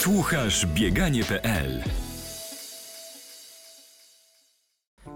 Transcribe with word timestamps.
Słuchasz 0.00 0.66
bieganie.pl 0.66 1.82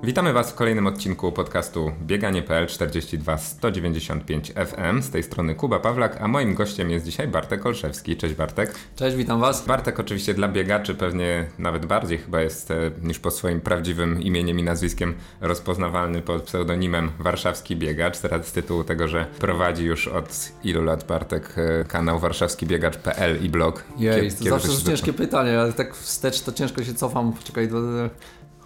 Witamy 0.05 0.33
Was 0.33 0.51
w 0.51 0.55
kolejnym 0.55 0.87
odcinku 0.87 1.33
podcastu 1.33 1.93
Bieganie.pl 2.03 2.67
42 2.67 3.39
195 3.39 4.53
FM. 4.53 5.03
Z 5.03 5.11
tej 5.11 5.23
strony 5.23 5.55
Kuba 5.55 5.81
Pawlak, 5.81 6.17
a 6.21 6.29
moim 6.29 6.55
gościem 6.55 6.91
jest 6.91 7.05
dzisiaj 7.05 7.29
Bartek 7.29 7.67
Olszewski. 7.67 8.17
Cześć 8.17 8.35
Bartek. 8.35 8.75
Cześć, 8.97 9.17
witam 9.17 9.41
Was. 9.41 9.67
Bartek 9.67 10.01
oczywiście 10.01 10.35
dla 10.35 10.49
biegaczy 10.49 10.95
pewnie 10.95 11.47
nawet 11.59 11.87
bardziej 11.87 12.19
chyba 12.19 12.41
jest 12.41 12.71
e, 12.71 12.91
niż 13.03 13.19
pod 13.19 13.35
swoim 13.35 13.61
prawdziwym 13.61 14.23
imieniem 14.23 14.59
i 14.59 14.63
nazwiskiem 14.63 15.15
rozpoznawalny 15.41 16.23
pod 16.23 16.43
pseudonimem 16.43 17.11
Warszawski 17.19 17.77
Biegacz. 17.77 18.19
Teraz 18.19 18.47
z 18.47 18.53
tytułu 18.53 18.85
tego, 18.85 19.09
że 19.09 19.27
prowadzi 19.39 19.85
już 19.85 20.09
od 20.09 20.53
ilu 20.65 20.83
lat 20.83 21.05
Bartek 21.05 21.55
e, 21.57 21.85
kanał 21.85 22.19
warszawskibiegacz.pl 22.19 23.45
i 23.45 23.49
blog. 23.49 23.85
Jej, 23.99 24.33
to 24.33 24.59
zawsze 24.59 24.85
ciężkie 24.87 25.13
pytanie, 25.13 25.61
ale 25.61 25.73
tak 25.73 25.95
wstecz 25.95 26.41
to 26.41 26.53
ciężko 26.53 26.85
się 26.85 26.95
cofam. 26.95 27.33
Czekaj, 27.45 27.69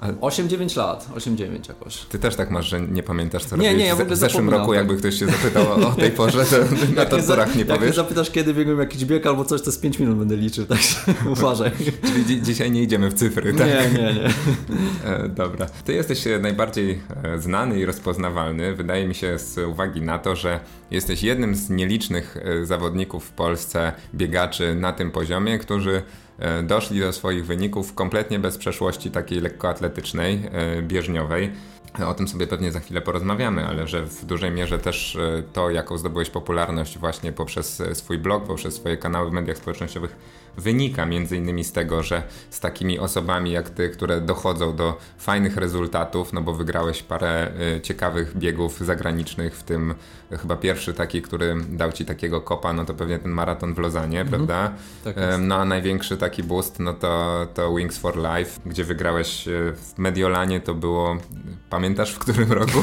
8-9 0.00 0.76
lat, 0.76 1.08
8-9 1.16 1.68
jakoś. 1.68 1.98
Ty 1.98 2.18
też 2.18 2.36
tak 2.36 2.50
masz, 2.50 2.68
że 2.68 2.80
nie 2.80 3.02
pamiętasz 3.02 3.44
co 3.44 3.56
nie, 3.56 3.62
robiłeś 3.62 3.78
nie, 3.82 3.86
ja 3.88 3.96
w, 3.96 4.08
w 4.08 4.16
zeszłym 4.16 4.50
roku, 4.50 4.66
tak. 4.66 4.76
jakby 4.76 4.96
ktoś 4.96 5.18
się 5.18 5.26
zapytał 5.26 5.72
o, 5.72 5.92
tej 5.92 6.10
porze, 6.20 6.44
to 6.44 6.56
na 6.96 7.04
torturach 7.06 7.54
nie 7.54 7.60
Jak 7.60 7.68
mnie 7.68 7.78
powiesz. 7.78 7.96
zapytasz, 7.96 8.30
kiedy 8.30 8.54
biegłem 8.54 8.78
jakiś 8.78 9.04
bieg 9.04 9.26
albo 9.26 9.44
coś, 9.44 9.62
to 9.62 9.72
z 9.72 9.78
5 9.78 9.98
minut 9.98 10.18
będę 10.18 10.36
liczył, 10.36 10.66
tak 10.66 10.78
uważaj. 11.32 11.70
Czyli 12.06 12.24
dzi- 12.24 12.42
dzisiaj 12.42 12.70
nie 12.70 12.82
idziemy 12.82 13.10
w 13.10 13.14
cyfry, 13.14 13.54
tak? 13.54 13.66
Nie, 13.66 13.98
nie, 14.02 14.14
nie. 14.14 14.30
E, 15.04 15.28
dobra. 15.28 15.66
Ty 15.84 15.92
jesteś 15.92 16.26
e, 16.26 16.38
najbardziej 16.38 17.00
e, 17.24 17.38
znany 17.38 17.78
i 17.78 17.84
rozpoznawalny, 17.84 18.74
wydaje 18.74 19.08
mi 19.08 19.14
się, 19.14 19.38
z 19.38 19.58
uwagi 19.58 20.02
na 20.02 20.18
to, 20.18 20.36
że 20.36 20.60
jesteś 20.90 21.22
jednym 21.22 21.54
z 21.54 21.70
nielicznych 21.70 22.36
zawodników 22.62 23.24
w 23.24 23.30
Polsce, 23.30 23.92
biegaczy 24.14 24.74
na 24.74 24.92
tym 24.92 25.10
poziomie, 25.10 25.58
którzy 25.58 26.02
doszli 26.62 27.00
do 27.00 27.12
swoich 27.12 27.46
wyników 27.46 27.94
kompletnie 27.94 28.38
bez 28.38 28.58
przeszłości 28.58 29.10
takiej 29.10 29.40
lekkoatletycznej, 29.40 30.42
e, 30.52 30.82
bieżniowej. 30.82 31.52
O 32.06 32.14
tym 32.14 32.28
sobie 32.28 32.46
pewnie 32.46 32.72
za 32.72 32.80
chwilę 32.80 33.00
porozmawiamy, 33.00 33.66
ale 33.66 33.88
że 33.88 34.06
w 34.06 34.24
dużej 34.24 34.50
mierze 34.50 34.78
też 34.78 35.16
e, 35.16 35.42
to, 35.52 35.70
jaką 35.70 35.98
zdobyłeś 35.98 36.30
popularność 36.30 36.98
właśnie 36.98 37.32
poprzez 37.32 37.80
e, 37.80 37.94
swój 37.94 38.18
blog, 38.18 38.46
poprzez 38.46 38.74
swoje 38.74 38.96
kanały 38.96 39.30
w 39.30 39.32
mediach 39.32 39.56
społecznościowych, 39.56 40.16
wynika 40.56 41.06
między 41.06 41.36
innymi 41.36 41.64
z 41.64 41.72
tego, 41.72 42.02
że 42.02 42.22
z 42.50 42.60
takimi 42.60 42.98
osobami 42.98 43.52
jak 43.52 43.70
ty, 43.70 43.90
które 43.90 44.20
dochodzą 44.20 44.76
do 44.76 44.98
fajnych 45.18 45.56
rezultatów, 45.56 46.32
no 46.32 46.40
bo 46.40 46.54
wygrałeś 46.54 47.02
parę 47.02 47.50
e, 47.76 47.80
ciekawych 47.80 48.36
biegów 48.36 48.78
zagranicznych, 48.78 49.56
w 49.56 49.62
tym 49.62 49.94
chyba 50.36 50.56
pierwszy 50.56 50.94
taki, 50.94 51.22
który 51.22 51.56
dał 51.70 51.92
ci 51.92 52.04
takiego 52.04 52.40
kopa, 52.40 52.72
no 52.72 52.84
to 52.84 52.94
pewnie 52.94 53.18
ten 53.18 53.32
maraton 53.32 53.74
w 53.74 53.78
Lozanie, 53.78 54.24
prawda? 54.24 54.72
Tak. 55.04 55.16
No 55.38 55.54
a 55.54 55.64
największy 55.64 56.16
taki 56.16 56.42
boost, 56.42 56.78
no 56.78 56.94
to, 56.94 57.46
to 57.54 57.74
Wings 57.74 57.98
for 57.98 58.16
Life, 58.16 58.60
gdzie 58.66 58.84
wygrałeś 58.84 59.48
e, 59.48 59.50
w 59.72 59.98
Mediolanie, 59.98 60.60
to 60.60 60.74
było, 60.74 61.16
pamiętasz 61.70 62.12
w 62.12 62.18
którym 62.18 62.52
roku? 62.52 62.78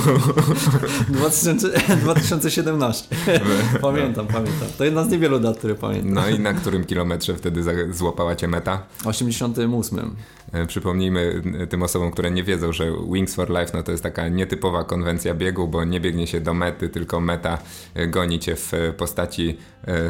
2000, 1.10 1.70
2017. 1.98 3.16
pamiętam, 3.82 4.28
pamiętam. 4.28 4.68
To 4.78 4.84
jedna 4.84 5.04
z 5.04 5.10
niewielu 5.10 5.40
dat, 5.40 5.58
które 5.58 5.76
pamiętam. 5.76 6.14
No 6.14 6.30
i 6.30 6.40
na 6.40 6.54
którym 6.54 6.86
kilometrze 6.86 7.36
wtedy 7.36 7.64
złapała 7.94 8.36
cię 8.36 8.48
meta? 8.48 8.84
88. 9.06 10.16
E, 10.54 10.66
Przypomnijmy 10.66 11.42
e, 11.60 11.68
tym 11.68 11.84
osobom, 11.84 12.12
które 12.12 12.32
nie 12.32 12.44
wiedzą, 12.44 12.74
że 12.74 12.86
Wings 13.12 13.36
for 13.36 13.50
Life 13.50 13.72
no 13.74 13.84
to 13.84 13.92
jest 13.92 14.04
taka 14.04 14.28
nietypowa 14.28 14.84
konwencja 14.84 15.34
biegu, 15.36 15.68
bo 15.68 15.84
nie 15.84 16.00
biegnie 16.00 16.28
się 16.28 16.42
do 16.42 16.54
mety, 16.54 16.90
tylko 16.90 17.20
meta 17.20 17.58
e, 17.94 18.08
goni 18.08 18.40
cię 18.40 18.56
w 18.56 18.72
postaci 18.98 19.58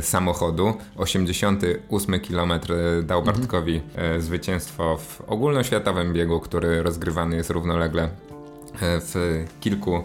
samochodu. 0.02 0.74
88 0.96 2.20
km 2.20 2.54
dał 3.04 3.24
Bartkowi 3.24 3.82
e, 3.96 4.22
zwycięstczo 4.22 4.98
w 4.98 5.22
ogólnoświatowym 5.28 6.14
biegu, 6.14 6.40
który 6.40 6.84
rozgrywany 6.84 7.36
jest 7.36 7.50
równolegle 7.50 8.10
w 8.82 9.46
kilku 9.60 10.04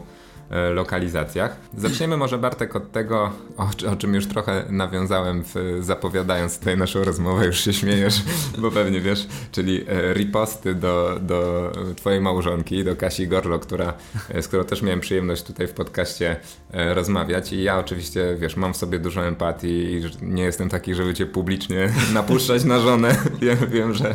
lokalizacjach. 0.75 1.57
Zaczniemy 1.77 2.17
może 2.17 2.39
Bartek 2.39 2.77
od 2.77 2.93
tego, 2.93 3.33
o, 3.57 3.91
o 3.93 3.97
czym 3.97 4.15
już 4.15 4.27
trochę 4.27 4.65
nawiązałem 4.71 5.45
w, 5.45 5.79
zapowiadając 5.81 6.59
tutaj 6.59 6.77
naszą 6.77 7.05
rozmowę, 7.05 7.47
już 7.47 7.61
się 7.65 7.73
śmiejesz, 7.73 8.23
bo 8.59 8.71
pewnie 8.71 9.01
wiesz, 9.01 9.27
czyli 9.53 9.85
e, 9.89 10.15
riposty 10.15 10.75
do, 10.75 11.19
do 11.23 11.73
twojej 11.97 12.21
małżonki, 12.21 12.85
do 12.85 12.97
Kasi 12.97 13.29
Gorlo, 13.29 13.59
która, 13.59 13.95
e, 14.29 14.43
z 14.43 14.49
którą 14.49 14.65
też 14.65 14.83
miałem 14.83 15.01
przyjemność 15.01 15.43
tutaj 15.43 15.67
w 15.67 15.73
podcaście 15.73 16.37
e, 16.73 16.95
rozmawiać 16.95 17.53
i 17.53 17.63
ja 17.63 17.79
oczywiście, 17.79 18.37
wiesz, 18.39 18.57
mam 18.57 18.75
w 18.75 18.77
sobie 18.77 18.99
dużo 18.99 19.27
empatii 19.27 19.69
i 19.69 20.03
nie 20.23 20.43
jestem 20.43 20.69
taki, 20.69 20.95
żeby 20.95 21.15
cię 21.15 21.27
publicznie 21.27 21.93
napuszczać 22.15 22.65
na 22.65 22.81
żonę. 22.81 23.17
Wiem, 23.41 23.59
wiem 23.71 23.95
że 23.95 24.15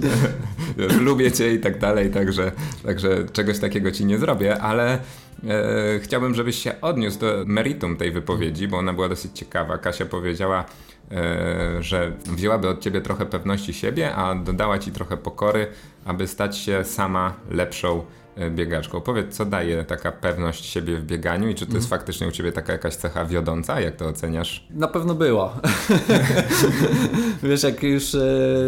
wiesz, 0.78 0.96
lubię 1.00 1.32
cię 1.32 1.54
i 1.54 1.60
tak 1.60 1.78
dalej, 1.78 2.10
także, 2.10 2.52
także 2.84 3.24
czegoś 3.32 3.58
takiego 3.58 3.90
ci 3.90 4.04
nie 4.04 4.18
zrobię, 4.18 4.58
ale 4.58 4.98
e, 5.44 6.00
chciałbym, 6.00 6.34
żebyś 6.34 6.56
się 6.56 6.80
odniósł 6.80 7.18
do 7.18 7.44
meritum 7.46 7.96
tej 7.96 8.10
wypowiedzi, 8.10 8.68
bo 8.68 8.76
ona 8.78 8.92
była 8.92 9.08
dosyć 9.08 9.38
ciekawa. 9.38 9.78
Kasia 9.78 10.06
powiedziała, 10.06 10.64
e, 11.10 11.82
że 11.82 12.12
wzięłaby 12.26 12.68
od 12.68 12.80
ciebie 12.80 13.00
trochę 13.00 13.26
pewności 13.26 13.74
siebie, 13.74 14.14
a 14.14 14.34
dodała 14.34 14.78
ci 14.78 14.92
trochę 14.92 15.16
pokory, 15.16 15.66
aby 16.04 16.26
stać 16.26 16.58
się 16.58 16.84
sama 16.84 17.34
lepszą 17.50 18.04
biegaczką. 18.50 19.00
Powiedz, 19.00 19.36
co 19.36 19.44
daje 19.44 19.84
taka 19.84 20.12
pewność 20.12 20.64
siebie 20.64 20.96
w 20.96 21.04
bieganiu 21.04 21.48
i 21.48 21.54
czy 21.54 21.66
to 21.66 21.74
jest 21.74 21.88
faktycznie 21.88 22.28
u 22.28 22.30
ciebie 22.30 22.52
taka 22.52 22.72
jakaś 22.72 22.96
cecha 22.96 23.24
wiodąca? 23.24 23.80
Jak 23.80 23.96
to 23.96 24.06
oceniasz? 24.06 24.66
Na 24.70 24.88
pewno 24.88 25.14
była. 25.14 25.60
Wiesz, 27.42 27.62
jak 27.62 27.82
już 27.82 28.14
e, 28.14 28.20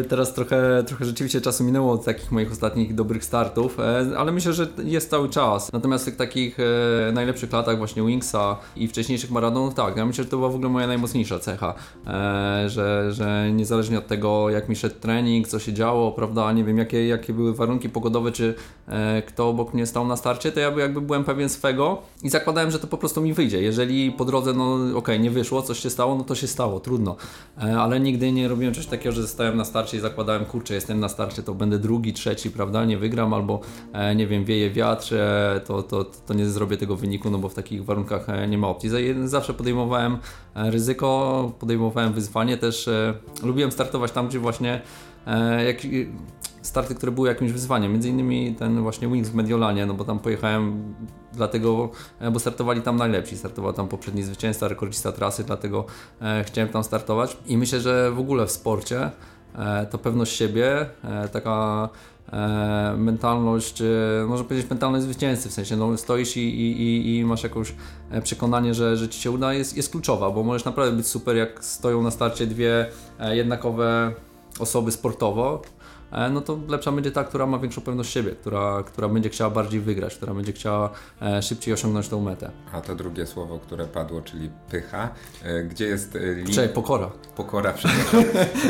teraz 0.08 0.34
trochę, 0.34 0.84
trochę 0.86 1.04
rzeczywiście 1.04 1.40
czasu 1.40 1.64
minęło 1.64 1.92
od 1.92 2.04
takich 2.04 2.32
moich 2.32 2.52
ostatnich 2.52 2.94
dobrych 2.94 3.24
startów, 3.24 3.80
e, 3.80 4.06
ale 4.18 4.32
myślę, 4.32 4.52
że 4.52 4.66
jest 4.84 5.10
cały 5.10 5.28
czas. 5.28 5.72
Natomiast 5.72 6.04
w 6.04 6.06
tych 6.06 6.16
takich 6.16 6.58
e, 6.60 7.12
najlepszych 7.12 7.52
latach 7.52 7.78
właśnie 7.78 8.02
Wingsa 8.02 8.56
i 8.76 8.88
wcześniejszych 8.88 9.30
maratonów, 9.30 9.74
tak, 9.74 9.96
ja 9.96 10.06
myślę, 10.06 10.24
że 10.24 10.30
to 10.30 10.36
była 10.36 10.48
w 10.48 10.54
ogóle 10.54 10.70
moja 10.70 10.86
najmocniejsza 10.86 11.38
cecha, 11.38 11.74
e, 12.06 12.64
że, 12.68 13.12
że 13.12 13.52
niezależnie 13.52 13.98
od 13.98 14.06
tego, 14.06 14.50
jak 14.50 14.68
mi 14.68 14.76
szedł 14.76 14.94
trening, 15.00 15.48
co 15.48 15.58
się 15.58 15.72
działo, 15.72 16.12
prawda, 16.12 16.52
nie 16.52 16.64
wiem, 16.64 16.78
jakie, 16.78 17.08
jakie 17.08 17.32
były 17.32 17.54
warunki 17.54 17.88
pogodowe, 17.88 18.32
czy 18.32 18.54
e, 18.88 19.22
kto 19.22 19.52
obok 19.58 19.74
mnie 19.74 19.86
stał 19.86 20.06
na 20.06 20.16
starcie, 20.16 20.52
to 20.52 20.60
ja 20.60 20.70
by- 20.70 20.80
jakby 20.80 21.00
byłem 21.00 21.24
pewien 21.24 21.48
swego 21.48 21.98
i 22.22 22.30
zakładałem, 22.30 22.70
że 22.70 22.78
to 22.78 22.86
po 22.86 22.98
prostu 22.98 23.20
mi 23.20 23.32
wyjdzie. 23.32 23.62
Jeżeli 23.62 24.12
po 24.12 24.24
drodze, 24.24 24.52
no 24.52 24.78
okej, 24.94 25.20
nie 25.20 25.30
wyszło, 25.30 25.62
coś 25.62 25.78
się 25.78 25.90
stało, 25.90 26.14
no 26.14 26.24
to 26.24 26.34
się 26.34 26.46
stało, 26.46 26.80
trudno. 26.80 27.16
E, 27.62 27.80
ale 27.80 28.00
nigdy 28.00 28.32
nie 28.32 28.48
robiłem 28.48 28.74
czegoś 28.74 28.86
takiego, 28.86 29.12
że 29.12 29.28
stałem 29.28 29.56
na 29.56 29.64
starcie 29.64 29.96
i 29.96 30.00
zakładałem, 30.00 30.44
kurczę, 30.44 30.74
jestem 30.74 31.00
na 31.00 31.08
starcie, 31.08 31.42
to 31.42 31.54
będę 31.54 31.78
drugi, 31.78 32.12
trzeci, 32.12 32.50
prawda, 32.50 32.84
nie 32.84 32.98
wygram, 32.98 33.34
albo 33.34 33.60
e, 33.92 34.14
nie 34.14 34.26
wiem, 34.26 34.44
wieje 34.44 34.70
wiatr, 34.70 35.14
e, 35.14 35.60
to, 35.66 35.82
to, 35.82 36.04
to 36.04 36.34
nie 36.34 36.46
zrobię 36.46 36.76
tego 36.76 36.96
wyniku, 36.96 37.30
no 37.30 37.38
bo 37.38 37.48
w 37.48 37.54
takich 37.54 37.84
warunkach 37.84 38.26
nie 38.48 38.58
ma 38.58 38.68
opcji. 38.68 38.88
Za- 38.90 38.98
Zawsze 39.24 39.54
podejmowałem 39.54 40.18
ryzyko, 40.54 41.52
podejmowałem 41.60 42.12
wyzwanie 42.12 42.56
też, 42.56 42.88
lubiłem 43.42 43.72
startować 43.72 44.12
tam, 44.12 44.28
gdzie 44.28 44.38
właśnie 44.38 44.80
jak, 45.66 45.76
starty, 46.68 46.94
które 46.94 47.12
były 47.12 47.28
jakimś 47.28 47.52
wyzwaniem. 47.52 47.92
Między 47.92 48.08
innymi 48.08 48.54
ten 48.54 48.82
właśnie 48.82 49.08
Wings 49.08 49.28
w 49.28 49.34
Mediolanie, 49.34 49.86
no 49.86 49.94
bo 49.94 50.04
tam 50.04 50.18
pojechałem 50.18 50.94
dlatego, 51.32 51.90
e, 52.20 52.30
bo 52.30 52.38
startowali 52.38 52.82
tam 52.82 52.96
najlepsi. 52.96 53.36
Startował 53.36 53.72
tam 53.72 53.88
poprzedni 53.88 54.22
zwycięzca, 54.22 54.68
rekordzista 54.68 55.12
trasy, 55.12 55.44
dlatego 55.44 55.84
e, 56.20 56.44
chciałem 56.44 56.68
tam 56.68 56.84
startować. 56.84 57.36
I 57.46 57.58
myślę, 57.58 57.80
że 57.80 58.10
w 58.10 58.18
ogóle 58.18 58.46
w 58.46 58.50
sporcie 58.50 59.10
e, 59.54 59.86
to 59.86 59.98
pewność 59.98 60.36
siebie, 60.36 60.86
taka 61.32 61.88
mentalność, 62.96 63.82
można 64.26 64.44
powiedzieć 64.44 64.70
mentalność 64.70 65.04
zwycięzcy, 65.04 65.48
w 65.48 65.52
sensie 65.52 65.76
no, 65.76 65.96
stoisz 65.96 66.36
i, 66.36 66.40
i, 66.40 67.16
i, 67.16 67.24
masz 67.24 67.42
jakąś 67.42 67.74
przekonanie, 68.22 68.74
że, 68.74 68.96
że 68.96 69.08
Ci 69.08 69.20
się 69.20 69.30
uda, 69.30 69.54
jest, 69.54 69.76
jest 69.76 69.90
kluczowa, 69.90 70.30
bo 70.30 70.42
możesz 70.42 70.64
naprawdę 70.64 70.96
być 70.96 71.06
super, 71.06 71.36
jak 71.36 71.64
stoją 71.64 72.02
na 72.02 72.10
starcie 72.10 72.46
dwie 72.46 72.86
jednakowe 73.32 74.12
osoby 74.58 74.92
sportowo, 74.92 75.62
no 76.30 76.40
to 76.40 76.58
lepsza 76.68 76.92
będzie 76.92 77.12
ta, 77.12 77.24
która 77.24 77.46
ma 77.46 77.58
większą 77.58 77.80
pewność 77.80 78.12
siebie, 78.12 78.30
która, 78.30 78.82
która 78.86 79.08
będzie 79.08 79.28
chciała 79.28 79.50
bardziej 79.50 79.80
wygrać, 79.80 80.14
która 80.16 80.34
będzie 80.34 80.52
chciała 80.52 80.90
e, 81.22 81.42
szybciej 81.42 81.74
osiągnąć 81.74 82.08
tą 82.08 82.20
metę. 82.20 82.50
A 82.72 82.80
to 82.80 82.94
drugie 82.94 83.26
słowo, 83.26 83.58
które 83.58 83.84
padło, 83.86 84.22
czyli 84.22 84.50
pycha. 84.70 85.08
E, 85.44 85.64
Gdzie 85.64 85.86
jest 85.86 86.16
e, 86.16 86.34
linia? 86.34 86.54
Czyli 86.54 86.68
pokora. 86.68 87.10
Pokora, 87.36 87.72
przepraszam. 87.78 88.20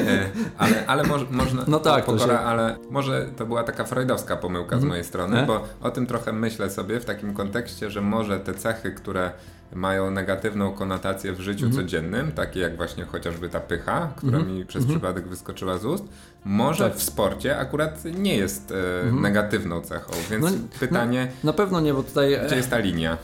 E, 0.06 0.28
ale, 0.58 0.86
ale 0.86 1.04
moż, 1.04 1.22
można. 1.30 1.64
No 1.68 1.80
tak, 1.80 2.04
pokora, 2.04 2.26
się- 2.34 2.40
ale 2.40 2.76
może 2.90 3.28
to 3.36 3.46
była 3.46 3.64
taka 3.64 3.84
freudowska 3.84 4.36
pomyłka 4.36 4.78
z 4.80 4.84
mojej 4.84 5.04
strony, 5.04 5.42
E? 5.42 5.46
bo 5.46 5.64
o 5.80 5.90
tym 5.90 6.06
trochę 6.06 6.32
myślę 6.32 6.70
sobie 6.70 7.00
w 7.00 7.04
takim 7.04 7.34
kontekście, 7.34 7.90
że 7.90 8.00
może 8.00 8.40
te 8.40 8.54
cechy, 8.54 8.92
które 8.92 9.32
mają 9.72 10.10
negatywną 10.10 10.72
konotację 10.72 11.32
w 11.32 11.40
życiu 11.40 11.70
codziennym, 11.70 12.32
takie 12.32 12.60
jak 12.60 12.76
właśnie 12.76 13.04
chociażby 13.04 13.48
ta 13.48 13.60
pycha, 13.60 14.12
która 14.16 14.38
mi 14.38 14.64
przez 14.66 14.86
przypadek 14.86 15.28
wyskoczyła 15.28 15.78
z 15.78 15.84
ust, 15.84 16.04
może 16.44 16.90
Tak. 16.90 16.98
w 16.98 17.02
sporcie 17.02 17.58
akurat 17.58 18.04
nie 18.04 18.36
jest 18.36 18.72
e, 19.06 19.12
negatywną 19.12 19.80
cechą. 19.80 20.12
Więc 20.30 20.44
No, 20.44 20.50
pytanie, 20.80 21.28
Na 21.44 21.52
pewno 21.52 21.80
nie, 21.80 21.94
bo 21.94 22.02
tutaj. 22.02 22.34
e, 22.34 22.46
gdzie 22.46 22.56
jest 22.56 22.70
ta 22.70 22.78
linia? 22.78 23.18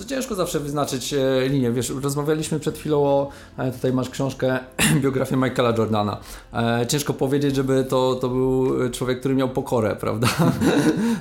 To 0.00 0.04
ciężko 0.04 0.34
zawsze 0.34 0.60
wyznaczyć 0.60 1.14
e, 1.14 1.48
linię. 1.48 1.72
Wiesz, 1.72 1.90
rozmawialiśmy 2.02 2.60
przed 2.60 2.78
chwilą 2.78 3.04
o, 3.04 3.28
e, 3.58 3.72
tutaj 3.72 3.92
masz 3.92 4.10
książkę, 4.10 4.58
biografię 5.02 5.36
Michaela 5.36 5.74
Jordana. 5.78 6.20
E, 6.52 6.86
ciężko 6.86 7.14
powiedzieć, 7.14 7.56
żeby 7.56 7.84
to, 7.84 8.14
to 8.14 8.28
był 8.28 8.90
człowiek, 8.90 9.20
który 9.20 9.34
miał 9.34 9.48
pokorę, 9.48 9.96
prawda? 9.96 10.28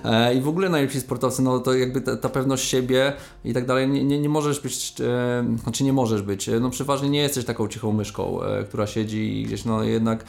E, 0.05 0.35
I 0.35 0.41
w 0.41 0.47
ogóle 0.47 0.69
najlepsi 0.69 0.99
sportowcy, 0.99 1.41
no 1.41 1.59
to 1.59 1.73
jakby 1.73 2.01
ta, 2.01 2.17
ta 2.17 2.29
pewność 2.29 2.69
siebie 2.69 3.13
i 3.45 3.53
tak 3.53 3.65
dalej, 3.65 3.89
nie, 3.89 4.03
nie, 4.03 4.19
nie 4.19 4.29
możesz 4.29 4.59
być, 4.59 4.93
e, 5.01 5.57
znaczy 5.63 5.83
nie 5.83 5.93
możesz 5.93 6.21
być, 6.21 6.49
no 6.61 6.69
przeważnie 6.69 7.09
nie 7.09 7.19
jesteś 7.19 7.45
taką 7.45 7.67
cichą 7.67 7.93
myszką, 7.93 8.43
e, 8.43 8.63
która 8.63 8.87
siedzi 8.87 9.41
i 9.41 9.43
gdzieś 9.43 9.65
no 9.65 9.83
jednak 9.83 10.23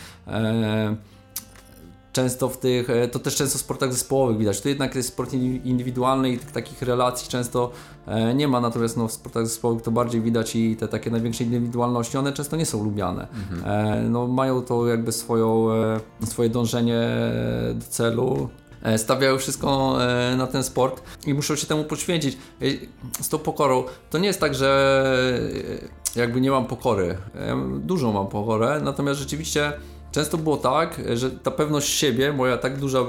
często 2.12 2.48
w 2.48 2.58
tych, 2.58 2.90
e, 2.90 3.08
to 3.08 3.18
też 3.18 3.36
często 3.36 3.58
w 3.58 3.60
sportach 3.60 3.92
zespołowych 3.92 4.38
widać. 4.38 4.60
Tu 4.60 4.68
jednak 4.68 4.94
jest 4.94 5.08
sport 5.08 5.32
indywidualny 5.64 6.30
i 6.30 6.38
takich 6.38 6.82
relacji 6.82 7.28
często 7.28 7.70
e, 8.06 8.34
nie 8.34 8.48
ma, 8.48 8.60
natomiast 8.60 8.96
no, 8.96 9.08
w 9.08 9.12
sportach 9.12 9.46
zespołowych 9.46 9.82
to 9.82 9.90
bardziej 9.90 10.20
widać 10.20 10.56
i 10.56 10.76
te 10.76 10.88
takie 10.88 11.10
największe 11.10 11.44
indywidualności, 11.44 12.18
one 12.18 12.32
często 12.32 12.56
nie 12.56 12.66
są 12.66 12.84
lubiane. 12.84 13.28
Mhm. 13.28 13.72
E, 14.04 14.08
no, 14.08 14.26
mają 14.26 14.62
to 14.62 14.86
jakby 14.86 15.12
swoją, 15.12 15.68
swoje 16.24 16.48
dążenie 16.48 17.08
do 17.74 17.86
celu, 17.86 18.48
stawiają 18.96 19.38
wszystko 19.38 19.98
na 20.36 20.46
ten 20.46 20.62
sport 20.62 21.02
i 21.26 21.34
muszą 21.34 21.56
się 21.56 21.66
temu 21.66 21.84
poświęcić. 21.84 22.38
Z 23.20 23.28
tą 23.28 23.38
pokorą 23.38 23.84
to 24.10 24.18
nie 24.18 24.26
jest 24.26 24.40
tak, 24.40 24.54
że 24.54 25.04
jakby 26.16 26.40
nie 26.40 26.50
mam 26.50 26.66
pokory. 26.66 27.16
Dużo 27.78 28.12
mam 28.12 28.26
pokorę, 28.26 28.80
natomiast 28.84 29.20
rzeczywiście 29.20 29.72
Często 30.12 30.38
było 30.38 30.56
tak, 30.56 31.00
że 31.14 31.30
ta 31.30 31.50
pewność 31.50 31.88
siebie, 31.88 32.32
moja 32.32 32.58
tak 32.58 32.78
duża, 32.78 32.98
y, 32.98 33.04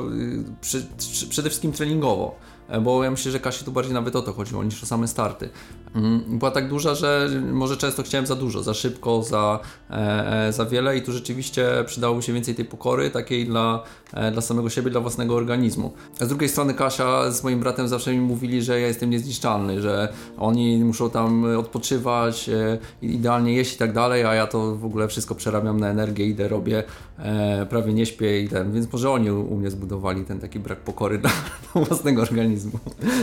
przy, 0.61 0.87
przede 1.29 1.49
wszystkim 1.49 1.71
treningowo, 1.71 2.35
e, 2.69 2.81
bo 2.81 3.03
ja 3.03 3.11
myślę, 3.11 3.31
że 3.31 3.39
Kasi 3.39 3.65
tu 3.65 3.71
bardziej 3.71 3.93
nawet 3.93 4.15
o 4.15 4.21
to 4.21 4.33
chodziło 4.33 4.63
niż 4.63 4.83
o 4.83 4.85
same 4.85 5.07
starty. 5.07 5.49
Mhm. 5.95 6.39
była 6.39 6.51
tak 6.51 6.69
duża, 6.69 6.95
że 6.95 7.29
może 7.51 7.77
często 7.77 8.03
chciałem 8.03 8.25
za 8.25 8.35
dużo, 8.35 8.63
za 8.63 8.73
szybko, 8.73 9.23
za, 9.23 9.59
e, 9.89 10.47
e, 10.47 10.53
za 10.53 10.65
wiele 10.65 10.97
i 10.97 11.01
tu 11.01 11.11
rzeczywiście 11.11 11.67
przydałoby 11.85 12.21
się 12.21 12.33
więcej 12.33 12.55
tej 12.55 12.65
pokory, 12.65 13.09
takiej 13.09 13.45
dla, 13.45 13.83
e, 14.13 14.31
dla 14.31 14.41
samego 14.41 14.69
siebie, 14.69 14.91
dla 14.91 15.01
własnego 15.01 15.35
organizmu. 15.35 15.93
A 16.21 16.25
z 16.25 16.27
drugiej 16.27 16.49
strony 16.49 16.73
Kasia 16.73 17.31
z 17.31 17.43
moim 17.43 17.59
bratem 17.59 17.87
zawsze 17.87 18.13
mi 18.13 18.19
mówili, 18.19 18.61
że 18.61 18.79
ja 18.79 18.87
jestem 18.87 19.09
niezniszczalny, 19.09 19.81
że 19.81 20.13
oni 20.37 20.83
muszą 20.83 21.09
tam 21.09 21.57
odpoczywać, 21.57 22.49
e, 22.49 22.77
idealnie 23.01 23.53
jeść 23.53 23.75
i 23.75 23.77
tak 23.77 23.93
dalej, 23.93 24.23
a 24.23 24.33
ja 24.33 24.47
to 24.47 24.75
w 24.75 24.85
ogóle 24.85 25.07
wszystko 25.07 25.35
przerabiam 25.35 25.79
na 25.79 25.89
energię, 25.89 26.25
idę, 26.25 26.47
robię, 26.47 26.83
e, 27.21 27.65
prawie 27.65 27.93
nie 27.93 28.05
śpię 28.05 28.41
i 28.41 28.49
ten, 28.49 28.71
więc 28.71 28.93
może 28.93 29.11
oni 29.11 29.31
u, 29.31 29.53
u 29.53 29.57
mnie 29.57 29.71
zbudowali 29.71 30.25
ten 30.25 30.39
taki 30.39 30.59
brak 30.59 30.79
pokory 30.79 31.17
dla, 31.17 31.31
dla 31.73 31.81
własnego 31.85 32.21
organizmu. 32.21 32.79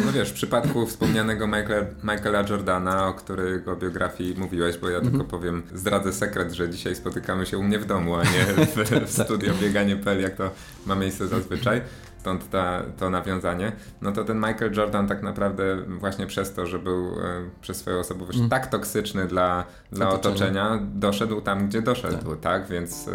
No 0.07 0.13
wiesz, 0.13 0.31
w 0.31 0.35
przypadku 0.35 0.87
wspomnianego 0.87 1.47
Michaela, 1.47 1.87
Michaela 2.05 2.45
Jordana, 2.49 3.09
o 3.09 3.15
którego 3.15 3.77
biografii 3.77 4.35
mówiłeś, 4.39 4.79
bo 4.79 4.89
ja 4.89 5.01
tylko 5.01 5.21
mhm. 5.21 5.31
powiem, 5.31 5.63
zdradzę 5.75 6.13
sekret, 6.13 6.53
że 6.53 6.71
dzisiaj 6.71 6.95
spotykamy 6.95 7.47
się 7.47 7.59
u 7.59 7.63
mnie 7.63 7.79
w 7.79 7.87
domu, 7.87 8.15
a 8.15 8.23
nie 8.23 8.67
w, 8.67 9.07
w 9.07 9.13
studio 9.13 9.53
bieganie.pl, 9.63 10.21
jak 10.21 10.35
to 10.35 10.51
ma 10.87 10.95
miejsce 10.95 11.29
zazwyczaj 11.29 11.81
stąd 12.19 12.51
ta, 12.51 12.83
to 12.97 13.11
nawiązanie, 13.11 13.73
no 14.03 14.13
to 14.13 14.25
ten 14.25 14.37
Michael 14.37 14.73
Jordan 14.77 15.09
tak 15.09 15.23
naprawdę 15.23 15.77
właśnie 15.87 16.27
przez 16.27 16.55
to, 16.55 16.67
że 16.67 16.79
był 16.79 17.07
e, 17.07 17.51
przez 17.61 17.77
swoją 17.77 17.99
osobowość 17.99 18.39
mm. 18.39 18.51
tak 18.51 18.67
toksyczny 18.67 19.27
dla, 19.27 19.65
dla 19.93 20.09
otoczenia, 20.11 20.81
doszedł 20.83 21.41
tam, 21.41 21.69
gdzie 21.69 21.83
doszedł, 21.83 22.31
tak? 22.31 22.41
tak? 22.41 22.69
Więc 22.69 23.09
e, 23.09 23.13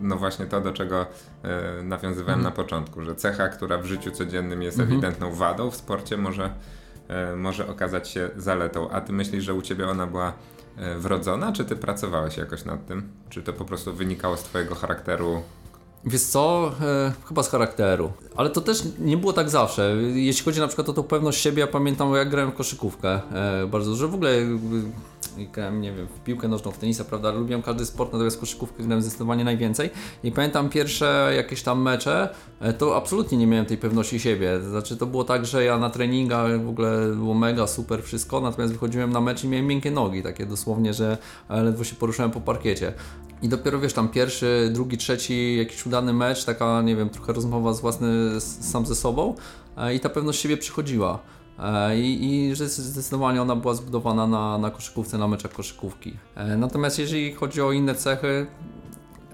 no 0.00 0.16
właśnie 0.16 0.46
to, 0.46 0.60
do 0.60 0.72
czego 0.72 1.06
e, 1.42 1.82
nawiązywałem 1.82 2.40
mm. 2.40 2.44
na 2.44 2.50
początku, 2.50 3.02
że 3.02 3.14
cecha, 3.14 3.48
która 3.48 3.78
w 3.78 3.84
życiu 3.84 4.10
codziennym 4.10 4.62
jest 4.62 4.78
mm 4.78 4.88
-hmm. 4.88 4.92
ewidentną 4.92 5.34
wadą, 5.34 5.70
w 5.70 5.76
sporcie 5.76 6.16
może 6.16 6.50
może 7.36 7.68
okazać 7.68 8.08
się 8.08 8.30
zaletą. 8.36 8.90
A 8.90 9.00
ty 9.00 9.12
myślisz, 9.12 9.44
że 9.44 9.54
u 9.54 9.62
ciebie 9.62 9.88
ona 9.88 10.06
była 10.06 10.32
wrodzona, 10.98 11.52
czy 11.52 11.64
ty 11.64 11.76
pracowałeś 11.76 12.36
jakoś 12.36 12.64
nad 12.64 12.86
tym? 12.86 13.08
Czy 13.28 13.42
to 13.42 13.52
po 13.52 13.64
prostu 13.64 13.92
wynikało 13.92 14.36
z 14.36 14.42
twojego 14.42 14.74
charakteru? 14.74 15.42
Wiesz 16.04 16.22
co, 16.22 16.72
e, 16.80 17.12
chyba 17.28 17.42
z 17.42 17.50
charakteru. 17.50 18.12
Ale 18.36 18.50
to 18.50 18.60
też 18.60 18.82
nie 18.98 19.16
było 19.16 19.32
tak 19.32 19.50
zawsze. 19.50 19.96
Jeśli 20.14 20.44
chodzi 20.44 20.60
na 20.60 20.66
przykład 20.66 20.88
o 20.88 20.92
tą 20.92 21.02
pewność 21.02 21.40
siebie, 21.40 21.60
ja 21.60 21.66
pamiętam 21.66 22.14
jak 22.14 22.30
grałem 22.30 22.50
w 22.50 22.54
koszykówkę 22.54 23.20
e, 23.32 23.66
bardzo 23.66 23.90
dużo. 23.90 24.08
W 24.08 24.14
ogóle 24.14 24.30
grałem, 25.52 25.80
nie 25.80 25.92
wiem, 25.92 26.06
w 26.06 26.24
piłkę 26.24 26.48
nożną, 26.48 26.70
w 26.70 26.78
tenisa, 26.78 27.04
prawda, 27.04 27.30
lubiłem 27.30 27.62
każdy 27.62 27.86
sport, 27.86 28.12
natomiast 28.12 28.40
koszykówkę 28.40 28.82
grałem 28.82 29.02
zdecydowanie 29.02 29.44
najwięcej. 29.44 29.90
I 30.24 30.32
pamiętam 30.32 30.68
pierwsze 30.68 31.32
jakieś 31.36 31.62
tam 31.62 31.82
mecze, 31.82 32.28
e, 32.60 32.72
to 32.72 32.96
absolutnie 32.96 33.38
nie 33.38 33.46
miałem 33.46 33.66
tej 33.66 33.78
pewności 33.78 34.20
siebie. 34.20 34.60
Znaczy 34.60 34.96
to 34.96 35.06
było 35.06 35.24
tak, 35.24 35.46
że 35.46 35.64
ja 35.64 35.78
na 35.78 35.90
treningach 35.90 36.64
w 36.64 36.68
ogóle 36.68 37.14
było 37.14 37.34
mega, 37.34 37.66
super 37.66 38.02
wszystko, 38.02 38.40
natomiast 38.40 38.72
wychodziłem 38.72 39.12
na 39.12 39.20
mecz 39.20 39.44
i 39.44 39.48
miałem 39.48 39.66
miękkie 39.66 39.90
nogi, 39.90 40.22
takie 40.22 40.46
dosłownie, 40.46 40.94
że 40.94 41.18
ledwo 41.48 41.84
się 41.84 41.96
poruszałem 41.96 42.32
po 42.32 42.40
parkiecie. 42.40 42.92
I 43.42 43.48
dopiero 43.48 43.80
wiesz, 43.80 43.92
tam 43.92 44.08
pierwszy, 44.08 44.70
drugi, 44.72 44.98
trzeci 44.98 45.56
jakiś 45.56 45.86
udany 45.86 46.12
mecz, 46.12 46.44
taka, 46.44 46.82
nie 46.82 46.96
wiem, 46.96 47.10
trochę 47.10 47.32
rozmowa 47.32 47.72
z 47.72 47.80
własny 47.80 48.40
sam 48.40 48.86
ze 48.86 48.94
sobą 48.94 49.34
e, 49.76 49.94
i 49.94 50.00
ta 50.00 50.08
pewność 50.08 50.40
siebie 50.40 50.56
przychodziła. 50.56 51.18
E, 51.58 51.98
I, 51.98 52.24
I 52.50 52.54
zdecydowanie 52.66 53.42
ona 53.42 53.56
była 53.56 53.74
zbudowana 53.74 54.26
na, 54.26 54.58
na 54.58 54.70
koszykówce, 54.70 55.18
na 55.18 55.28
meczach 55.28 55.52
koszykówki. 55.52 56.16
E, 56.34 56.56
natomiast 56.56 56.98
jeżeli 56.98 57.32
chodzi 57.32 57.62
o 57.62 57.72
inne 57.72 57.94
cechy, 57.94 58.46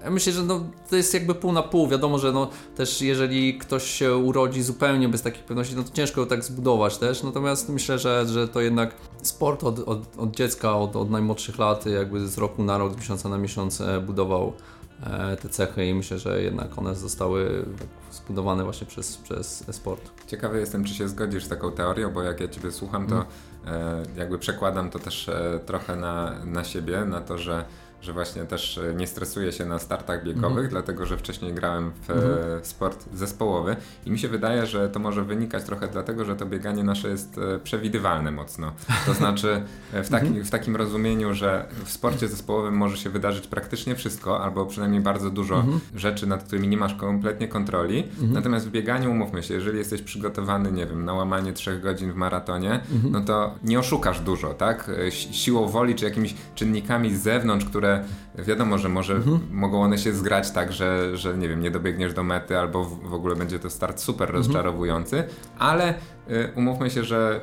ja 0.03 0.09
myślę, 0.09 0.33
że 0.33 0.43
no, 0.43 0.63
to 0.89 0.95
jest 0.95 1.13
jakby 1.13 1.35
pół 1.35 1.51
na 1.51 1.63
pół. 1.63 1.87
Wiadomo, 1.87 2.19
że 2.19 2.31
no, 2.31 2.49
też 2.75 3.01
jeżeli 3.01 3.57
ktoś 3.57 3.83
się 3.83 4.15
urodzi 4.15 4.63
zupełnie 4.63 5.09
bez 5.09 5.21
takich 5.21 5.43
pewności, 5.43 5.75
no 5.75 5.83
to 5.83 5.93
ciężko 5.93 6.25
tak 6.25 6.43
zbudować 6.43 6.97
też. 6.97 7.23
Natomiast 7.23 7.69
myślę, 7.69 7.99
że, 7.99 8.25
że 8.27 8.47
to 8.47 8.61
jednak 8.61 8.95
sport 9.21 9.63
od, 9.63 9.79
od, 9.79 10.17
od 10.17 10.35
dziecka, 10.35 10.77
od, 10.77 10.95
od 10.95 11.09
najmłodszych 11.09 11.59
lat, 11.59 11.85
jakby 11.85 12.27
z 12.27 12.37
roku 12.37 12.63
na 12.63 12.77
rok, 12.77 12.93
z 12.93 12.97
miesiąca 12.97 13.29
na 13.29 13.37
miesiąc 13.37 13.81
budował 14.05 14.53
E, 15.03 15.37
te 15.37 15.49
cechy 15.49 15.85
i 15.85 15.93
myślę, 15.93 16.19
że 16.19 16.41
jednak 16.41 16.77
one 16.77 16.95
zostały 16.95 17.65
zbudowane 18.11 18.63
właśnie 18.63 18.87
przez, 18.87 19.17
przez 19.17 19.63
sport. 19.71 20.11
Ciekawy 20.27 20.59
jestem, 20.59 20.83
czy 20.83 20.93
się 20.93 21.07
zgodzisz 21.07 21.45
z 21.45 21.49
taką 21.49 21.71
teorią, 21.71 22.13
bo 22.13 22.23
jak 22.23 22.39
ja 22.39 22.47
Ciebie 22.47 22.71
słucham, 22.71 23.07
to 23.07 23.25
mm. 23.65 24.05
jakby 24.15 24.39
przekładam 24.39 24.89
to 24.89 24.99
też 24.99 25.29
e, 25.29 25.59
trochę 25.65 25.95
na, 25.95 26.45
na 26.45 26.63
siebie, 26.63 27.05
na 27.05 27.21
to, 27.21 27.37
że 27.37 27.65
że 28.01 28.13
właśnie 28.13 28.43
też 28.43 28.77
e, 28.77 28.93
nie 28.93 29.07
stresuję 29.07 29.51
się 29.51 29.65
na 29.65 29.79
startach 29.79 30.23
biegowych, 30.23 30.49
mhm. 30.49 30.69
dlatego 30.69 31.05
że 31.05 31.17
wcześniej 31.17 31.53
grałem 31.53 31.91
w 32.07 32.09
mhm. 32.09 32.65
sport 32.65 33.05
zespołowy 33.13 33.75
i 34.05 34.11
mi 34.11 34.19
się 34.19 34.27
wydaje, 34.27 34.65
że 34.65 34.89
to 34.89 34.99
może 34.99 35.23
wynikać 35.23 35.63
trochę 35.63 35.87
dlatego, 35.87 36.25
że 36.25 36.35
to 36.35 36.45
bieganie 36.45 36.83
nasze 36.83 37.09
jest 37.09 37.37
e, 37.37 37.59
przewidywalne 37.59 38.31
mocno. 38.31 38.71
To 39.05 39.13
znaczy 39.13 39.61
w, 39.93 40.09
taki, 40.09 40.27
mhm. 40.27 40.45
w 40.45 40.49
takim 40.49 40.75
rozumieniu, 40.75 41.33
że 41.33 41.65
w 41.85 41.91
sporcie 41.91 42.27
zespołowym 42.27 42.77
może 42.77 42.97
się 42.97 43.09
wydarzyć 43.09 43.47
praktycznie 43.47 43.95
wszystko, 43.95 44.43
albo 44.43 44.65
przynajmniej 44.65 45.01
bardzo 45.01 45.29
dużo 45.29 45.65
rzeczy, 45.95 46.27
nad 46.27 46.43
którymi 46.43 46.67
nie 46.67 46.77
masz 46.77 46.95
kompletnie 46.95 47.47
kontroli. 47.47 48.03
Natomiast 48.21 48.67
w 48.67 48.71
bieganiu, 48.71 49.11
umówmy 49.11 49.43
się, 49.43 49.53
jeżeli 49.53 49.77
jesteś 49.77 50.01
przygotowany, 50.01 50.71
nie 50.71 50.85
wiem, 50.85 51.05
na 51.05 51.13
łamanie 51.13 51.53
trzech 51.53 51.81
godzin 51.81 52.11
w 52.11 52.15
maratonie, 52.15 52.79
no 53.11 53.21
to 53.21 53.55
nie 53.63 53.79
oszukasz 53.79 54.19
dużo, 54.19 54.53
tak? 54.53 54.91
Siłą 55.31 55.67
woli, 55.67 55.95
czy 55.95 56.05
jakimiś 56.05 56.35
czynnikami 56.55 57.15
z 57.15 57.21
zewnątrz, 57.21 57.65
które 57.65 57.88
które 58.33 58.45
wiadomo, 58.45 58.77
że 58.77 58.89
może 58.89 59.15
mhm. 59.15 59.39
mogą 59.51 59.81
one 59.81 59.97
się 59.97 60.13
zgrać 60.13 60.51
tak, 60.51 60.73
że, 60.73 61.17
że 61.17 61.37
nie 61.37 61.49
wiem, 61.49 61.61
nie 61.61 61.71
dobiegniesz 61.71 62.13
do 62.13 62.23
mety 62.23 62.57
albo 62.57 62.85
w, 62.85 63.13
ogóle 63.13 63.35
będzie 63.35 63.59
to 63.59 63.69
start 63.69 63.99
super 63.99 64.29
mhm. 64.29 64.37
rozczarowujący, 64.37 65.23
ale 65.59 65.93
y, 66.29 66.51
umówmy 66.55 66.89
się, 66.89 67.03
że 67.03 67.41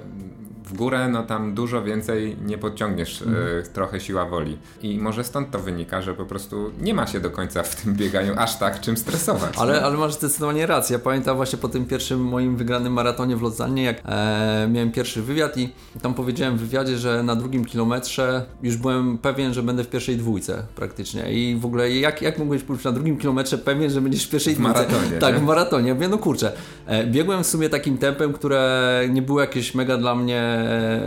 w 0.67 0.77
górę, 0.77 1.09
no 1.09 1.23
tam 1.23 1.55
dużo 1.55 1.83
więcej 1.83 2.37
nie 2.47 2.59
podciągniesz, 2.59 3.23
mm. 3.23 3.35
y, 3.35 3.63
trochę 3.73 4.01
siła 4.01 4.25
woli. 4.25 4.59
I 4.83 4.99
może 4.99 5.25
stąd 5.25 5.51
to 5.51 5.59
wynika, 5.59 6.03
że 6.03 6.15
po 6.15 6.25
prostu 6.25 6.71
nie 6.81 6.95
ma 6.95 7.07
się 7.07 7.21
do 7.21 7.31
końca 7.31 7.63
w 7.63 7.83
tym 7.83 7.95
bieganiu 7.95 8.35
aż 8.37 8.59
tak 8.59 8.81
czym 8.81 8.97
stresować. 8.97 9.55
Ale, 9.59 9.83
ale 9.83 9.97
masz 9.97 10.15
zdecydowanie 10.15 10.67
rację. 10.67 10.95
Ja 10.95 10.99
pamiętam 10.99 11.37
właśnie 11.37 11.59
po 11.59 11.69
tym 11.69 11.87
pierwszym 11.87 12.25
moim 12.25 12.57
wygranym 12.57 12.93
maratonie 12.93 13.37
w 13.37 13.43
Lodzanie, 13.43 13.83
jak 13.83 14.03
e, 14.05 14.69
miałem 14.73 14.93
pierwszy 14.93 15.23
wywiad 15.23 15.59
i 15.59 15.73
tam 16.03 16.15
powiedziałem 16.15 16.57
w 16.57 16.61
wywiadzie, 16.61 16.99
że 16.99 17.23
na 17.23 17.37
drugim 17.37 17.65
kilometrze 17.65 18.47
już 18.63 18.77
byłem 18.77 19.19
pewien, 19.19 19.55
że 19.55 19.63
będę 19.63 19.85
w 19.85 19.89
pierwszej 19.89 20.17
dwójce 20.17 20.63
praktycznie. 20.75 21.33
I 21.33 21.57
w 21.57 21.67
ogóle 21.67 21.91
jak, 21.91 22.23
jak 22.23 22.39
mógłbyś 22.39 22.63
pójść 22.63 22.85
na 22.85 22.93
drugim 22.93 23.19
kilometrze 23.19 23.59
pewien, 23.59 23.91
że 23.91 24.01
będziesz 24.01 24.27
w 24.27 24.31
pierwszej 24.31 24.55
w 24.55 24.59
dwójce? 24.59 24.79
Maratonie, 24.79 25.19
tak, 25.21 25.35
nie? 25.35 25.41
w 25.41 25.43
maratonie. 25.43 25.89
Ja 25.89 25.95
mówię, 25.95 26.09
no 26.09 26.19
kurczę, 26.19 26.53
e, 26.87 27.07
biegłem 27.07 27.45
w 27.45 27.47
sumie 27.47 27.69
takim 27.69 27.99
tempem, 27.99 28.33
które 28.33 29.03
nie 29.11 29.23
było 29.23 29.41
jakieś 29.41 29.75
mega 29.75 29.97
dla 29.97 30.15
mnie 30.15 30.56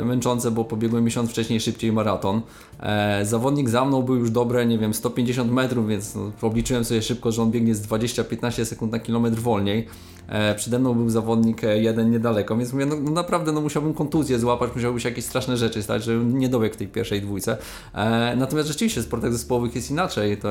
męczące, 0.03 0.51
bo 0.51 0.65
pobiegłem 0.65 1.03
miesiąc 1.03 1.29
wcześniej 1.29 1.59
szybciej 1.59 1.91
maraton. 1.91 2.41
E, 2.79 3.25
zawodnik 3.25 3.69
za 3.69 3.85
mną 3.85 4.01
był 4.01 4.15
już 4.15 4.31
dobre, 4.31 4.65
nie 4.65 4.77
wiem, 4.77 4.93
150 4.93 5.51
metrów, 5.51 5.87
więc 5.87 6.15
no, 6.15 6.31
obliczyłem 6.41 6.85
sobie 6.85 7.01
szybko, 7.01 7.31
że 7.31 7.41
on 7.41 7.51
biegnie 7.51 7.75
z 7.75 7.87
20-15 7.87 8.65
sekund 8.65 8.91
na 8.91 8.99
kilometr 8.99 9.37
wolniej. 9.37 9.87
E, 10.27 10.55
przede 10.55 10.79
mną 10.79 10.93
był 10.93 11.09
zawodnik 11.09 11.61
jeden 11.63 12.11
niedaleko, 12.11 12.57
więc 12.57 12.73
mówię, 12.73 12.85
no, 12.85 12.95
no 13.01 13.11
naprawdę 13.11 13.51
no, 13.51 13.61
musiałbym 13.61 13.93
kontuzję 13.93 14.39
złapać, 14.39 14.71
musiałby 14.75 14.99
się 14.99 15.09
jakieś 15.09 15.25
straszne 15.25 15.57
rzeczy 15.57 15.83
stać, 15.83 16.03
żeby 16.03 16.25
nie 16.25 16.49
dobiegł 16.49 16.75
tej 16.75 16.87
pierwszej 16.87 17.21
dwójce. 17.21 17.57
natomiast 18.37 18.67
rzeczywiście 18.67 19.01
w 19.01 19.03
sportach 19.03 19.31
zespołowych 19.31 19.75
jest 19.75 19.91
inaczej. 19.91 20.37
To 20.37 20.49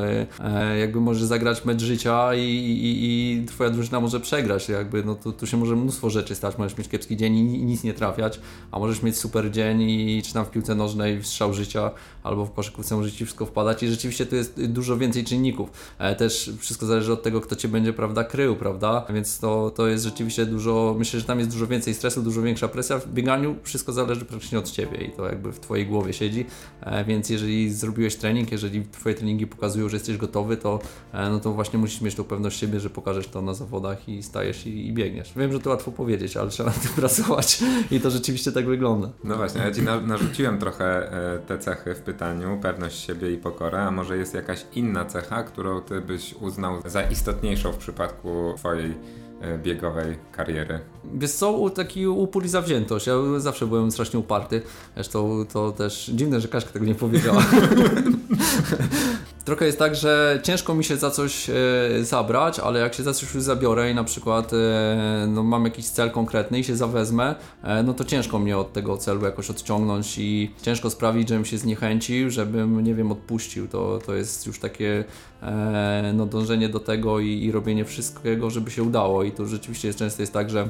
jakby 0.81 1.01
może 1.01 1.27
zagrać 1.27 1.65
mecz 1.65 1.83
życia 1.83 2.35
i, 2.35 2.41
i, 2.41 3.05
i 3.05 3.45
twoja 3.47 3.71
drużyna 3.71 4.01
może 4.01 4.21
przegrać. 4.21 4.69
Jakby, 4.69 5.05
no, 5.05 5.15
tu, 5.15 5.33
tu 5.33 5.47
się 5.47 5.57
może 5.57 5.77
mnóstwo 5.77 6.11
rzeczy 6.11 6.35
stać, 6.35 6.59
możesz 6.59 6.79
mieć 6.79 6.89
kiepski 6.89 7.17
dzień 7.17 7.37
i, 7.37 7.61
i 7.61 7.65
nic 7.65 7.85
nie 7.85 7.95
trafiać, 7.95 8.41
a 8.73 8.79
może 8.79 8.88
możesz 8.89 9.03
mieć 9.03 9.17
super 9.17 9.51
dzień 9.51 9.83
i 9.83 10.23
czy 10.23 10.35
tam 10.35 10.45
w 10.45 10.51
piłce 10.51 10.75
nożnej 10.75 11.25
strzał 11.25 11.55
życia, 11.55 11.91
albo 12.23 12.47
w 12.47 12.53
koszykówce 12.53 12.97
może 12.97 13.13
Ci 13.13 13.25
wszystko 13.25 13.47
wpadać 13.47 13.83
i 13.83 13.89
rzeczywiście 13.89 14.27
tu 14.27 14.37
jest 14.37 14.65
dużo 14.67 14.97
więcej 14.97 15.25
czynników. 15.25 15.71
E, 15.99 16.17
też 16.17 16.51
wszystko 16.59 16.87
zależy 16.87 17.13
od 17.13 17.23
tego, 17.23 17.41
kto 17.41 17.57
Cię 17.57 17.69
będzie, 17.69 17.93
prawda, 17.93 18.25
krył, 18.25 18.57
prawda, 18.57 19.07
więc 19.11 19.39
to, 19.39 19.71
to 19.71 19.87
jest 19.87 20.05
rzeczywiście 20.05 20.47
dużo, 20.47 20.95
myślę, 20.99 21.21
że 21.21 21.27
tam 21.27 21.39
jest 21.39 21.51
dużo 21.51 21.67
więcej 21.67 21.95
stresu, 21.95 22.23
dużo 22.23 22.43
większa 22.43 22.69
presja. 22.69 22.99
W 22.99 23.09
bieganiu 23.13 23.57
wszystko 23.63 23.93
zależy 23.93 24.25
praktycznie 24.25 24.59
od 24.59 24.71
Ciebie 24.71 24.99
i 24.99 25.13
to 25.13 25.27
jakby 25.27 25.53
w 25.53 25.61
Twojej 25.61 25.87
głowie 25.87 26.13
siedzi, 26.13 26.47
e, 26.81 27.05
więc 27.05 27.31
jeżeli 27.31 27.71
zrobiłeś 27.71 28.17
trening, 28.17 28.53
jeżeli 28.53 28.87
Twoje 28.93 29.15
treningi 29.15 29.47
pokazują, 29.47 29.89
że 29.89 29.97
jesteś 29.97 30.17
gotowy, 30.17 30.57
to 30.57 30.81
e, 31.13 31.31
no 31.31 31.41
to 31.41 31.53
właśnie 31.53 31.79
musisz 31.79 32.01
mieć 32.01 32.15
tą 32.15 32.25
pewność 32.25 32.61
siebie, 32.61 32.81
że 32.81 32.91
pokażesz 32.91 33.29
to 33.29 33.43
na 33.43 33.55
zawodach 33.55 34.09
i 34.09 34.23
stajesz 34.23 34.67
i, 34.67 34.87
i 34.87 34.93
biegniesz. 34.93 35.33
Wiem, 35.37 35.53
że 35.53 35.61
to 35.61 35.71
łatwo 35.71 35.93
powiedzieć, 35.93 36.37
ale 36.37 36.51
trzeba 36.51 36.71
na 36.71 36.77
tym 36.77 36.93
pracować 37.03 37.59
i 37.91 38.01
to 38.01 38.11
rzeczywiście 38.11 38.53
tak 38.53 38.67
wygląda. 38.67 38.78
No 39.25 39.37
właśnie, 39.37 39.61
ja 39.61 39.71
Ci 39.71 39.83
na, 39.83 40.01
narzuciłem 40.01 40.59
trochę 40.59 41.11
te 41.47 41.59
cechy 41.59 41.95
w 41.95 42.01
pytaniu, 42.01 42.59
pewność 42.63 43.07
siebie 43.07 43.33
i 43.33 43.39
pokorę, 43.39 43.83
a 43.83 43.91
może 43.91 44.17
jest 44.17 44.35
jakaś 44.35 44.67
inna 44.75 45.05
cecha, 45.05 45.43
którą 45.43 45.81
Ty 45.81 46.01
byś 46.01 46.35
uznał 46.35 46.83
za 46.87 47.03
istotniejszą 47.03 47.73
w 47.73 47.77
przypadku 47.77 48.55
Twojej 48.57 48.95
e, 49.41 49.59
biegowej 49.59 50.19
kariery? 50.33 50.81
Wiesz 51.15 51.33
co, 51.33 51.71
taki 51.71 52.07
upór 52.07 52.45
i 52.45 52.49
zawziętość. 52.49 53.07
Ja 53.07 53.15
zawsze 53.37 53.67
byłem 53.67 53.91
strasznie 53.91 54.21
uparty. 54.21 54.63
Zresztą 54.95 55.45
to 55.53 55.73
też 55.73 56.11
dziwne, 56.15 56.41
że 56.41 56.49
Kaśka 56.49 56.71
tego 56.71 56.87
nie 56.87 56.95
powiedziała. 56.95 57.43
Trochę 59.45 59.67
jest 59.67 59.79
tak, 59.79 59.95
że 59.95 60.41
ciężko 60.43 60.75
mi 60.75 60.85
się 60.85 60.97
za 60.97 61.11
coś 61.11 61.51
e, 61.51 61.55
zabrać, 62.01 62.59
ale 62.59 62.81
jak 62.81 62.95
się 62.95 63.03
za 63.03 63.15
coś 63.15 63.35
już 63.35 63.43
zabiorę 63.43 63.91
i 63.91 63.95
na 63.95 64.05
przykład 64.05 64.53
e, 64.53 65.27
no, 65.29 65.43
mam 65.43 65.65
jakiś 65.65 65.89
cel 65.89 66.11
konkretny 66.11 66.59
i 66.59 66.65
się 66.65 66.77
zawezmę, 66.77 67.35
e, 67.63 67.83
no 67.83 67.95
to 67.95 68.05
ciężko 68.05 68.39
mnie 68.39 68.59
od 68.59 68.73
tego 68.73 68.97
celu 68.97 69.25
jakoś 69.25 69.51
odciągnąć 69.51 70.19
i 70.19 70.51
ciężko 70.63 70.91
sprawić, 70.91 71.29
żebym 71.29 71.45
się 71.45 71.59
zniechęcił, 71.59 72.31
żebym, 72.31 72.85
nie 72.85 72.95
wiem, 72.95 73.13
odpuścił. 73.13 73.69
To, 73.69 73.99
to 74.07 74.15
jest 74.15 74.47
już 74.47 74.59
takie 74.59 75.05
e, 75.43 76.13
no, 76.15 76.27
dążenie 76.27 76.69
do 76.69 76.81
tego 76.81 77.21
i, 77.21 77.45
i 77.45 77.53
robienie 77.53 77.85
wszystkiego, 77.85 78.51
żeby 78.51 78.71
się 78.71 78.83
udało. 78.83 79.25
I 79.25 79.33
to 79.33 79.47
rzeczywiście 79.47 79.89
jest, 79.89 79.99
często 79.99 80.23
jest 80.23 80.33
tak, 80.33 80.51
że 80.51 80.69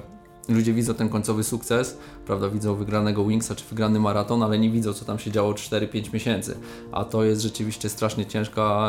ludzie 0.48 0.72
widzą 0.72 0.94
ten 0.94 1.08
końcowy 1.08 1.44
sukces, 1.44 1.98
prawda, 2.26 2.48
widzą 2.48 2.74
wygranego 2.74 3.24
Wingsa 3.24 3.54
czy 3.54 3.64
wygrany 3.64 4.00
maraton, 4.00 4.42
ale 4.42 4.58
nie 4.58 4.70
widzą, 4.70 4.92
co 4.92 5.04
tam 5.04 5.18
się 5.18 5.30
działo 5.30 5.52
4-5 5.52 6.14
miesięcy. 6.14 6.56
A 6.92 7.04
to 7.04 7.24
jest 7.24 7.42
rzeczywiście 7.42 7.88
strasznie 7.88 8.26
ciężka 8.26 8.88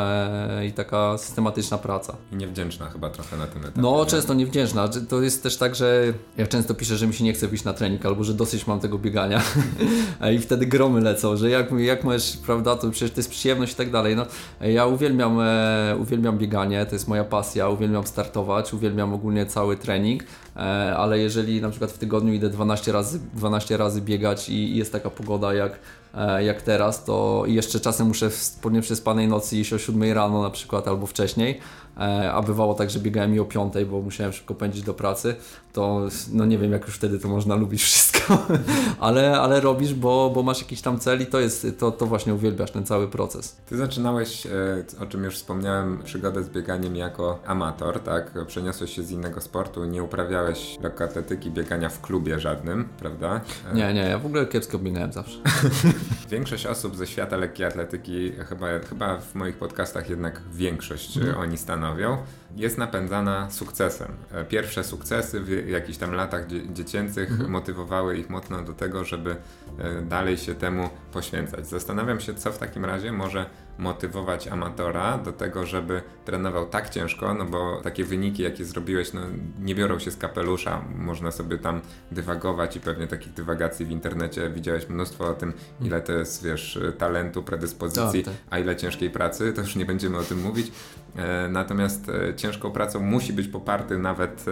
e, 0.50 0.66
i 0.66 0.72
taka 0.72 1.18
systematyczna 1.18 1.78
praca. 1.78 2.16
I 2.32 2.36
niewdzięczna 2.36 2.86
chyba 2.86 3.10
trochę 3.10 3.36
na 3.36 3.46
tym 3.46 3.62
etapie. 3.62 3.80
No, 3.80 3.98
nie? 3.98 4.06
często 4.06 4.34
niewdzięczna. 4.34 4.88
To 4.88 5.22
jest 5.22 5.42
też 5.42 5.56
tak, 5.56 5.74
że 5.74 6.12
ja 6.36 6.46
często 6.46 6.74
piszę, 6.74 6.96
że 6.96 7.06
mi 7.06 7.14
się 7.14 7.24
nie 7.24 7.32
chce 7.32 7.48
wyjść 7.48 7.64
na 7.64 7.72
trening, 7.72 8.06
albo 8.06 8.24
że 8.24 8.34
dosyć 8.34 8.66
mam 8.66 8.80
tego 8.80 8.98
biegania 8.98 9.42
i 10.34 10.38
wtedy 10.38 10.66
gromy 10.66 11.00
lecą, 11.00 11.36
że 11.36 11.50
jak, 11.50 11.70
jak 11.78 12.04
możesz, 12.04 12.36
prawda, 12.36 12.76
to 12.76 12.90
przecież 12.90 13.10
to 13.10 13.20
jest 13.20 13.30
przyjemność 13.30 13.72
i 13.72 13.76
tak 13.76 13.90
dalej. 13.90 14.16
No, 14.16 14.26
ja 14.60 14.86
uwielbiam, 14.86 15.40
e, 15.40 15.96
uwielbiam 16.00 16.38
bieganie, 16.38 16.86
to 16.86 16.94
jest 16.94 17.08
moja 17.08 17.24
pasja, 17.24 17.68
uwielbiam 17.68 18.06
startować, 18.06 18.74
uwielbiam 18.74 19.14
ogólnie 19.14 19.46
cały 19.46 19.76
trening, 19.76 20.22
ale 20.96 21.18
jeżeli 21.18 21.60
na 21.60 21.70
przykład 21.70 21.92
w 21.92 21.98
tygodniu 21.98 22.32
idę 22.32 22.50
12 22.50 22.92
razy 22.92 23.20
12 23.34 23.76
razy 23.76 24.00
biegać 24.00 24.48
i 24.48 24.76
jest 24.76 24.92
taka 24.92 25.10
pogoda 25.10 25.54
jak, 25.54 25.78
e, 26.14 26.44
jak 26.44 26.62
teraz, 26.62 27.04
to 27.04 27.42
jeszcze 27.46 27.80
czasem 27.80 28.06
muszę 28.06 28.30
w 28.30 28.72
nieprzespanej 28.72 29.28
nocy 29.28 29.56
iść 29.56 29.72
o 29.72 29.78
7 29.78 30.12
rano 30.12 30.42
na 30.42 30.50
przykład 30.50 30.88
albo 30.88 31.06
wcześniej, 31.06 31.60
E, 31.89 31.89
a 32.32 32.42
bywało 32.42 32.74
tak, 32.74 32.90
że 32.90 32.98
biegałem 32.98 33.32
mi 33.32 33.40
o 33.40 33.44
piątej, 33.44 33.86
bo 33.86 34.00
musiałem 34.00 34.32
szybko 34.32 34.54
pędzić 34.54 34.82
do 34.82 34.94
pracy, 34.94 35.36
to 35.72 36.08
no 36.32 36.46
nie 36.46 36.58
wiem, 36.58 36.72
jak 36.72 36.86
już 36.86 36.96
wtedy 36.96 37.18
to 37.18 37.28
można 37.28 37.54
lubić 37.54 37.82
wszystko, 37.90 38.38
ale, 39.00 39.40
ale 39.40 39.60
robisz, 39.60 39.94
bo, 39.94 40.30
bo 40.34 40.42
masz 40.42 40.60
jakiś 40.60 40.80
tam 40.80 40.98
cel 40.98 41.22
i 41.22 41.26
to 41.26 41.40
jest, 41.40 41.66
to, 41.78 41.90
to 41.90 42.06
właśnie 42.06 42.34
uwielbiasz 42.34 42.70
ten 42.70 42.86
cały 42.86 43.08
proces. 43.08 43.56
Ty 43.66 43.76
zaczynałeś, 43.76 44.46
e, 44.46 44.50
o 45.00 45.06
czym 45.06 45.24
już 45.24 45.34
wspomniałem, 45.34 46.02
przygodę 46.04 46.44
z 46.44 46.48
bieganiem 46.48 46.96
jako 46.96 47.38
amator, 47.46 48.00
tak? 48.00 48.46
Przeniosłeś 48.46 48.96
się 48.96 49.02
z 49.02 49.10
innego 49.10 49.40
sportu, 49.40 49.84
nie 49.84 50.02
uprawiałeś 50.02 50.78
lekkoatletyki, 50.82 51.50
biegania 51.50 51.88
w 51.88 52.00
klubie 52.00 52.40
żadnym, 52.40 52.88
prawda? 52.98 53.40
E, 53.72 53.74
nie, 53.74 53.94
nie, 53.94 54.00
ja 54.00 54.18
w 54.18 54.26
ogóle 54.26 54.46
kiepsko 54.46 54.78
biegałem 54.78 55.12
zawsze. 55.12 55.38
Większość 56.30 56.66
osób 56.66 56.96
ze 56.96 57.06
świata 57.06 57.36
lekkiej 57.36 57.66
atletyki, 57.66 58.32
chyba, 58.32 58.66
chyba 58.78 59.18
w 59.18 59.34
moich 59.34 59.56
podcastach 59.56 60.10
jednak 60.10 60.40
większość 60.52 61.16
mm. 61.16 61.36
oni 61.36 61.58
stanowią 61.58 61.89
stanowią, 61.90 62.16
jest 62.56 62.78
napędzana 62.78 63.50
sukcesem. 63.50 64.08
E, 64.32 64.44
pierwsze 64.44 64.84
sukcesy 64.84 65.40
w 65.40 65.68
jakichś 65.68 65.98
tam 65.98 66.12
latach 66.12 66.46
dziecięcych 66.72 67.30
mhm. 67.30 67.50
motywowały 67.50 68.18
ich 68.18 68.30
mocno 68.30 68.62
do 68.62 68.72
tego, 68.72 69.04
żeby 69.04 69.36
e, 69.78 70.02
dalej 70.02 70.38
się 70.38 70.54
temu 70.54 70.90
poświęcać. 71.12 71.66
Zastanawiam 71.66 72.20
się, 72.20 72.34
co 72.34 72.52
w 72.52 72.58
takim 72.58 72.84
razie 72.84 73.12
może 73.12 73.46
motywować 73.80 74.48
amatora 74.48 75.18
do 75.18 75.32
tego, 75.32 75.66
żeby 75.66 76.02
trenował 76.24 76.66
tak 76.66 76.90
ciężko, 76.90 77.34
no 77.34 77.44
bo 77.44 77.80
takie 77.82 78.04
wyniki, 78.04 78.42
jakie 78.42 78.64
zrobiłeś, 78.64 79.12
no 79.12 79.20
nie 79.60 79.74
biorą 79.74 79.98
się 79.98 80.10
z 80.10 80.16
kapelusza. 80.16 80.84
Można 80.96 81.30
sobie 81.30 81.58
tam 81.58 81.80
dywagować 82.10 82.76
i 82.76 82.80
pewnie 82.80 83.06
takich 83.06 83.32
dywagacji 83.32 83.86
w 83.86 83.90
internecie 83.90 84.50
widziałeś 84.50 84.88
mnóstwo 84.88 85.24
o 85.24 85.34
tym, 85.34 85.52
ile 85.80 86.00
to 86.00 86.12
jest, 86.12 86.44
wiesz, 86.44 86.78
talentu, 86.98 87.42
predyspozycji, 87.42 88.24
tak, 88.24 88.34
tak. 88.34 88.42
a 88.50 88.58
ile 88.58 88.76
ciężkiej 88.76 89.10
pracy, 89.10 89.52
to 89.52 89.60
już 89.60 89.76
nie 89.76 89.86
będziemy 89.86 90.18
o 90.18 90.22
tym 90.22 90.40
mówić. 90.40 90.72
E, 91.16 91.48
natomiast 91.48 92.08
e, 92.08 92.34
ciężką 92.34 92.70
pracą 92.70 93.00
musi 93.00 93.32
być 93.32 93.48
poparty 93.48 93.98
nawet 93.98 94.44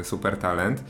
e, 0.00 0.04
super 0.04 0.36
talent 0.36 0.84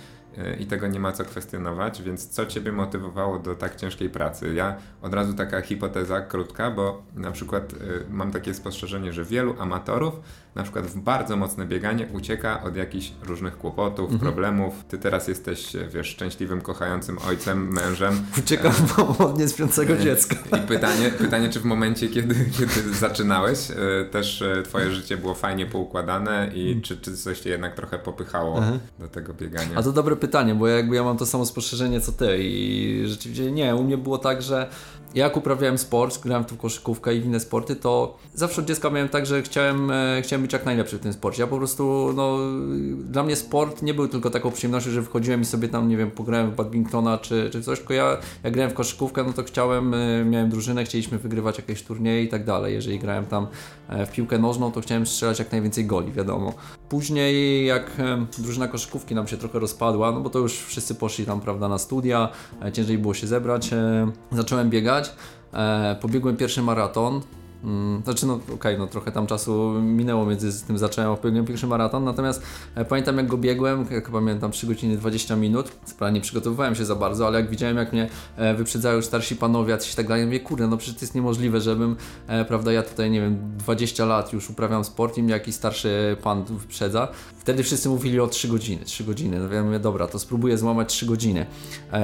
i 0.60 0.66
tego 0.66 0.86
nie 0.86 1.00
ma 1.00 1.12
co 1.12 1.24
kwestionować, 1.24 2.02
więc 2.02 2.28
co 2.28 2.46
Ciebie 2.46 2.72
motywowało 2.72 3.38
do 3.38 3.54
tak 3.54 3.76
ciężkiej 3.76 4.10
pracy? 4.10 4.54
Ja 4.54 4.76
od 5.02 5.14
razu 5.14 5.34
taka 5.34 5.60
hipoteza 5.60 6.20
krótka, 6.20 6.70
bo 6.70 7.02
na 7.14 7.30
przykład 7.32 7.72
y, 7.72 7.76
mam 8.10 8.32
takie 8.32 8.54
spostrzeżenie, 8.54 9.12
że 9.12 9.24
wielu 9.24 9.54
amatorów 9.58 10.14
na 10.54 10.62
przykład 10.62 10.86
w 10.86 11.00
bardzo 11.00 11.36
mocne 11.36 11.66
bieganie 11.66 12.06
ucieka 12.12 12.62
od 12.62 12.76
jakichś 12.76 13.12
różnych 13.22 13.58
kłopotów, 13.58 14.12
mhm. 14.12 14.20
problemów. 14.20 14.74
Ty 14.88 14.98
teraz 14.98 15.28
jesteś, 15.28 15.72
wiesz, 15.94 16.06
szczęśliwym, 16.06 16.60
kochającym 16.60 17.18
ojcem, 17.28 17.72
mężem. 17.72 18.22
Uciekam 18.38 18.72
e, 18.98 19.24
od 19.24 19.38
nieśpiącego 19.38 19.96
dziecka. 19.96 20.36
I 20.58 20.60
pytanie, 20.60 21.10
pytanie, 21.18 21.48
czy 21.48 21.60
w 21.60 21.64
momencie, 21.64 22.08
kiedy, 22.08 22.34
kiedy 22.58 22.94
zaczynałeś, 22.94 23.70
e, 23.70 24.04
też 24.04 24.42
e, 24.42 24.62
twoje 24.62 24.90
życie 24.90 25.16
było 25.16 25.34
fajnie 25.34 25.66
poukładane 25.66 26.50
i 26.54 26.66
mhm. 26.66 26.82
czy, 26.82 26.96
czy 26.96 27.16
coś 27.16 27.40
cię 27.40 27.50
jednak 27.50 27.74
trochę 27.74 27.98
popychało 27.98 28.58
Aha. 28.58 28.78
do 28.98 29.08
tego 29.08 29.34
biegania? 29.34 29.76
A 29.76 29.82
to 29.82 29.92
dobre 29.92 30.16
pytanie, 30.16 30.54
bo 30.54 30.68
jakby 30.68 30.96
ja 30.96 31.02
mam 31.02 31.16
to 31.16 31.26
samo 31.26 31.46
spostrzeżenie 31.46 32.00
co 32.00 32.12
ty 32.12 32.38
i 32.38 33.02
rzeczywiście 33.06 33.52
nie, 33.52 33.76
u 33.76 33.84
mnie 33.84 33.98
było 33.98 34.18
tak, 34.18 34.42
że 34.42 34.68
jak 35.14 35.36
uprawiałem 35.36 35.78
sport, 35.78 36.22
grałem 36.22 36.44
w 36.44 36.56
koszykówkę 36.56 37.14
i 37.14 37.20
w 37.20 37.24
inne 37.24 37.40
sporty, 37.40 37.76
to 37.76 38.18
zawsze 38.34 38.60
od 38.60 38.66
dziecka 38.66 38.90
miałem 38.90 39.08
tak, 39.08 39.26
że 39.26 39.42
chciałem, 39.42 39.90
e, 39.90 40.22
chciałem 40.42 40.46
być 40.46 40.52
jak 40.52 40.66
najlepszy 40.66 40.98
w 40.98 41.00
tym 41.00 41.12
sporcie. 41.12 41.42
Ja 41.42 41.46
po 41.46 41.56
prostu, 41.56 42.12
no, 42.16 42.38
dla 42.96 43.22
mnie 43.22 43.36
sport 43.36 43.82
nie 43.82 43.94
był 43.94 44.08
tylko 44.08 44.30
taką 44.30 44.50
przyjemnością, 44.50 44.90
że 44.90 45.02
wchodziłem 45.02 45.40
i 45.40 45.44
sobie 45.44 45.68
tam, 45.68 45.88
nie 45.88 45.96
wiem, 45.96 46.10
pograłem 46.10 46.50
w 46.50 46.54
badmintona 46.54 47.18
czy, 47.18 47.50
czy 47.52 47.62
coś, 47.62 47.78
tylko 47.78 47.94
ja, 47.94 48.16
grałem 48.44 48.70
w 48.70 48.74
koszykówkę, 48.74 49.24
no 49.24 49.32
to 49.32 49.42
chciałem, 49.42 49.94
e, 49.94 50.24
miałem 50.24 50.50
drużynę, 50.50 50.84
chcieliśmy 50.84 51.18
wygrywać 51.18 51.58
jakieś 51.58 51.82
turnieje 51.82 52.22
i 52.22 52.28
tak 52.28 52.44
dalej. 52.44 52.74
Jeżeli 52.74 52.98
grałem 52.98 53.26
tam 53.26 53.46
e, 53.88 54.06
w 54.06 54.12
piłkę 54.12 54.38
nożną, 54.38 54.72
to 54.72 54.80
chciałem 54.80 55.06
strzelać 55.06 55.38
jak 55.38 55.52
najwięcej 55.52 55.86
goli, 55.86 56.12
wiadomo. 56.12 56.54
Później, 56.88 57.66
jak 57.66 57.90
drużyna 58.38 58.68
koszykówki 58.68 59.14
nam 59.14 59.28
się 59.28 59.36
trochę 59.36 59.58
rozpadła, 59.58 60.12
no 60.12 60.20
bo 60.20 60.30
to 60.30 60.38
już 60.38 60.58
wszyscy 60.58 60.94
poszli 60.94 61.26
tam, 61.26 61.40
prawda, 61.40 61.68
na 61.68 61.78
studia, 61.78 62.28
ciężej 62.72 62.98
było 62.98 63.14
się 63.14 63.26
zebrać, 63.26 63.70
zacząłem 64.32 64.70
biegać 64.70 65.12
E, 65.52 65.96
pobiegłem 66.00 66.36
pierwszy 66.36 66.62
maraton. 66.62 67.20
Mm, 67.64 68.02
znaczy, 68.04 68.26
no 68.26 68.34
okej, 68.34 68.54
okay, 68.54 68.78
no 68.78 68.86
trochę 68.86 69.12
tam 69.12 69.26
czasu 69.26 69.72
minęło 69.82 70.26
między 70.26 70.66
tym 70.66 70.78
zacząłem, 70.78 71.10
a 71.12 71.16
pobiegłem 71.16 71.44
pierwszy 71.44 71.66
maraton, 71.66 72.04
natomiast 72.04 72.42
e, 72.74 72.84
pamiętam 72.84 73.16
jak 73.16 73.26
go 73.26 73.36
biegłem, 73.36 73.86
chyba 73.86 74.20
miałem 74.20 74.40
tam 74.40 74.50
3 74.50 74.66
godziny 74.66 74.96
20 74.96 75.36
minut, 75.36 75.72
sprawnie 75.84 76.14
nie 76.14 76.20
przygotowywałem 76.20 76.74
się 76.74 76.84
za 76.84 76.94
bardzo, 76.94 77.26
ale 77.26 77.40
jak 77.40 77.50
widziałem 77.50 77.76
jak 77.76 77.92
mnie 77.92 78.08
e, 78.36 78.54
wyprzedzają 78.54 79.02
starsi 79.02 79.36
panowie, 79.36 79.78
i 79.92 79.96
tak 79.96 80.08
dalej, 80.08 80.26
mówię, 80.26 80.40
kurde, 80.40 80.66
no 80.66 80.76
przecież 80.76 80.94
to 80.94 81.04
jest 81.04 81.14
niemożliwe, 81.14 81.60
żebym, 81.60 81.96
e, 82.26 82.44
prawda, 82.44 82.72
ja 82.72 82.82
tutaj, 82.82 83.10
nie 83.10 83.20
wiem, 83.20 83.38
20 83.58 84.04
lat 84.04 84.32
już 84.32 84.50
uprawiam 84.50 84.84
sport 84.84 85.18
i 85.18 85.22
mnie 85.22 85.32
jakiś 85.32 85.54
starszy 85.54 86.16
pan 86.22 86.44
wyprzedza, 86.44 87.08
Wtedy 87.42 87.62
wszyscy 87.62 87.88
mówili 87.88 88.20
o 88.20 88.26
3 88.26 88.48
godziny, 88.48 88.84
3 88.84 89.04
godziny. 89.04 89.38
No 89.38 89.54
ja 89.54 89.62
mówię, 89.62 89.78
dobra, 89.78 90.06
to 90.06 90.18
spróbuję 90.18 90.58
złamać 90.58 90.88
3 90.88 91.06
godziny. 91.06 91.46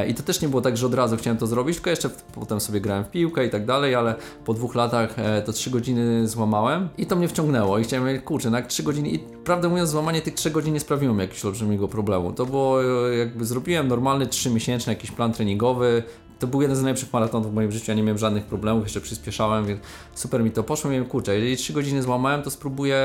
I 0.08 0.14
to 0.14 0.22
też 0.22 0.40
nie 0.40 0.48
było 0.48 0.62
tak, 0.62 0.76
że 0.76 0.86
od 0.86 0.94
razu 0.94 1.16
chciałem 1.16 1.36
to 1.38 1.46
zrobić, 1.46 1.76
tylko 1.76 1.90
jeszcze 1.90 2.10
potem 2.34 2.60
sobie 2.60 2.80
grałem 2.80 3.04
w 3.04 3.10
piłkę 3.10 3.46
i 3.46 3.50
tak 3.50 3.66
dalej, 3.66 3.94
ale 3.94 4.14
po 4.44 4.54
dwóch 4.54 4.74
latach 4.74 5.16
to 5.48 5.52
3 5.52 5.70
godziny 5.70 6.28
złamałem 6.28 6.88
i 6.98 7.06
to 7.06 7.16
mnie 7.16 7.28
wciągnęło 7.28 7.78
i 7.78 7.84
chciałem 7.84 8.06
mówić, 8.06 8.22
kurczę, 8.22 8.50
na 8.50 8.60
no 8.60 8.66
3 8.66 8.82
godziny 8.82 9.08
i 9.08 9.18
prawdę 9.18 9.68
mówiąc 9.68 9.90
złamanie 9.90 10.22
tych 10.22 10.34
3 10.34 10.50
godzin 10.50 10.74
nie 10.74 10.80
sprawiło 10.80 11.14
mi 11.14 11.20
jakiegoś 11.20 11.44
olbrzymiego 11.44 11.88
problemu. 11.88 12.32
To 12.32 12.46
było 12.46 12.84
e, 13.10 13.16
jakby 13.16 13.44
zrobiłem 13.44 13.88
normalny 13.88 14.26
3-miesięczny 14.26 14.88
jakiś 14.88 15.10
plan 15.10 15.32
treningowy, 15.32 16.02
to 16.38 16.46
był 16.46 16.62
jeden 16.62 16.76
z 16.76 16.82
najlepszych 16.82 17.12
maratonów 17.12 17.50
w 17.50 17.54
moim 17.54 17.72
życiu, 17.72 17.84
ja 17.88 17.94
nie 17.94 18.02
miałem 18.02 18.18
żadnych 18.18 18.44
problemów, 18.44 18.84
jeszcze 18.84 19.00
przyspieszałem, 19.00 19.66
więc 19.66 19.80
super 20.14 20.44
mi 20.44 20.50
to 20.50 20.62
poszło. 20.62 20.90
Miałem 20.90 21.06
kurczę, 21.06 21.34
jeżeli 21.34 21.56
3 21.56 21.72
godziny 21.72 22.02
złamałem, 22.02 22.42
to 22.42 22.50
spróbuję, 22.50 23.04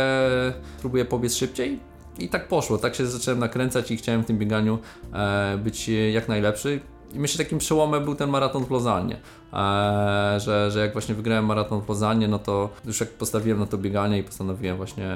spróbuję 0.77 1.05
pobiec 1.05 1.35
szybciej 1.35 1.79
i 2.19 2.29
tak 2.29 2.47
poszło, 2.47 2.77
tak 2.77 2.95
się 2.95 3.07
zacząłem 3.07 3.39
nakręcać 3.39 3.91
i 3.91 3.97
chciałem 3.97 4.23
w 4.23 4.25
tym 4.25 4.37
bieganiu 4.37 4.79
e, 5.13 5.57
być 5.57 5.89
jak 6.13 6.27
najlepszy. 6.27 6.79
I 7.13 7.19
myślę, 7.19 7.45
takim 7.45 7.57
przełomem 7.57 8.03
był 8.03 8.15
ten 8.15 8.29
maraton 8.29 8.65
w 8.65 8.71
Lozannie. 8.71 9.15
Eee, 9.53 10.39
że, 10.39 10.71
że 10.71 10.79
jak 10.79 10.93
właśnie 10.93 11.15
wygrałem 11.15 11.45
maraton 11.45 11.81
w 11.81 11.89
Lozannie, 11.89 12.27
no 12.27 12.39
to 12.39 12.69
już 12.85 12.99
jak 12.99 13.09
postawiłem 13.09 13.59
na 13.59 13.65
to 13.65 13.77
bieganie 13.77 14.19
i 14.19 14.23
postanowiłem 14.23 14.77
właśnie 14.77 15.15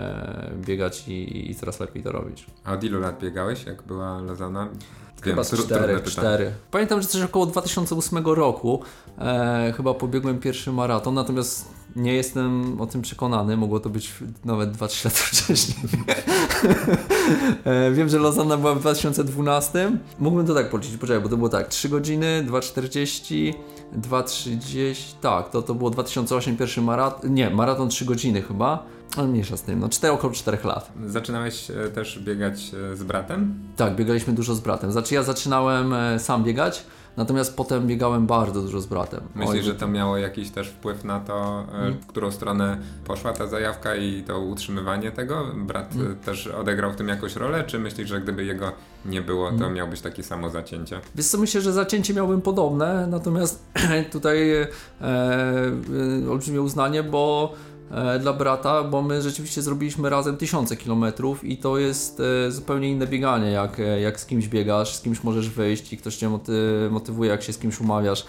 biegać 0.56 1.08
i, 1.08 1.52
i 1.52 1.56
coraz 1.56 1.80
lepiej 1.80 2.04
to 2.04 2.12
robić. 2.12 2.46
A 2.64 2.74
od 2.74 2.84
ilu 2.84 3.00
lat 3.00 3.20
biegałeś, 3.22 3.66
jak 3.66 3.84
była 3.84 4.22
Lozana? 4.22 4.68
Chyba 5.22 5.44
z 5.44 5.64
4, 5.64 6.02
4. 6.02 6.54
Pamiętam, 6.72 7.02
że 7.02 7.08
coś 7.08 7.22
około 7.22 7.46
2008 7.46 8.26
roku 8.26 8.82
e, 9.20 9.74
chyba 9.78 9.94
pobiegłem 9.94 10.40
pierwszy 10.40 10.72
maraton, 10.72 11.14
natomiast 11.14 11.77
nie 11.98 12.14
jestem 12.14 12.82
o 12.82 12.88
tym 12.88 13.02
przekonany, 13.02 13.58
mogło 13.58 13.80
to 13.80 13.90
być 13.90 14.14
nawet 14.46 14.72
2-3 14.78 15.06
lata 15.06 15.18
wcześniej. 15.32 15.78
e, 17.66 17.92
wiem, 17.92 18.10
że 18.10 18.20
Lozanna 18.20 18.58
była 18.58 18.76
w 18.76 18.80
2012. 18.80 19.92
Mógłbym 20.20 20.48
to 20.48 20.54
tak 20.54 20.70
policzyć, 20.70 20.98
poczekaj, 20.98 21.24
bo 21.24 21.30
to 21.30 21.38
było 21.38 21.50
tak, 21.50 21.68
3 21.68 21.90
godziny, 21.90 22.46
2,40, 22.48 23.54
2,30, 23.98 24.96
tak, 25.22 25.50
to, 25.50 25.62
to 25.62 25.76
było 25.76 25.90
2008 25.90 26.58
pierwszy 26.58 26.82
maraton, 26.82 27.34
nie, 27.34 27.50
maraton 27.50 27.90
3 27.90 28.06
godziny 28.06 28.42
chyba. 28.42 28.84
Ale 29.18 29.28
mniejsza 29.28 29.58
z 29.58 29.62
tym, 29.62 29.80
no 29.80 29.90
4, 29.90 30.14
około 30.14 30.34
4 30.34 30.58
lat. 30.64 30.92
Zaczynałeś 31.06 31.72
e, 31.72 31.90
też 31.90 32.20
biegać 32.20 32.72
e, 32.94 32.96
z 32.96 33.04
bratem? 33.04 33.60
Tak, 33.76 33.96
biegaliśmy 33.96 34.34
dużo 34.34 34.56
z 34.56 34.60
bratem. 34.60 34.92
Znaczy 34.92 35.16
ja 35.16 35.24
zaczynałem 35.24 35.94
sam 36.20 36.44
biegać, 36.44 36.86
natomiast 37.18 37.58
potem 37.58 37.88
biegałem 37.88 38.28
bardzo 38.28 38.62
dużo 38.62 38.82
z 38.82 38.86
bratem. 38.86 39.22
Myślisz, 39.36 39.66
że 39.66 39.76
to 39.76 39.88
miało 39.88 40.18
jakiś 40.18 40.50
też 40.50 40.68
wpływ 40.70 41.04
na 41.04 41.20
to, 41.20 41.66
hmm. 41.72 41.94
w 41.94 42.06
którą 42.06 42.32
stronę 42.32 42.78
poszła 43.06 43.34
ta 43.34 43.48
zajawka 43.48 43.96
i 43.96 44.24
to 44.24 44.40
utrzymywanie 44.40 45.12
tego? 45.12 45.46
Brat 45.56 45.94
hmm. 45.94 46.18
też 46.18 46.48
odegrał 46.48 46.92
w 46.92 46.96
tym 46.96 47.08
jakąś 47.08 47.36
rolę, 47.36 47.64
czy 47.64 47.80
myślisz, 47.80 48.10
że 48.10 48.22
gdyby 48.22 48.46
jego 48.46 48.72
nie 49.06 49.22
było, 49.22 49.52
to 49.52 49.58
hmm. 49.58 49.74
miałbyś 49.74 50.02
takie 50.02 50.24
samo 50.24 50.50
zacięcie? 50.50 51.00
Wiesz 51.16 51.28
co, 51.28 51.38
myślę, 51.38 51.62
że 51.62 51.74
zacięcie 51.74 52.14
miałbym 52.14 52.42
podobne, 52.42 53.08
natomiast 53.08 53.64
tutaj 54.12 54.52
e, 54.52 54.68
e, 55.02 56.30
olbrzymie 56.30 56.62
uznanie, 56.62 57.04
bo 57.04 57.54
E, 57.54 57.77
dla 58.20 58.34
brata, 58.34 58.84
bo 58.84 59.02
my 59.02 59.22
rzeczywiście 59.22 59.62
zrobiliśmy 59.62 60.10
razem 60.10 60.38
tysiące 60.38 60.78
kilometrów 60.78 61.44
i 61.44 61.58
to 61.58 61.78
jest 61.78 62.22
e, 62.48 62.52
zupełnie 62.52 62.92
inne 62.92 63.08
bieganie, 63.08 63.52
jak, 63.52 63.80
e, 63.80 64.02
jak 64.02 64.20
z 64.20 64.26
kimś 64.26 64.48
biegasz, 64.48 64.96
z 64.96 65.02
kimś 65.02 65.24
możesz 65.24 65.50
wyjść 65.50 65.94
i 65.94 65.98
ktoś 65.98 66.16
cię 66.16 66.30
moty, 66.30 66.88
motywuje, 66.92 67.30
jak 67.30 67.44
się 67.44 67.54
z 67.54 67.58
kimś 67.58 67.82
umawiasz. 67.82 68.26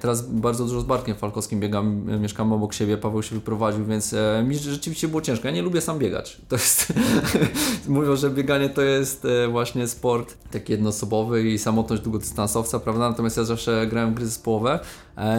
Teraz 0.00 0.22
bardzo 0.22 0.64
dużo 0.64 0.80
z 0.80 0.84
Bartkiem 0.84 1.16
Falkowskim 1.16 1.60
biegam, 1.60 2.20
mieszkam 2.20 2.52
obok 2.52 2.74
siebie, 2.74 2.98
Paweł 2.98 3.22
się 3.22 3.34
wyprowadził, 3.34 3.84
więc 3.84 4.14
mi 4.44 4.58
rzeczywiście 4.58 5.08
było 5.08 5.20
ciężko. 5.20 5.48
Ja 5.48 5.54
nie 5.54 5.62
lubię 5.62 5.80
sam 5.80 5.98
biegać. 5.98 6.40
To 6.48 6.56
jest, 6.56 6.92
mówią, 7.88 8.16
że 8.16 8.30
bieganie 8.30 8.68
to 8.68 8.82
jest 8.82 9.26
właśnie 9.50 9.88
sport 9.88 10.34
taki 10.50 10.72
jednoosobowy 10.72 11.50
i 11.50 11.58
samotność 11.58 12.02
długodystansowca, 12.02 12.80
prawda? 12.80 13.08
Natomiast 13.08 13.36
ja 13.36 13.44
zawsze 13.44 13.86
grałem 13.86 14.14
gry 14.14 14.26
zespołowe 14.26 14.80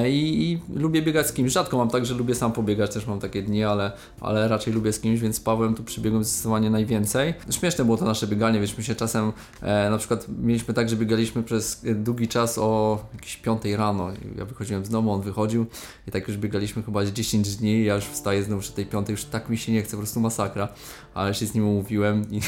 i, 0.07 0.59
i 0.73 0.79
lubię 0.79 1.01
biegać 1.01 1.27
z 1.27 1.33
kimś. 1.33 1.51
Rzadko 1.51 1.77
mam 1.77 1.89
tak, 1.89 2.05
że 2.05 2.13
lubię 2.13 2.35
sam 2.35 2.51
pobiegać, 2.51 2.93
też 2.93 3.06
mam 3.07 3.19
takie 3.19 3.43
dni, 3.43 3.63
ale, 3.63 3.91
ale 4.21 4.47
raczej 4.47 4.73
lubię 4.73 4.93
z 4.93 4.99
kimś, 4.99 5.19
więc 5.19 5.35
z 5.35 5.39
Pawłem 5.39 5.75
tu 5.75 5.83
przybiegłem 5.83 6.23
zdecydowanie 6.23 6.69
najwięcej. 6.69 7.33
Śmieszne 7.51 7.85
było 7.85 7.97
to 7.97 8.05
nasze 8.05 8.27
bieganie, 8.27 8.59
wiesz, 8.59 8.77
my 8.77 8.83
się 8.83 8.95
czasem 8.95 9.31
e, 9.61 9.89
na 9.89 9.97
przykład 9.97 10.25
mieliśmy 10.43 10.73
tak, 10.73 10.89
że 10.89 10.95
biegaliśmy 10.95 11.43
przez 11.43 11.85
długi 11.95 12.27
czas 12.27 12.57
o 12.57 12.99
jakieś 13.13 13.37
5 13.37 13.65
rano. 13.65 14.09
Ja 14.37 14.45
wychodziłem 14.45 14.85
z 14.85 14.89
domu, 14.89 15.13
on 15.13 15.21
wychodził 15.21 15.65
i 16.07 16.11
tak 16.11 16.27
już 16.27 16.37
biegaliśmy 16.37 16.83
chyba 16.83 17.05
10 17.05 17.55
dni, 17.55 17.85
ja 17.85 17.95
już 17.95 18.05
wstaję 18.05 18.43
znowu 18.43 18.61
przy 18.61 18.71
tej 18.71 18.85
5, 18.85 19.09
już 19.09 19.25
tak 19.25 19.49
mi 19.49 19.57
się 19.57 19.71
nie 19.71 19.81
chce, 19.81 19.91
po 19.91 19.97
prostu 19.97 20.19
masakra. 20.19 20.67
Ale 21.13 21.33
się 21.33 21.45
z 21.45 21.53
nim 21.53 21.67
umówiłem 21.67 22.31
i 22.31 22.39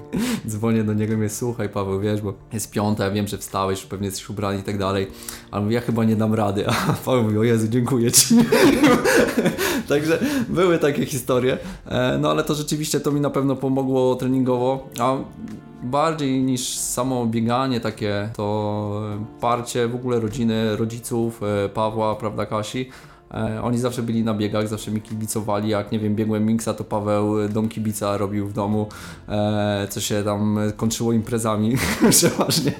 dzwonię 0.50 0.84
do 0.84 0.94
niego 0.94 1.12
i 1.12 1.16
mówię, 1.16 1.28
słuchaj 1.28 1.68
Paweł, 1.68 2.00
wiesz, 2.00 2.20
bo 2.20 2.34
jest 2.52 2.70
piąta, 2.70 3.04
ja 3.04 3.10
wiem, 3.10 3.28
że 3.28 3.38
wstałeś, 3.38 3.82
pewnie 3.82 4.06
jesteś 4.06 4.30
ubrany 4.30 4.58
i 4.58 4.62
tak 4.62 4.78
dalej, 4.78 5.06
ale 5.50 5.62
mówię, 5.62 5.74
ja 5.74 5.80
chyba 5.80 6.04
nie 6.04 6.16
dam 6.16 6.34
rady, 6.34 6.68
a 6.70 6.72
Paweł 7.04 7.22
mówi, 7.22 7.38
o 7.38 7.44
Jezu, 7.44 7.68
dziękuję 7.68 8.12
Ci. 8.12 8.34
Także 9.88 10.07
były 10.48 10.78
takie 10.78 11.06
historie, 11.06 11.58
e, 11.86 12.18
no 12.20 12.30
ale 12.30 12.44
to 12.44 12.54
rzeczywiście 12.54 13.00
to 13.00 13.12
mi 13.12 13.20
na 13.20 13.30
pewno 13.30 13.56
pomogło 13.56 14.14
treningowo, 14.14 14.88
a 15.00 15.16
bardziej 15.82 16.42
niż 16.42 16.78
samo 16.78 17.26
bieganie 17.26 17.80
takie, 17.80 18.30
to 18.36 19.02
parcie 19.40 19.88
w 19.88 19.94
ogóle 19.94 20.20
rodziny, 20.20 20.76
rodziców, 20.76 21.40
e, 21.42 21.68
Pawła, 21.68 22.14
prawda, 22.14 22.46
Kasi, 22.46 22.88
oni 23.62 23.78
zawsze 23.78 24.02
byli 24.02 24.24
na 24.24 24.34
biegach, 24.34 24.68
zawsze 24.68 24.90
mi 24.90 25.00
kibicowali. 25.00 25.68
Jak 25.68 25.92
nie 25.92 25.98
wiem, 25.98 26.14
biegłem 26.14 26.46
Minksa, 26.46 26.74
to 26.74 26.84
Paweł 26.84 27.48
dom 27.48 27.68
kibica 27.68 28.16
robił 28.16 28.48
w 28.48 28.52
domu, 28.52 28.88
e, 29.28 29.86
co 29.90 30.00
się 30.00 30.22
tam 30.22 30.58
kończyło 30.76 31.12
imprezami 31.12 31.76
przeważnie 32.10 32.72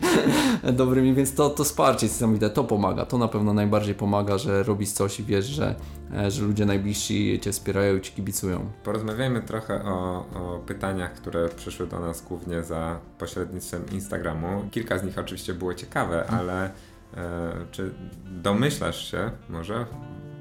dobrymi, 0.72 1.14
więc 1.14 1.34
to, 1.34 1.50
to 1.50 1.64
wsparcie 1.64 2.06
jest 2.06 2.16
niesamowite, 2.16 2.50
to 2.50 2.64
pomaga. 2.64 3.06
To 3.06 3.18
na 3.18 3.28
pewno 3.28 3.54
najbardziej 3.54 3.94
pomaga, 3.94 4.38
że 4.38 4.62
robisz 4.62 4.90
coś 4.90 5.20
i 5.20 5.24
wiesz, 5.24 5.46
że, 5.46 5.74
e, 6.14 6.30
że 6.30 6.44
ludzie 6.44 6.66
najbliżsi 6.66 7.40
cię 7.40 7.52
wspierają 7.52 7.96
i 7.96 8.00
ci 8.00 8.12
kibicują. 8.12 8.70
Porozmawiajmy 8.84 9.42
trochę 9.42 9.84
o, 9.84 10.26
o 10.34 10.58
pytaniach, 10.66 11.12
które 11.12 11.48
przyszły 11.48 11.86
do 11.86 12.00
nas 12.00 12.22
głównie 12.22 12.62
za 12.62 13.00
pośrednictwem 13.18 13.82
Instagramu. 13.92 14.64
Kilka 14.70 14.98
z 14.98 15.04
nich 15.04 15.18
oczywiście 15.18 15.54
było 15.54 15.74
ciekawe, 15.74 16.26
ale 16.26 16.64
e, 16.64 16.70
czy 17.70 17.94
domyślasz 18.24 19.10
się 19.10 19.30
może 19.48 19.86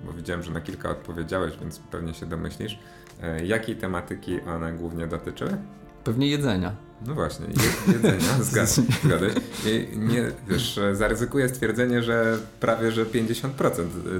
bo 0.08 0.14
widziałem, 0.14 0.44
że 0.44 0.52
na 0.52 0.62
kilka 0.62 0.90
odpowiedziałeś, 0.90 1.58
więc 1.58 1.80
pewnie 1.80 2.14
się 2.14 2.26
domyślisz. 2.26 2.80
E, 3.24 3.46
jakiej 3.46 3.76
tematyki 3.76 4.42
one 4.42 4.74
głównie 4.74 5.08
dotyczyły? 5.08 5.58
Pewnie 6.04 6.28
jedzenia. 6.28 6.76
No 7.06 7.14
właśnie, 7.14 7.46
jedzenia, 7.88 8.44
zgadłeś. 9.04 9.34
Nie, 9.96 10.32
wiesz, 10.48 10.80
zaryzykuję 10.94 11.50
stwierdzenie, 11.50 12.04
że 12.04 12.38
prawie, 12.60 12.92
że 12.92 13.06
50% 13.06 13.50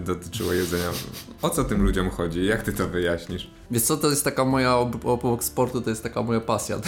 dotyczyło 0.06 0.54
jedzenia. 0.54 0.90
O 1.42 1.50
co 1.50 1.64
tym 1.64 1.84
ludziom 1.84 2.10
chodzi? 2.10 2.46
Jak 2.46 2.64
ty 2.64 2.74
to 2.74 2.88
wyjaśnisz? 2.88 3.52
Wiesz 3.72 3.84
co, 3.84 3.98
to 3.98 4.10
jest 4.10 4.24
taka 4.24 4.46
moja, 4.46 4.76
obok 5.04 5.44
sportu 5.44 5.82
to 5.82 5.90
jest 5.90 6.04
taka 6.04 6.24
moja 6.24 6.40
pasja. 6.40 6.80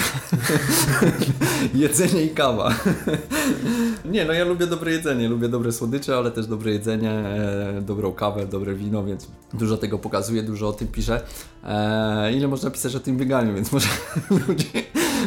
jedzenie 1.73 2.23
i 2.23 2.30
kawa. 2.30 2.75
nie, 4.12 4.25
no 4.25 4.34
ja 4.34 4.45
lubię 4.45 4.67
dobre 4.67 4.91
jedzenie, 4.91 5.30
lubię 5.30 5.49
dobre 5.49 5.71
słodycze, 5.71 6.17
ale 6.17 6.32
też 6.32 6.47
dobre 6.47 6.71
jedzenie, 6.71 7.12
e, 7.12 7.82
dobrą 7.82 8.12
kawę, 8.12 8.45
dobre 8.45 8.75
wino, 8.75 9.06
więc 9.06 9.28
dużo 9.54 9.78
tego 9.78 9.99
pokazuję, 9.99 10.43
dużo 10.43 10.67
o 10.67 10.73
tym 10.73 10.88
piszę. 10.88 11.21
E, 11.63 12.34
ile 12.34 12.47
można 12.47 12.71
pisać 12.71 12.95
o 12.95 12.99
tym 12.99 13.17
bieganiu, 13.17 13.56
więc 13.56 13.71
może 13.71 13.88
ludzi, 14.47 14.71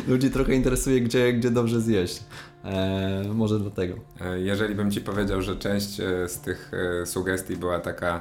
ludzi 0.08 0.30
trochę 0.30 0.54
interesuje, 0.54 1.00
gdzie, 1.00 1.32
gdzie 1.32 1.50
dobrze 1.50 1.80
zjeść. 1.80 2.22
E, 2.64 3.24
może 3.34 3.58
dlatego. 3.58 3.94
E, 4.20 4.40
jeżeli 4.40 4.74
bym 4.74 4.90
Ci 4.90 5.00
powiedział, 5.00 5.42
że 5.42 5.56
część 5.56 6.00
e, 6.00 6.28
z 6.28 6.40
tych 6.40 6.70
e, 7.02 7.06
sugestii 7.06 7.56
była 7.56 7.78
taka 7.78 8.20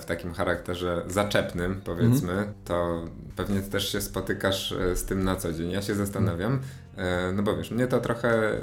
w 0.00 0.04
takim 0.04 0.32
charakterze 0.32 1.02
zaczepnym, 1.06 1.80
powiedzmy, 1.84 2.32
-hmm. 2.32 2.52
to 2.64 3.04
pewnie 3.36 3.60
też 3.60 3.92
się 3.92 4.00
spotykasz 4.00 4.74
z 4.94 5.04
tym 5.04 5.24
na 5.24 5.36
co 5.36 5.52
dzień. 5.52 5.70
Ja 5.70 5.82
się 5.82 5.94
zastanawiam, 5.94 6.60
no 7.34 7.42
bo 7.42 7.56
wiesz, 7.56 7.70
mnie 7.70 7.86
to 7.86 8.00
trochę, 8.00 8.60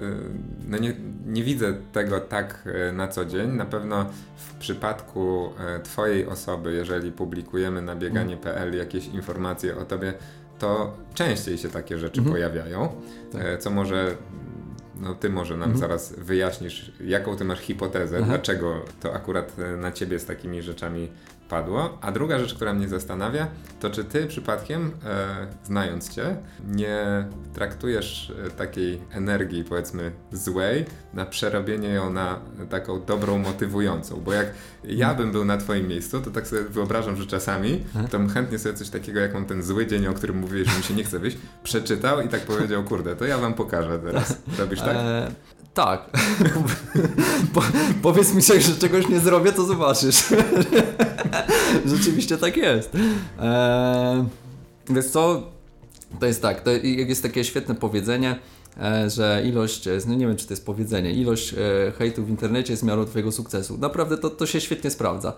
no 0.68 0.78
nie, 0.78 0.94
nie 1.26 1.44
widzę 1.44 1.74
tego 1.92 2.20
tak 2.20 2.70
na 2.94 3.08
co 3.08 3.26
dzień. 3.26 3.52
Na 3.52 3.66
pewno 3.66 4.06
w 4.38 4.54
przypadku 4.54 5.50
Twojej 5.84 6.26
osoby, 6.26 6.74
jeżeli 6.74 7.12
publikujemy 7.12 7.82
na 7.82 7.96
bieganie.pl 7.96 8.78
jakieś 8.78 9.08
informacje 9.08 9.78
o 9.78 9.86
Tobie, 9.86 10.14
to 10.60 10.98
częściej 11.14 11.58
się 11.58 11.70
takie 11.70 11.98
rzeczy 11.98 12.20
mhm. 12.20 12.34
pojawiają, 12.34 12.90
tak. 13.32 13.42
E, 13.46 13.58
co 13.58 13.70
może 13.70 14.16
no 15.02 15.16
ty 15.16 15.30
może 15.30 15.58
nam 15.58 15.72
mhm. 15.72 15.80
zaraz 15.80 16.14
wyjaśnisz, 16.14 16.92
jaką 17.02 17.36
ty 17.36 17.46
masz 17.46 17.60
hipotezę, 17.60 18.18
Aha. 18.18 18.28
dlaczego 18.28 18.86
to 19.00 19.14
akurat 19.14 19.60
e, 19.60 19.78
na 19.78 19.92
ciebie 19.92 20.20
z 20.20 20.26
takimi 20.26 20.62
rzeczami 20.62 21.10
padło. 21.50 21.98
A 22.02 22.12
druga 22.12 22.40
rzecz, 22.40 22.54
która 22.54 22.74
mnie 22.74 22.88
zastanawia, 22.88 23.48
to 23.80 23.90
czy 23.90 24.04
ty 24.04 24.28
przypadkiem, 24.28 24.92
e, 25.06 25.48
znając 25.64 26.10
cię, 26.10 26.38
nie 26.68 27.26
traktujesz 27.54 28.34
e, 28.46 28.50
takiej 28.50 29.02
energii, 29.12 29.64
powiedzmy, 29.64 30.12
złej, 30.32 30.86
na 31.14 31.26
przerobienie 31.26 31.90
ją 31.90 32.14
na 32.14 32.40
taką 32.70 33.06
dobrą, 33.06 33.38
motywującą. 33.38 34.22
Bo 34.22 34.34
jak 34.34 34.48
ja 34.84 35.14
bym 35.14 35.32
był 35.32 35.46
na 35.46 35.58
twoim 35.58 35.88
miejscu, 35.88 36.22
to 36.22 36.32
tak 36.32 36.48
sobie 36.48 36.64
wyobrażam, 36.64 37.16
że 37.16 37.26
czasami 37.26 37.84
to 38.12 38.20
bym 38.20 38.30
chętnie 38.30 38.60
sobie 38.60 38.76
coś 38.76 38.90
takiego, 38.90 39.20
jak 39.20 39.34
mam 39.34 39.46
ten 39.46 39.64
zły 39.64 39.88
dzień, 39.88 40.08
o 40.08 40.14
którym 40.14 40.38
mówiłeś, 40.38 40.68
że 40.70 40.78
mi 40.78 40.84
się 40.84 40.94
nie 40.94 41.04
chce 41.04 41.20
wyjść, 41.20 41.38
przeczytał 41.64 42.22
i 42.22 42.28
tak 42.28 42.42
powiedział, 42.42 42.84
kurde, 42.84 43.16
to 43.16 43.26
ja 43.26 43.38
wam 43.38 43.54
pokażę 43.54 44.00
teraz. 44.00 44.38
Robisz 44.60 44.80
tak? 44.80 44.96
E 44.96 45.32
tak. 45.78 46.10
po, 47.54 47.62
powiedz 48.02 48.34
mi, 48.34 48.42
że 48.42 48.76
czegoś 48.80 49.10
nie 49.10 49.20
zrobię, 49.20 49.52
to 49.52 49.64
zobaczysz. 49.64 50.24
Rzeczywiście 51.96 52.38
tak 52.38 52.58
jest. 52.58 52.96
Eee, 52.96 54.26
wiesz 54.90 55.06
co? 55.06 55.52
To 56.20 56.26
jest 56.26 56.42
tak, 56.42 56.62
to 56.62 56.72
jest 56.72 57.24
takie 57.24 57.44
świetne 57.44 57.76
powiedzenie, 57.76 58.40
że 59.08 59.44
ilość, 59.46 59.90
no 60.08 60.16
nie 60.16 60.28
wiem 60.28 60.36
czy 60.36 60.48
to 60.48 60.54
jest 60.54 60.66
powiedzenie, 60.66 61.12
ilość 61.12 61.54
e, 61.54 61.58
hejtu 61.98 62.24
w 62.24 62.30
internecie 62.30 62.74
jest 62.74 62.84
miarą 62.84 63.06
twojego 63.06 63.32
sukcesu. 63.32 63.78
Naprawdę 63.78 64.18
to, 64.18 64.30
to 64.30 64.46
się 64.46 64.62
świetnie 64.62 64.90
sprawdza. 64.90 65.34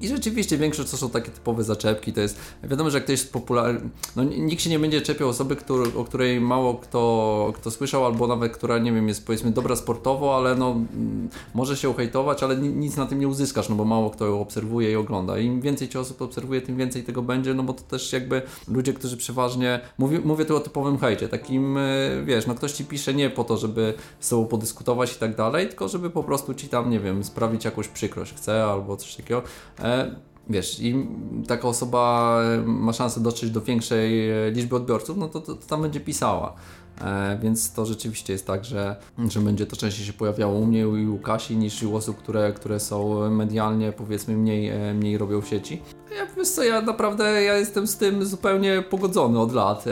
I 0.00 0.08
rzeczywiście 0.08 0.58
większość 0.58 0.90
to 0.90 0.96
są 0.96 1.10
takie 1.10 1.30
typowe 1.30 1.64
zaczepki, 1.64 2.12
to 2.12 2.20
jest, 2.20 2.38
wiadomo, 2.62 2.90
że 2.90 2.96
jak 2.96 3.04
ktoś 3.04 3.12
jest 3.12 3.32
popularny, 3.32 3.80
no 4.16 4.24
nikt 4.24 4.62
się 4.62 4.70
nie 4.70 4.78
będzie 4.78 5.00
czepiał 5.00 5.28
osoby, 5.28 5.56
który, 5.56 5.94
o 5.96 6.04
której 6.04 6.40
mało 6.40 6.74
kto, 6.74 7.52
kto 7.56 7.70
słyszał, 7.70 8.06
albo 8.06 8.26
nawet 8.26 8.52
która, 8.52 8.78
nie 8.78 8.92
wiem, 8.92 9.08
jest 9.08 9.26
powiedzmy 9.26 9.50
dobra 9.50 9.76
sportowo, 9.76 10.36
ale 10.36 10.54
no 10.54 10.70
mm, 10.70 11.28
może 11.54 11.76
się 11.76 11.90
uhejtować, 11.90 12.42
ale 12.42 12.56
nic 12.56 12.96
na 12.96 13.06
tym 13.06 13.20
nie 13.20 13.28
uzyskasz, 13.28 13.68
no 13.68 13.76
bo 13.76 13.84
mało 13.84 14.10
kto 14.10 14.26
ją 14.26 14.40
obserwuje 14.40 14.92
i 14.92 14.96
ogląda. 14.96 15.38
Im 15.38 15.60
więcej 15.60 15.88
cię 15.88 16.00
osób 16.00 16.22
obserwuje, 16.22 16.60
tym 16.60 16.76
więcej 16.76 17.04
tego 17.04 17.22
będzie, 17.22 17.54
no 17.54 17.62
bo 17.62 17.72
to 17.72 17.82
też 17.82 18.12
jakby 18.12 18.42
ludzie, 18.68 18.92
którzy 18.92 19.16
przeważnie, 19.16 19.80
mówię, 19.98 20.20
mówię 20.24 20.44
tu 20.44 20.56
o 20.56 20.60
typowym 20.60 20.98
hejcie, 20.98 21.28
takim, 21.28 21.76
e, 21.78 21.82
wiesz, 22.24 22.46
no 22.46 22.54
ktoś 22.54 22.73
ci 22.74 22.84
pisze 22.84 23.14
nie 23.14 23.30
po 23.30 23.44
to, 23.44 23.56
żeby 23.56 23.94
z 24.20 24.28
sobą 24.28 24.46
podyskutować 24.46 25.12
i 25.12 25.18
tak 25.18 25.36
dalej, 25.36 25.68
tylko 25.68 25.88
żeby 25.88 26.10
po 26.10 26.24
prostu 26.24 26.54
ci 26.54 26.68
tam, 26.68 26.90
nie 26.90 27.00
wiem, 27.00 27.24
sprawić 27.24 27.64
jakąś 27.64 27.88
przykrość 27.88 28.34
chce 28.34 28.64
albo 28.64 28.96
coś 28.96 29.16
takiego. 29.16 29.42
E, 29.80 30.14
wiesz, 30.50 30.80
i 30.80 31.06
taka 31.48 31.68
osoba 31.68 32.38
ma 32.64 32.92
szansę 32.92 33.20
dotrzeć 33.20 33.50
do 33.50 33.60
większej 33.60 34.30
e, 34.30 34.50
liczby 34.50 34.76
odbiorców, 34.76 35.16
no 35.16 35.28
to, 35.28 35.40
to, 35.40 35.54
to 35.54 35.66
tam 35.66 35.82
będzie 35.82 36.00
pisała. 36.00 36.56
E, 37.00 37.38
więc 37.42 37.72
to 37.72 37.86
rzeczywiście 37.86 38.32
jest 38.32 38.46
tak, 38.46 38.64
że, 38.64 38.96
że 39.28 39.40
będzie 39.40 39.66
to 39.66 39.76
częściej 39.76 40.06
się 40.06 40.12
pojawiało 40.12 40.58
u 40.58 40.66
mnie 40.66 40.80
i 40.80 41.06
u 41.06 41.18
Kasi 41.18 41.56
niż 41.56 41.82
u 41.82 41.96
osób, 41.96 42.16
które, 42.16 42.52
które 42.52 42.80
są 42.80 43.30
medialnie 43.30 43.92
powiedzmy 43.92 44.36
mniej, 44.36 44.68
e, 44.68 44.94
mniej 44.94 45.18
robią 45.18 45.40
w 45.40 45.48
sieci. 45.48 45.82
Ja, 46.16 46.26
wiesz 46.36 46.48
co, 46.48 46.64
ja 46.64 46.80
naprawdę 46.80 47.42
ja 47.42 47.54
jestem 47.54 47.86
z 47.86 47.96
tym 47.96 48.26
zupełnie 48.26 48.82
pogodzony 48.90 49.40
od 49.40 49.52
lat. 49.52 49.86
E, 49.86 49.90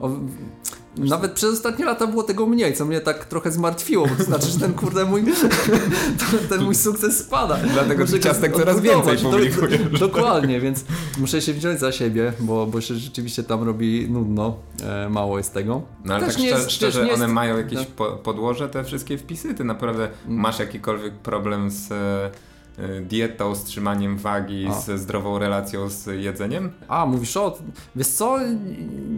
o, 0.00 0.10
nawet 0.96 1.32
przez 1.32 1.52
ostatnie 1.52 1.84
lata 1.84 2.06
było 2.06 2.22
tego 2.22 2.46
mniej, 2.46 2.74
co 2.74 2.84
mnie 2.84 3.00
tak 3.00 3.24
trochę 3.24 3.52
zmartwiło, 3.52 4.06
bo 4.06 4.14
to 4.14 4.24
znaczy, 4.24 4.46
że 4.46 4.58
ten 4.58 4.74
kurde 4.74 5.04
mój 5.04 5.24
ten 6.50 6.62
mój 6.62 6.74
sukces 6.74 7.18
spada. 7.18 7.58
Dlatego 7.72 8.04
muszę 8.04 8.20
ciastek 8.20 8.56
coraz 8.56 8.80
więcej 8.80 9.18
publikujesz. 9.18 10.00
Dokładnie, 10.00 10.60
więc 10.60 10.84
muszę 11.18 11.42
się 11.42 11.52
wziąć 11.52 11.80
za 11.80 11.92
siebie, 11.92 12.32
bo, 12.40 12.66
bo 12.66 12.80
się 12.80 12.94
rzeczywiście 12.94 13.42
tam 13.42 13.62
robi 13.62 14.10
nudno, 14.10 14.56
e, 14.82 15.08
mało 15.08 15.38
jest 15.38 15.54
tego. 15.54 15.82
No 16.04 16.14
ale 16.14 16.26
Też 16.26 16.34
tak 16.36 16.44
szczerze, 16.44 16.70
szczerze 16.70 17.00
one 17.00 17.10
jest... 17.10 17.26
mają 17.26 17.56
jakieś 17.56 17.78
tak. 17.78 18.18
podłoże, 18.22 18.68
te 18.68 18.84
wszystkie 18.84 19.18
wpisy? 19.18 19.54
Ty 19.54 19.64
naprawdę 19.64 20.04
mm. 20.04 20.40
masz 20.40 20.58
jakikolwiek 20.58 21.14
problem 21.14 21.70
z 21.70 21.88
Y, 22.84 23.00
dietą, 23.00 23.54
z 23.54 23.64
trzymaniem 23.64 24.18
wagi, 24.18 24.66
A. 24.66 24.72
ze 24.72 24.98
zdrową 24.98 25.38
relacją 25.38 25.88
z 25.88 26.06
jedzeniem? 26.06 26.72
A, 26.88 27.06
mówisz 27.06 27.36
o... 27.36 27.58
Wiesz 27.96 28.08
co? 28.08 28.38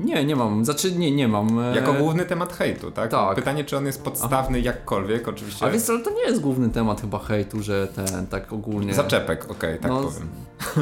Nie, 0.04 0.24
nie 0.24 0.36
mam. 0.36 0.64
Znaczy, 0.64 0.92
nie, 0.92 1.10
nie 1.10 1.28
mam. 1.28 1.58
E, 1.58 1.76
jako 1.76 1.92
główny 1.92 2.24
temat 2.24 2.52
hejtu, 2.52 2.90
tak? 2.90 3.10
tak. 3.10 3.36
Pytanie, 3.36 3.64
czy 3.64 3.76
on 3.76 3.86
jest 3.86 4.04
podstawny 4.04 4.58
Aha. 4.58 4.66
jakkolwiek, 4.66 5.28
oczywiście. 5.28 5.66
A 5.66 5.70
wiesz 5.70 5.82
co, 5.82 5.92
ale 5.92 6.02
to 6.02 6.10
nie 6.10 6.22
jest 6.22 6.40
główny 6.40 6.70
temat 6.70 7.00
chyba 7.00 7.18
hejtu, 7.18 7.62
że 7.62 7.88
ten, 7.88 8.26
tak 8.26 8.52
ogólnie... 8.52 8.94
Zaczepek, 8.94 9.44
okej, 9.44 9.56
okay, 9.56 9.78
tak 9.78 9.90
no, 9.90 10.02
powiem. 10.02 10.28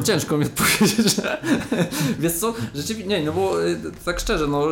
Ciężko 0.06 0.38
mi 0.38 0.44
odpowiedzieć, 0.44 1.16
że... 1.16 1.40
wiesz 2.20 2.32
co? 2.32 2.54
Rzeczywiście, 2.74 3.08
nie, 3.08 3.22
no 3.22 3.32
bo 3.32 3.66
y, 3.66 3.76
tak 4.04 4.20
szczerze, 4.20 4.46
no... 4.46 4.66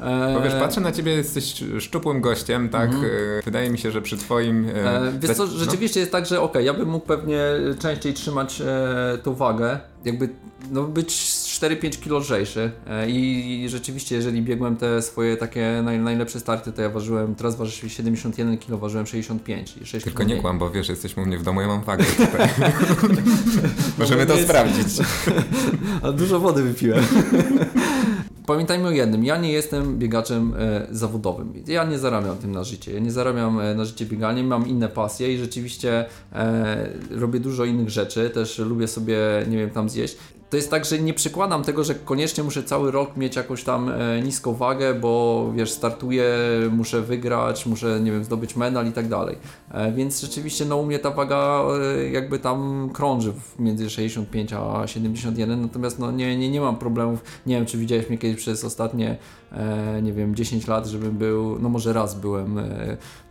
E... 0.00 0.34
Bo 0.34 0.40
wiesz, 0.40 0.54
patrzę 0.54 0.80
na 0.80 0.92
ciebie, 0.92 1.12
jesteś 1.12 1.64
szczupłym 1.78 2.20
gościem, 2.20 2.68
tak? 2.68 2.90
Mhm. 2.90 3.04
E, 3.04 3.42
wydaje 3.44 3.70
mi 3.70 3.78
się, 3.78 3.90
że 3.90 4.02
przy 4.02 4.16
twoim... 4.16 4.68
E... 4.68 4.72
e 4.72 5.12
wiesz 5.20 5.36
co, 5.36 5.46
no. 5.46 5.52
rzeczywiście 5.52 6.00
no? 6.00 6.02
jest 6.02 6.12
tak, 6.12 6.26
że 6.26 6.40
okej, 6.40 6.50
okay, 6.50 6.62
ja 6.62 6.74
bym 6.74 6.88
mógł 6.88 7.06
pewnie 7.06 7.40
częściej 7.78 8.14
trzymać 8.14 8.60
e, 8.60 9.18
tą 9.22 9.34
wagę, 9.34 9.80
jakby 10.04 10.28
no, 10.70 10.82
być 10.82 11.08
4-5 11.08 12.02
kg 12.02 12.18
lżejszy 12.18 12.70
e, 12.86 13.10
I, 13.10 13.62
I, 13.64 13.68
rzeczywiście, 13.68 14.16
jeżeli 14.16 14.42
biegłem 14.42 14.76
te 14.76 15.02
swoje 15.02 15.36
takie 15.36 15.80
naj, 15.84 15.98
najlepsze 15.98 16.40
starty, 16.40 16.72
to 16.72 16.82
ja 16.82 16.88
ważyłem, 16.88 17.34
teraz 17.34 17.56
waży 17.56 17.90
71 17.90 18.58
kg, 18.58 18.80
ważyłem 18.80 19.06
65 19.06 19.76
i 19.82 19.86
6 19.86 20.04
Tylko 20.04 20.24
nie 20.24 20.36
kłam, 20.36 20.58
bo 20.58 20.70
wiesz, 20.70 20.88
jesteśmy 20.88 21.22
u 21.22 21.26
mnie 21.26 21.38
w 21.38 21.42
domu, 21.42 21.60
ja 21.60 21.66
mam 21.66 21.82
wagę 21.82 22.04
tutaj. 22.04 22.48
Możemy 23.98 24.26
to 24.26 24.36
sprawdzić. 24.36 24.86
A 26.02 26.12
dużo 26.12 26.40
wody 26.40 26.62
wypiłem. 26.62 27.04
Pamiętajmy 28.48 28.88
o 28.88 28.90
jednym, 28.90 29.24
ja 29.24 29.36
nie 29.36 29.52
jestem 29.52 29.98
biegaczem 29.98 30.54
e, 30.58 30.86
zawodowym. 30.90 31.52
Ja 31.66 31.84
nie 31.84 31.98
zarabiam 31.98 32.36
tym 32.36 32.52
na 32.52 32.64
życie. 32.64 32.92
Ja 32.92 33.00
nie 33.00 33.12
zarabiam 33.12 33.60
e, 33.60 33.74
na 33.74 33.84
życie 33.84 34.06
bieganiem, 34.06 34.46
mam 34.46 34.68
inne 34.68 34.88
pasje 34.88 35.34
i 35.34 35.38
rzeczywiście 35.38 36.04
e, 36.32 36.88
robię 37.10 37.40
dużo 37.40 37.64
innych 37.64 37.90
rzeczy. 37.90 38.30
Też 38.30 38.58
lubię 38.58 38.88
sobie, 38.88 39.18
nie 39.48 39.56
wiem, 39.56 39.70
tam 39.70 39.88
zjeść 39.88 40.16
to 40.50 40.56
jest 40.56 40.70
tak, 40.70 40.84
że 40.84 40.98
nie 40.98 41.14
przykładam 41.14 41.62
tego, 41.64 41.84
że 41.84 41.94
koniecznie 41.94 42.44
muszę 42.44 42.62
cały 42.62 42.90
rok 42.90 43.16
mieć 43.16 43.36
jakąś 43.36 43.64
tam 43.64 43.88
e, 43.88 44.22
niską 44.22 44.54
wagę, 44.54 44.94
bo 44.94 45.52
wiesz, 45.56 45.70
startuję, 45.70 46.28
muszę 46.70 47.02
wygrać, 47.02 47.66
muszę, 47.66 48.00
nie 48.00 48.12
wiem, 48.12 48.24
zdobyć 48.24 48.56
medal 48.56 48.86
i 48.86 48.92
tak 48.92 49.08
dalej. 49.08 49.38
E, 49.70 49.92
więc 49.92 50.20
rzeczywiście, 50.20 50.64
no 50.64 50.76
u 50.76 50.86
mnie 50.86 50.98
ta 50.98 51.10
waga 51.10 51.64
e, 51.98 52.10
jakby 52.10 52.38
tam 52.38 52.90
krąży 52.92 53.32
między 53.58 53.90
65 53.90 54.52
a 54.52 54.86
71, 54.86 55.62
natomiast 55.62 55.98
no 55.98 56.10
nie, 56.10 56.36
nie, 56.36 56.50
nie 56.50 56.60
mam 56.60 56.76
problemów. 56.76 57.22
Nie 57.46 57.56
wiem, 57.56 57.66
czy 57.66 57.78
widziałeś 57.78 58.08
mnie 58.08 58.18
kiedyś 58.18 58.36
przez 58.36 58.64
ostatnie 58.64 59.16
nie 60.02 60.12
wiem, 60.12 60.34
10 60.34 60.66
lat, 60.66 60.86
żebym 60.86 61.18
był, 61.18 61.58
no 61.58 61.68
może 61.68 61.92
raz 61.92 62.14
byłem 62.14 62.60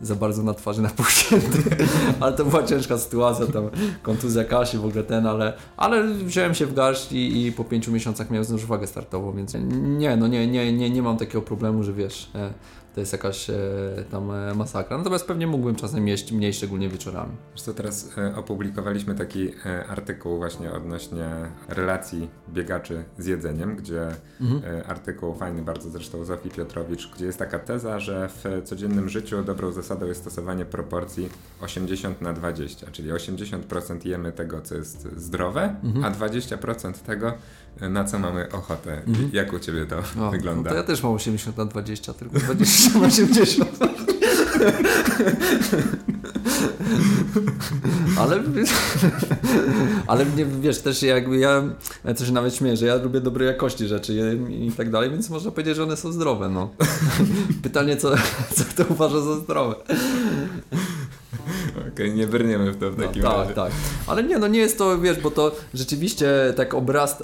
za 0.01 0.15
bardzo 0.15 0.43
na 0.43 0.53
twarzy 0.53 0.81
napuścięty, 0.81 1.75
ale 2.19 2.33
to 2.33 2.45
była 2.45 2.63
ciężka 2.63 2.97
sytuacja, 2.97 3.45
tam 3.45 3.69
kontuzja 4.01 4.43
Kasi, 4.43 4.77
w 4.77 4.85
ogóle 4.85 5.03
ten, 5.03 5.27
ale, 5.27 5.53
ale 5.77 6.03
wziąłem 6.07 6.55
się 6.55 6.65
w 6.65 6.73
garść 6.73 7.06
i, 7.11 7.45
i 7.45 7.51
po 7.51 7.63
5 7.63 7.87
miesiącach 7.87 8.29
miałem 8.29 8.45
znów 8.45 8.67
wagę 8.67 8.87
startową, 8.87 9.33
więc 9.35 9.53
nie, 9.97 10.17
no 10.17 10.27
nie, 10.27 10.47
nie, 10.47 10.73
nie, 10.73 10.89
nie 10.89 11.01
mam 11.01 11.17
takiego 11.17 11.41
problemu, 11.41 11.83
że 11.83 11.93
wiesz, 11.93 12.29
e, 12.35 12.53
to 12.97 13.01
jest 13.01 13.11
jakaś 13.11 13.49
e, 13.49 13.55
tam 14.11 14.31
e, 14.31 14.53
masakra. 14.53 14.97
Natomiast 14.97 15.27
pewnie 15.27 15.47
mógłbym 15.47 15.75
czasem 15.75 16.07
jeść 16.07 16.31
mniej, 16.31 16.53
szczególnie 16.53 16.89
wieczorami. 16.89 17.31
Wiesz 17.53 17.61
co, 17.61 17.73
teraz 17.73 18.17
e, 18.17 18.35
opublikowaliśmy 18.35 19.15
taki 19.15 19.51
artykuł 19.89 20.37
właśnie 20.37 20.71
odnośnie 20.71 21.29
relacji 21.69 22.29
biegaczy 22.49 23.03
z 23.17 23.25
jedzeniem, 23.25 23.75
gdzie 23.75 24.07
mhm. 24.41 24.61
artykuł 24.87 25.33
fajny 25.35 25.61
bardzo 25.61 25.89
zresztą 25.89 26.25
Zofii 26.25 26.49
Piotrowicz, 26.49 27.11
gdzie 27.15 27.25
jest 27.25 27.39
taka 27.39 27.59
teza, 27.59 27.99
że 27.99 28.29
w 28.29 28.61
codziennym 28.63 29.09
życiu 29.09 29.43
dobrą 29.43 29.71
zasadą 29.71 30.05
jest 30.05 30.21
stosowanie 30.21 30.65
proporcji 30.65 31.29
80 31.61 32.21
na 32.21 32.33
20, 32.33 32.91
czyli 32.91 33.11
80% 33.11 34.05
jemy 34.05 34.31
tego, 34.31 34.61
co 34.61 34.75
jest 34.75 35.07
zdrowe, 35.17 35.75
mhm. 35.83 36.05
a 36.05 36.11
20% 36.11 36.93
tego, 36.93 37.33
na 37.89 38.03
co 38.03 38.19
mamy 38.19 38.51
ochotę. 38.51 39.01
Mhm. 39.07 39.29
Jak 39.33 39.53
u 39.53 39.59
Ciebie 39.59 39.85
to 39.85 39.97
o, 40.27 40.31
wygląda? 40.31 40.63
No 40.63 40.69
to 40.69 40.75
ja 40.75 40.83
też 40.83 41.03
mam 41.03 41.13
80 41.13 41.57
na 41.57 41.65
20, 41.65 42.13
tylko 42.13 42.39
20 42.39 42.99
na 42.99 43.07
80. 43.07 43.69
ale, 48.17 48.43
ale 50.07 50.25
mnie, 50.25 50.45
wiesz, 50.45 50.79
też 50.79 51.03
jakby 51.03 51.37
ja, 51.37 51.63
ja 52.05 52.13
też 52.13 52.31
nawet 52.31 52.55
śmieję, 52.55 52.77
że 52.77 52.85
ja 52.85 52.95
lubię 52.95 53.21
dobrej 53.21 53.47
jakości 53.47 53.87
rzeczy 53.87 54.37
i, 54.49 54.67
i 54.67 54.71
tak 54.71 54.91
dalej, 54.91 55.09
więc 55.09 55.29
można 55.29 55.51
powiedzieć, 55.51 55.75
że 55.75 55.83
one 55.83 55.97
są 55.97 56.11
zdrowe, 56.11 56.49
no. 56.49 56.69
Pytanie, 57.63 57.97
co, 57.97 58.15
co 58.55 58.63
kto 58.69 58.83
uważa 58.89 59.21
za 59.21 59.35
zdrowe. 59.35 59.75
Okej, 61.71 61.89
okay, 61.93 62.09
nie 62.09 62.27
brniemy 62.27 62.71
w 62.71 62.77
to 62.77 62.91
w 62.91 62.97
no, 62.97 63.07
takim 63.07 63.23
tak, 63.23 63.31
razie. 63.33 63.53
Tak, 63.53 63.71
tak. 63.71 63.79
Ale 64.07 64.23
nie, 64.23 64.37
no 64.37 64.47
nie 64.47 64.59
jest 64.59 64.77
to, 64.77 64.99
wiesz, 64.99 65.19
bo 65.19 65.31
to 65.31 65.55
rzeczywiście 65.73 66.27
tak 66.55 66.73
obraz 66.73 67.23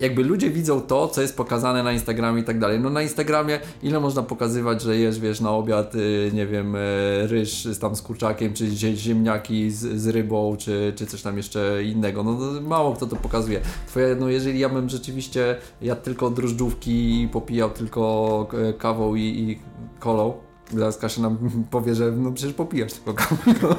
jakby 0.00 0.24
ludzie 0.24 0.50
widzą 0.50 0.80
to, 0.80 1.08
co 1.08 1.22
jest 1.22 1.36
pokazane 1.36 1.82
na 1.82 1.92
Instagramie 1.92 2.40
i 2.40 2.44
tak 2.44 2.58
dalej. 2.58 2.80
No 2.80 2.90
na 2.90 3.02
Instagramie 3.02 3.60
ile 3.82 4.00
można 4.00 4.22
pokazywać, 4.22 4.82
że 4.82 4.96
jesz, 4.96 5.20
wiesz, 5.20 5.40
na 5.40 5.50
obiad, 5.50 5.94
y, 5.94 6.30
nie 6.34 6.46
wiem, 6.46 6.76
y, 6.76 6.78
ryż 7.26 7.64
z 7.64 7.78
tam 7.78 7.96
z 7.96 8.02
kurczakiem, 8.02 8.54
czy 8.54 8.66
ziemniaki 8.96 9.70
z, 9.70 10.00
z 10.00 10.06
rybą, 10.06 10.56
czy, 10.58 10.92
czy 10.96 11.06
coś 11.06 11.22
tam 11.22 11.36
jeszcze 11.36 11.84
innego. 11.84 12.22
No, 12.22 12.32
no 12.32 12.60
mało 12.60 12.94
kto 12.94 13.06
to 13.06 13.16
pokazuje. 13.16 13.60
Twoje, 13.86 14.16
no 14.20 14.28
jeżeli 14.28 14.58
ja 14.58 14.68
bym 14.68 14.88
rzeczywiście 14.88 15.56
jadł 15.82 16.02
tylko 16.02 16.30
drożdżówki 16.30 17.22
i 17.22 17.28
popijał 17.28 17.70
tylko 17.70 18.48
e, 18.68 18.72
kawą 18.72 19.14
i, 19.14 19.22
i 19.22 19.58
kolą, 19.98 20.34
Zaraz 20.74 20.98
Kasia 20.98 21.22
nam 21.22 21.38
powie, 21.70 21.94
że 21.94 22.12
no 22.12 22.32
przecież 22.32 22.54
popijasz 22.54 22.92
tylko 22.92 23.14
kawę. 23.14 23.36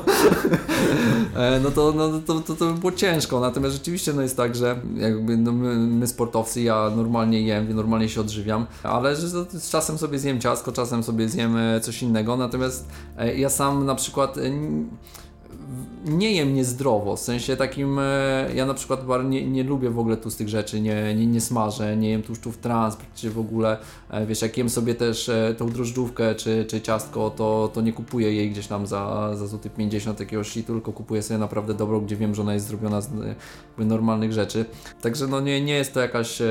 E, 1.35 1.59
no 1.63 1.71
to, 1.71 1.93
no, 1.95 2.19
to, 2.19 2.39
to, 2.39 2.55
to 2.55 2.73
by 2.73 2.79
było 2.79 2.91
ciężko. 2.91 3.39
Natomiast 3.39 3.75
rzeczywiście 3.75 4.13
no 4.13 4.21
jest 4.21 4.37
tak, 4.37 4.55
że 4.55 4.81
jakby 4.95 5.37
no 5.37 5.51
my, 5.51 5.75
my, 5.75 6.07
sportowcy, 6.07 6.61
ja 6.61 6.91
normalnie 6.95 7.41
jem, 7.41 7.75
normalnie 7.75 8.09
się 8.09 8.21
odżywiam, 8.21 8.65
ale 8.83 9.15
że 9.15 9.27
z 9.29 9.69
czasem 9.69 9.97
sobie 9.97 10.19
zjem 10.19 10.39
ciasko, 10.39 10.71
czasem 10.71 11.03
sobie 11.03 11.29
zjem 11.29 11.57
e, 11.57 11.81
coś 11.81 12.03
innego. 12.03 12.37
Natomiast 12.37 12.87
e, 13.17 13.37
ja 13.37 13.49
sam 13.49 13.85
na 13.85 13.95
przykład 13.95 14.37
nie 16.05 16.31
jem 16.31 16.53
niezdrowo, 16.53 17.15
w 17.15 17.19
sensie 17.19 17.57
takim, 17.57 17.99
e, 17.99 18.49
ja 18.55 18.65
na 18.65 18.73
przykład 18.73 19.03
nie, 19.29 19.47
nie 19.47 19.63
lubię 19.63 19.89
w 19.89 19.99
ogóle 19.99 20.17
tłustych 20.17 20.49
rzeczy, 20.49 20.81
nie, 20.81 21.15
nie, 21.15 21.27
nie 21.27 21.41
smażę, 21.41 21.97
nie 21.97 22.09
jem 22.09 22.23
tłuszczów 22.23 22.57
trans, 22.57 22.97
czy 23.15 23.31
w 23.31 23.39
ogóle, 23.39 23.77
e, 24.09 24.25
wiesz, 24.25 24.41
jak 24.41 24.57
jem 24.57 24.69
sobie 24.69 24.95
też 24.95 25.29
e, 25.29 25.55
tą 25.57 25.69
drożdżówkę 25.69 26.35
czy, 26.35 26.65
czy 26.65 26.81
ciastko, 26.81 27.29
to, 27.29 27.71
to 27.73 27.81
nie 27.81 27.93
kupuję 27.93 28.33
jej 28.33 28.51
gdzieś 28.51 28.67
tam 28.67 28.87
za, 28.87 29.31
za 29.35 29.47
złoty 29.47 29.69
50 29.69 30.19
jakiegoś 30.19 30.49
shitu, 30.49 30.73
tylko 30.73 30.91
kupuję 30.91 31.23
sobie 31.23 31.37
naprawdę 31.37 31.73
dobrą, 31.73 32.01
gdzie 32.01 32.15
wiem, 32.15 32.35
że 32.35 32.41
ona 32.41 32.53
jest 32.53 32.67
zrobiona 32.67 33.01
z 33.01 33.09
normalnych 33.77 34.33
rzeczy. 34.33 34.65
Także 35.01 35.27
no 35.27 35.39
nie, 35.39 35.61
nie 35.61 35.73
jest 35.73 35.93
to 35.93 35.99
jakaś 35.99 36.41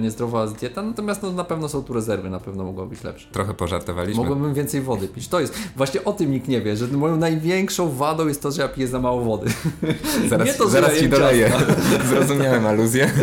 niezdrowa 0.00 0.46
dieta, 0.46 0.82
natomiast 0.82 1.22
no, 1.22 1.32
na 1.32 1.44
pewno 1.44 1.68
są 1.68 1.82
tu 1.82 1.92
rezerwy, 1.92 2.30
na 2.30 2.40
pewno 2.40 2.64
mogą 2.64 2.88
być 2.88 3.04
lepsze. 3.04 3.28
Trochę 3.32 3.54
pożartowaliśmy. 3.54 4.24
Mogłbym 4.24 4.54
więcej 4.54 4.80
wody 4.80 5.08
pić. 5.08 5.28
To 5.28 5.40
jest, 5.40 5.54
właśnie 5.76 6.04
o 6.04 6.12
tym 6.12 6.30
nikt 6.30 6.48
nie 6.48 6.60
wie, 6.60 6.76
że 6.76 6.86
moją 6.86 7.16
największą 7.16 7.90
wadą 7.90 8.26
jest 8.26 8.42
to, 8.42 8.50
że 8.50 8.62
ja 8.62 8.68
piję 8.78 8.88
za 8.88 8.98
mało 9.00 9.20
wody. 9.24 9.50
Zaraz, 10.30 10.46
Nie 10.46 10.54
to, 10.54 10.68
zaraz 10.68 10.98
ci 10.98 11.08
doleję. 11.08 11.52
Zrozumiałem 12.08 12.66
aluzję. 12.66 13.10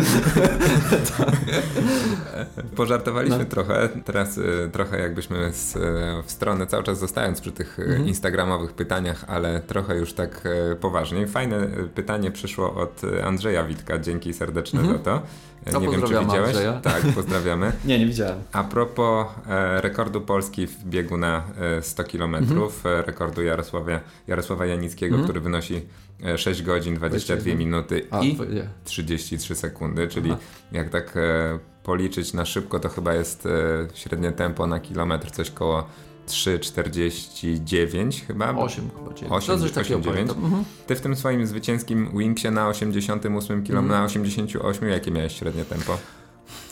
Pożartowaliśmy 2.76 3.38
No. 3.38 3.44
trochę. 3.44 3.88
Teraz 4.04 4.38
y, 4.38 4.70
trochę 4.72 4.98
jakbyśmy 5.00 5.52
z, 5.52 5.76
y, 5.76 5.80
w 6.26 6.30
stronę, 6.30 6.66
cały 6.66 6.82
czas 6.84 6.98
zostając 6.98 7.40
przy 7.40 7.52
tych 7.52 7.78
y, 7.78 7.82
Mhm. 7.82 8.08
instagramowych 8.08 8.72
pytaniach, 8.72 9.24
ale 9.28 9.60
trochę 9.60 9.96
już 9.96 10.12
tak 10.12 10.42
y, 10.72 10.76
poważniej. 10.76 11.26
Fajne 11.26 11.66
pytanie 11.94 12.30
przyszło 12.30 12.74
od 12.74 13.02
Andrzeja 13.24 13.64
Witka. 13.64 13.98
Dzięki 13.98 14.32
serdeczne 14.34 14.86
za 14.86 14.98
to. 14.98 15.22
Y, 15.68 15.72
No, 15.72 15.80
nie 15.80 15.88
wiem, 15.88 16.02
czy 16.02 16.06
widziałeś. 16.20 16.48
Andrzeja. 16.48 16.72
Tak, 16.80 17.02
pozdrawiamy. 17.14 17.72
Nie, 17.84 17.98
nie 17.98 18.06
widziałem. 18.06 18.38
A 18.52 18.64
propos 18.64 19.26
e, 19.48 19.80
rekordu 19.80 20.20
Polski 20.20 20.66
w 20.66 20.84
biegu 20.84 21.16
na 21.16 21.44
e, 21.78 21.82
100 21.82 22.04
km, 22.04 22.34
Mhm. 22.34 22.60
e, 22.84 23.02
rekordu 23.02 23.42
Jarosławia, 23.42 24.00
Jarosława 24.26 24.66
Janickiego, 24.66 25.18
który 25.18 25.40
wynosi 25.40 25.82
e, 26.24 26.38
6 26.38 26.62
godzin, 26.62 26.94
22 26.94 27.36
22. 27.36 27.58
minuty 27.58 28.06
A, 28.10 28.20
i 28.22 28.36
to 28.36 28.44
nie. 28.44 28.68
33 28.84 29.54
sekundy, 29.54 30.08
czyli 30.08 30.30
Aha. 30.30 30.40
jak 30.72 30.88
tak 30.90 31.16
e, 31.16 31.58
policzyć 31.82 32.32
na 32.32 32.44
szybko, 32.44 32.80
to 32.80 32.88
chyba 32.88 33.14
jest 33.14 33.46
e, 33.46 33.50
średnie 33.94 34.32
tempo 34.32 34.66
na 34.66 34.80
kilometr 34.80 35.30
coś 35.30 35.50
koło 35.50 35.86
3,49 36.26 38.26
chyba. 38.26 38.54
8 38.54 38.90
chyba. 38.96 39.14
dziewięć. 39.14 39.32
Osiem, 39.32 39.54
To 39.56 39.62
coś 39.62 39.72
takiego 39.72 40.00
osiem, 40.00 40.12
dziewięć. 40.12 40.28
pamiętam. 40.30 40.44
Mhm. 40.44 40.64
Ty 40.86 40.94
w 40.96 41.00
tym 41.00 41.16
swoim 41.16 41.46
zwycięskim 41.46 42.18
Wingsie 42.18 42.50
na 42.50 42.68
88 42.68 43.62
km, 43.66 43.78
Mhm. 43.78 43.88
na 43.88 44.04
88, 44.04 44.88
jakie 44.88 45.10
miałeś 45.10 45.38
średnie 45.38 45.64
tempo? 45.64 45.98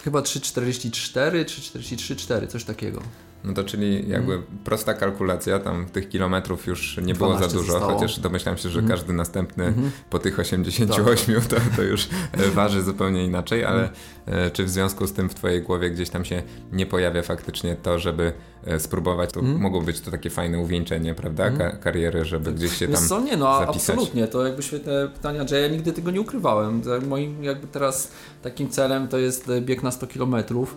Chyba 0.05 0.21
3,44 0.23 1.45
czy 1.45 1.61
43,4, 1.61 2.47
coś 2.47 2.65
takiego. 2.65 3.01
No 3.45 3.55
to 3.55 3.65
czyli 3.65 4.09
jakby 4.09 4.43
prosta 4.65 4.95
kalkulacja, 4.95 5.59
tam 5.59 5.87
tych 5.87 6.09
kilometrów 6.09 6.67
już 6.67 6.97
nie 7.03 7.15
było 7.15 7.31
za 7.33 7.39
12 7.39 7.59
dużo, 7.59 7.73
zostało. 7.73 7.95
chociaż 7.95 8.19
domyślam 8.21 8.57
się, 8.57 8.69
że 8.69 8.81
Mhm. 8.81 8.99
każdy 8.99 9.13
następny 9.13 9.65
Mhm. 9.65 9.91
po 10.11 10.19
tych 10.19 10.39
88 10.39 11.41
to, 11.49 11.57
to 11.77 11.83
już 11.83 12.09
e, 12.33 12.51
waży 12.51 12.83
zupełnie 12.83 13.25
inaczej, 13.25 13.65
ale 13.65 13.89
e, 14.27 14.51
czy 14.51 14.65
w 14.65 14.71
związku 14.71 15.07
z 15.07 15.13
tym 15.13 15.29
w 15.29 15.35
twojej 15.35 15.63
głowie 15.63 15.91
gdzieś 15.91 16.11
tam 16.11 16.25
się 16.25 16.43
nie 16.73 16.87
pojawia 16.87 17.23
faktycznie 17.23 17.77
to, 17.77 17.99
żeby 17.99 18.33
e, 18.67 18.81
spróbować, 18.81 19.33
to 19.33 19.41
Mhm. 19.41 19.61
mogło 19.61 19.81
być 19.83 20.01
to 20.01 20.11
takie 20.11 20.31
fajne 20.31 20.59
uwieńczenie, 20.59 21.15
prawda, 21.15 21.51
Ka- 21.51 21.77
kariery, 21.77 22.25
żeby 22.25 22.53
gdzieś 22.53 22.77
się 22.77 22.87
Wiesz 22.89 22.99
tam... 22.99 23.09
co, 23.09 23.21
nie 23.21 23.37
no, 23.37 23.59
zapisać. 23.59 23.77
absolutnie, 23.91 24.27
to 24.29 24.47
jakby 24.47 24.63
świetne 24.63 25.09
pytania, 25.09 25.49
że 25.49 25.61
ja 25.61 25.69
nigdy 25.69 25.93
tego 25.93 26.11
nie 26.11 26.21
ukrywałem. 26.21 26.83
Tak, 26.83 27.07
Moim 27.07 27.45
jakby 27.45 27.67
teraz 27.67 28.13
takim 28.43 28.69
celem 28.69 29.09
to 29.09 29.19
jest 29.19 29.51
bieg 29.61 29.83
na 29.83 29.91
100 29.91 30.07
kilometrów. 30.07 30.77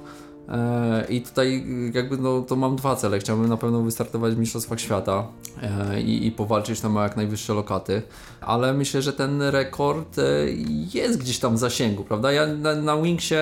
E, 0.49 1.05
I 1.09 1.21
tutaj 1.21 1.65
jakby 1.93 2.17
no, 2.17 2.41
to 2.41 2.55
mam 2.55 2.75
dwa 2.75 2.95
cele. 2.95 3.19
Chciałbym 3.19 3.49
na 3.49 3.57
pewno 3.57 3.81
wystartować 3.81 4.35
w 4.35 4.37
Mistrzostwach 4.37 4.79
Świata 4.79 5.27
e, 5.61 6.01
i, 6.01 6.27
i 6.27 6.31
powalczyć 6.31 6.79
tam 6.79 6.97
o 6.97 7.03
jak 7.03 7.17
najwyższe 7.17 7.53
lokaty, 7.53 8.01
ale 8.41 8.73
myślę, 8.73 9.01
że 9.01 9.13
ten 9.13 9.41
rekord 9.41 10.19
e, 10.19 10.23
jest 10.93 11.19
gdzieś 11.19 11.39
tam 11.39 11.55
w 11.55 11.59
zasięgu, 11.59 12.03
prawda? 12.03 12.31
Ja 12.31 12.47
na, 12.47 12.75
na 12.75 12.97
Wingsie 12.97 13.35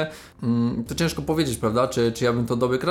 mm, 0.44 0.84
to 0.88 0.96
ciężko 0.96 1.22
powiedzieć, 1.22 1.58
prawda? 1.58 1.88
Czy, 1.88 2.12
czy 2.12 2.26
ja 2.26 2.34
bym 2.34 2.46
to 2.46 2.56
dobiegł? 2.56 2.86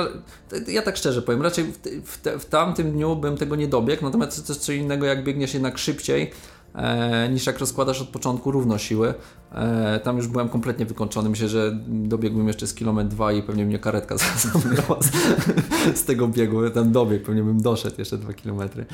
Ja 0.67 0.81
tak 0.81 0.97
szczerze 0.97 1.21
powiem, 1.21 1.41
raczej 1.41 1.63
w, 1.65 1.77
te- 1.77 2.01
w, 2.01 2.17
te, 2.17 2.39
w 2.39 2.45
tamtym 2.45 2.91
dniu 2.91 3.15
bym 3.15 3.37
tego 3.37 3.55
nie 3.55 3.67
dobiegł, 3.67 4.03
natomiast 4.03 4.47
to 4.47 4.53
jest 4.53 4.65
co 4.65 4.71
innego, 4.71 5.05
jak 5.05 5.23
biegniesz 5.23 5.53
jednak 5.53 5.77
szybciej 5.77 6.31
niż 7.31 7.45
jak 7.45 7.59
rozkładasz 7.59 8.01
od 8.01 8.09
początku 8.09 8.51
równo 8.51 8.77
siły. 8.77 9.13
E, 9.51 9.99
tam 9.99 10.17
już 10.17 10.27
byłem 10.27 10.49
kompletnie 10.49 10.85
wykończony. 10.85 11.29
Myślę, 11.29 11.47
że 11.47 11.77
dobiegłbym 11.87 12.47
jeszcze 12.47 12.67
z 12.67 12.73
kilometr 12.73 13.09
dwa 13.09 13.31
i 13.31 13.43
pewnie 13.43 13.65
mnie 13.65 13.79
karetka 13.79 14.15
zabrała 14.53 15.01
z, 15.01 15.11
z 15.99 16.03
tego 16.03 16.27
biegu. 16.27 16.69
Ten 16.69 16.91
dobieg, 16.91 17.23
pewnie 17.23 17.43
bym 17.43 17.61
doszedł 17.61 17.95
jeszcze 17.97 18.17
dwa 18.17 18.33
kilometry. 18.33 18.85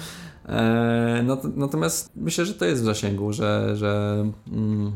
E, 0.45 1.23
nat- 1.27 1.55
natomiast 1.55 2.09
myślę, 2.15 2.45
że 2.45 2.53
to 2.53 2.65
jest 2.65 2.81
w 2.81 2.85
zasięgu, 2.85 3.33
że, 3.33 3.77
że 3.77 4.23
mm, 4.51 4.91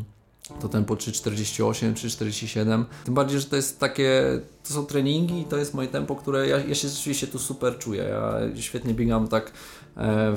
to 0.62 0.70
tempo 0.70 0.96
3,48, 0.96 1.94
3,47. 1.94 2.86
Tym 3.06 3.14
bardziej, 3.14 3.40
że 3.40 3.46
to 3.46 3.56
jest 3.56 3.80
takie, 3.80 4.40
to 4.68 4.74
są 4.74 4.86
treningi 4.86 5.42
i 5.42 5.46
to 5.46 5.58
jest 5.58 5.74
moje 5.74 5.88
tempo, 5.88 6.16
które 6.16 6.48
ja, 6.48 6.58
ja 6.58 6.76
się 6.76 6.88
rzeczywiście 6.88 7.28
tu 7.28 7.40
super 7.40 7.78
czuję. 7.78 8.04
Ja 8.04 8.62
świetnie 8.62 8.94
biegam 8.94 9.28
tak 9.28 9.46
e, 9.46 9.85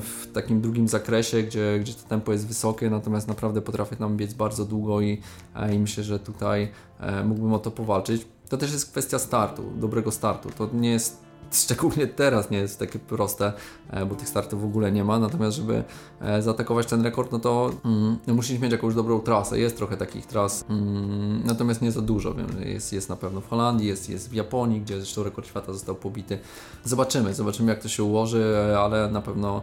w 0.00 0.26
takim 0.32 0.60
drugim 0.60 0.88
zakresie, 0.88 1.42
gdzie, 1.42 1.78
gdzie 1.80 1.94
to 1.94 2.08
tempo 2.08 2.32
jest 2.32 2.46
wysokie, 2.46 2.90
natomiast 2.90 3.28
naprawdę 3.28 3.62
potrafię 3.62 3.96
tam 3.96 4.16
biec 4.16 4.34
bardzo 4.34 4.64
długo 4.64 5.00
i, 5.00 5.20
e, 5.56 5.74
i 5.74 5.78
myślę, 5.78 6.04
że 6.04 6.18
tutaj 6.18 6.68
e, 7.00 7.24
mógłbym 7.24 7.52
o 7.52 7.58
to 7.58 7.70
powalczyć. 7.70 8.26
To 8.48 8.56
też 8.56 8.72
jest 8.72 8.90
kwestia 8.90 9.18
startu, 9.18 9.70
dobrego 9.76 10.12
startu. 10.12 10.50
To 10.50 10.70
nie 10.72 10.90
jest 10.90 11.27
Szczególnie 11.52 12.06
teraz 12.06 12.50
nie 12.50 12.58
jest 12.58 12.78
takie 12.78 12.98
proste, 12.98 13.52
e, 13.90 14.06
bo 14.06 14.14
tych 14.14 14.28
startów 14.28 14.62
w 14.62 14.64
ogóle 14.64 14.92
nie 14.92 15.04
ma. 15.04 15.18
Natomiast, 15.18 15.56
żeby 15.56 15.84
e, 16.20 16.42
zaatakować 16.42 16.86
ten 16.86 17.02
rekord, 17.02 17.32
no 17.32 17.38
to 17.38 17.70
mm, 17.84 18.18
no 18.26 18.34
musisz 18.34 18.58
mieć 18.58 18.72
jakąś 18.72 18.94
dobrą 18.94 19.20
trasę. 19.20 19.58
Jest 19.58 19.76
trochę 19.76 19.96
takich 19.96 20.26
tras, 20.26 20.64
mm, 20.68 21.42
natomiast 21.44 21.82
nie 21.82 21.92
za 21.92 22.00
dużo. 22.00 22.34
Wiem, 22.34 22.46
jest, 22.64 22.92
jest 22.92 23.08
na 23.08 23.16
pewno 23.16 23.40
w 23.40 23.48
Holandii, 23.48 23.88
jest, 23.88 24.08
jest 24.10 24.30
w 24.30 24.32
Japonii, 24.32 24.80
gdzie 24.80 24.96
zresztą 24.96 25.22
rekord 25.22 25.46
świata 25.46 25.72
został 25.72 25.94
pobity. 25.94 26.38
Zobaczymy, 26.84 27.34
zobaczymy 27.34 27.70
jak 27.70 27.82
to 27.82 27.88
się 27.88 28.04
ułoży, 28.04 28.56
e, 28.72 28.78
ale 28.78 29.10
na 29.10 29.22
pewno, 29.22 29.62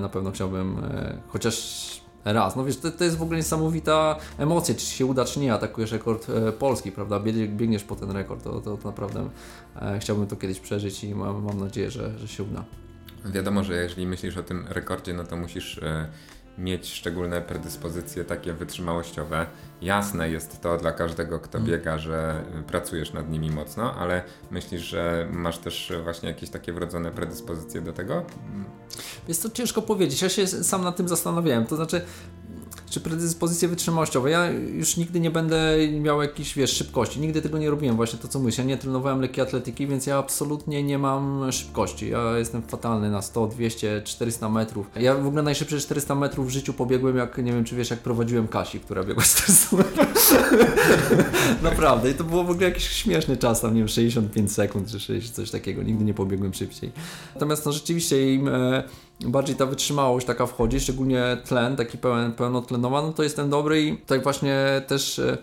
na 0.00 0.08
pewno 0.08 0.30
chciałbym 0.30 0.76
chociaż 1.28 2.07
raz. 2.32 2.56
No 2.56 2.64
wiesz, 2.64 2.76
to, 2.76 2.90
to 2.90 3.04
jest 3.04 3.16
w 3.16 3.22
ogóle 3.22 3.36
niesamowita 3.36 4.16
emocja, 4.38 4.74
czy 4.74 4.86
się 4.86 5.06
uda, 5.06 5.24
czy 5.24 5.40
nie. 5.40 5.54
Atakujesz 5.54 5.92
rekord 5.92 6.26
e, 6.30 6.52
polski, 6.52 6.92
prawda? 6.92 7.20
Bieg- 7.20 7.48
Biegniesz 7.56 7.84
po 7.84 7.96
ten 7.96 8.10
rekord, 8.10 8.44
to, 8.44 8.60
to, 8.60 8.76
to 8.76 8.88
naprawdę 8.88 9.28
e, 9.82 9.98
chciałbym 10.00 10.26
to 10.26 10.36
kiedyś 10.36 10.60
przeżyć 10.60 11.04
i 11.04 11.14
mam, 11.14 11.42
mam 11.44 11.60
nadzieję, 11.60 11.90
że, 11.90 12.18
że 12.18 12.28
się 12.28 12.42
uda. 12.42 12.64
Wiadomo, 13.24 13.64
że 13.64 13.74
jeżeli 13.82 14.06
myślisz 14.06 14.36
o 14.36 14.42
tym 14.42 14.64
rekordzie, 14.68 15.14
no 15.14 15.24
to 15.24 15.36
musisz 15.36 15.78
e, 15.78 16.08
mieć 16.58 16.92
szczególne 16.92 17.40
predyspozycje 17.40 18.24
takie 18.24 18.52
wytrzymałościowe. 18.52 19.46
Jasne 19.82 20.30
jest 20.30 20.60
to 20.60 20.76
dla 20.76 20.92
każdego, 20.92 21.40
kto 21.40 21.58
Mm. 21.58 21.70
biega, 21.70 21.98
że 21.98 22.44
e, 22.58 22.62
pracujesz 22.62 23.12
nad 23.12 23.30
nimi 23.30 23.50
mocno, 23.50 23.94
ale 23.94 24.22
myślisz, 24.50 24.82
że 24.82 25.28
masz 25.32 25.58
też 25.58 25.92
właśnie 26.04 26.28
jakieś 26.28 26.50
takie 26.50 26.72
wrodzone 26.72 27.10
predyspozycje 27.10 27.80
do 27.80 27.92
tego? 27.92 28.24
Jest 29.28 29.42
to 29.42 29.50
ciężko 29.50 29.82
powiedzieć. 29.82 30.22
Ja 30.22 30.28
się 30.28 30.46
sam 30.46 30.82
nad 30.84 30.96
tym 30.96 31.08
zastanawiałem. 31.08 31.66
To 31.66 31.76
znaczy, 31.76 32.00
czy 32.90 33.00
predyspozycje 33.00 33.68
wytrzymałościowe. 33.68 34.30
Ja 34.30 34.50
już 34.50 34.96
nigdy 34.96 35.20
nie 35.20 35.30
będę 35.30 35.76
miał 36.00 36.22
jakiejś, 36.22 36.54
wiesz, 36.54 36.72
szybkości. 36.72 37.20
Nigdy 37.20 37.42
tego 37.42 37.58
nie 37.58 37.70
robiłem, 37.70 37.96
właśnie 37.96 38.18
to 38.18 38.28
co 38.28 38.38
mówisz. 38.38 38.58
Ja 38.58 38.64
nie 38.64 38.76
trenowałem 38.76 39.20
lekkiej 39.20 39.42
atletyki, 39.42 39.86
więc 39.86 40.06
ja 40.06 40.18
absolutnie 40.18 40.82
nie 40.82 40.98
mam 40.98 41.52
szybkości. 41.52 42.10
Ja 42.10 42.38
jestem 42.38 42.62
fatalny 42.62 43.10
na 43.10 43.22
100, 43.22 43.46
200, 43.46 44.02
400 44.04 44.48
metrów. 44.48 44.90
Ja 44.96 45.14
w 45.14 45.26
ogóle 45.26 45.42
najszybsze 45.42 45.78
400 45.78 46.14
metrów 46.14 46.46
w 46.46 46.50
życiu 46.50 46.72
pobiegłem, 46.72 47.16
jak 47.16 47.38
nie 47.38 47.52
wiem, 47.52 47.64
czy 47.64 47.76
wiesz, 47.76 47.90
jak 47.90 47.98
prowadziłem 47.98 48.48
Kasi, 48.48 48.80
która 48.80 49.04
biegła 49.04 49.22
400 49.22 49.76
metrów. 49.76 50.32
Naprawdę. 51.62 52.10
I 52.10 52.14
to 52.14 52.24
było 52.24 52.44
w 52.44 52.50
ogóle 52.50 52.68
jakiś 52.68 52.88
śmieszny 52.88 53.36
czas, 53.36 53.60
tam 53.60 53.74
nie 53.74 53.80
wiem, 53.80 53.88
65 53.88 54.52
sekund 54.52 54.90
czy 54.90 55.00
60, 55.00 55.36
coś 55.36 55.50
takiego. 55.50 55.82
Nigdy 55.82 56.04
nie 56.04 56.14
pobiegłem 56.14 56.54
szybciej. 56.54 56.92
Natomiast 57.34 57.66
no 57.66 57.72
rzeczywiście 57.72 58.34
im 58.34 58.48
e, 58.48 58.84
bardziej 59.20 59.56
ta 59.56 59.66
wytrzymałość 59.66 60.26
taka 60.26 60.46
wchodzi, 60.46 60.80
szczególnie 60.80 61.36
tlen, 61.44 61.76
taki 61.76 61.98
pełen, 61.98 62.32
pełnotlenowa, 62.32 63.02
no 63.02 63.12
to 63.12 63.22
jestem 63.22 63.50
dobry 63.50 63.82
i 63.82 63.96
tutaj 63.96 64.20
właśnie 64.20 64.82
też 64.86 65.18
e, 65.18 65.38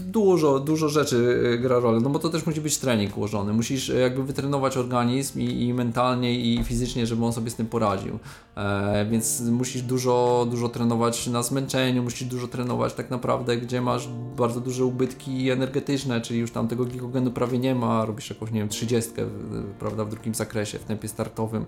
dużo, 0.00 0.60
dużo 0.60 0.88
rzeczy 0.88 1.42
e, 1.54 1.58
gra 1.58 1.78
rolę, 1.78 2.00
no 2.00 2.10
bo 2.10 2.18
to 2.18 2.28
też 2.28 2.46
musi 2.46 2.60
być 2.60 2.78
trening 2.78 3.16
ułożony. 3.16 3.52
Musisz 3.52 3.90
e, 3.90 3.94
jakby 3.98 4.24
wytrenować 4.24 4.76
organizm 4.76 5.40
i, 5.40 5.62
i 5.62 5.74
mentalnie 5.74 6.40
i 6.40 6.64
fizycznie, 6.64 7.06
żeby 7.06 7.24
on 7.24 7.32
sobie 7.32 7.50
z 7.50 7.54
tym 7.54 7.66
poradził. 7.66 8.18
E, 8.56 9.06
więc 9.10 9.40
musisz 9.40 9.82
dużo, 9.82 10.46
dużo 10.50 10.68
trenować 10.68 11.26
na 11.26 11.42
zmęczeniu, 11.42 12.02
musisz 12.02 12.28
dużo 12.28 12.48
trenować 12.48 12.94
tak 12.94 13.10
naprawdę, 13.10 13.56
gdzie 13.56 13.80
masz 13.80 14.08
bardzo 14.36 14.60
duże 14.60 14.84
ubytki 14.84 15.50
energetyczne, 15.50 16.20
czyli 16.20 16.40
już 16.40 16.50
tam 16.50 16.68
tego 16.68 16.84
glikogenu 16.84 17.30
prawie 17.30 17.58
nie 17.58 17.74
ma, 17.74 18.04
robisz 18.04 18.30
jakąś, 18.30 18.50
nie 18.50 18.60
wiem, 18.60 18.68
30, 18.68 19.10
w- 19.16 19.74
prawda, 19.78 20.04
w 20.04 20.10
drugim 20.10 20.34
zakresie, 20.34 20.78
w 20.78 20.84
tempie 20.84 21.08
startowym. 21.08 21.66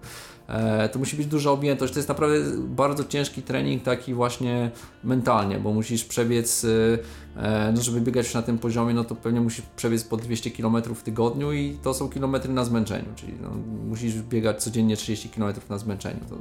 E, 0.49 0.89
to 0.89 0.99
musi 0.99 1.17
być 1.17 1.27
duża 1.39 1.51
objętość. 1.51 1.93
To 1.93 1.99
jest 1.99 2.09
naprawdę 2.09 2.37
bardzo 2.59 3.05
ciężki 3.05 3.43
trening, 3.43 3.83
taki 3.83 4.15
właśnie 4.15 4.71
mentalnie, 5.05 5.59
bo 5.59 5.73
musisz 5.73 6.05
przebiec, 6.05 6.65
y, 6.65 6.99
e, 7.37 7.73
no 7.77 7.83
żeby 7.83 8.01
biegać 8.01 8.35
na 8.35 8.43
tym 8.43 8.59
poziomie, 8.59 8.95
no 8.95 9.05
to 9.05 9.15
pewnie 9.15 9.41
musisz 9.41 9.63
przebiec 9.77 10.05
po 10.05 10.17
200 10.17 10.51
km 10.51 10.83
w 10.95 11.03
tygodniu 11.03 11.53
i 11.53 11.79
to 11.83 11.95
są 11.95 12.09
kilometry 12.09 12.53
na 12.53 12.65
zmęczeniu, 12.65 13.09
czyli 13.17 13.33
no, 13.43 13.51
musisz 13.89 14.23
biegać 14.23 14.63
codziennie 14.63 14.97
30 14.97 15.29
km 15.29 15.55
na 15.69 15.79
zmęczeniu. 15.79 16.21
To 16.29 16.37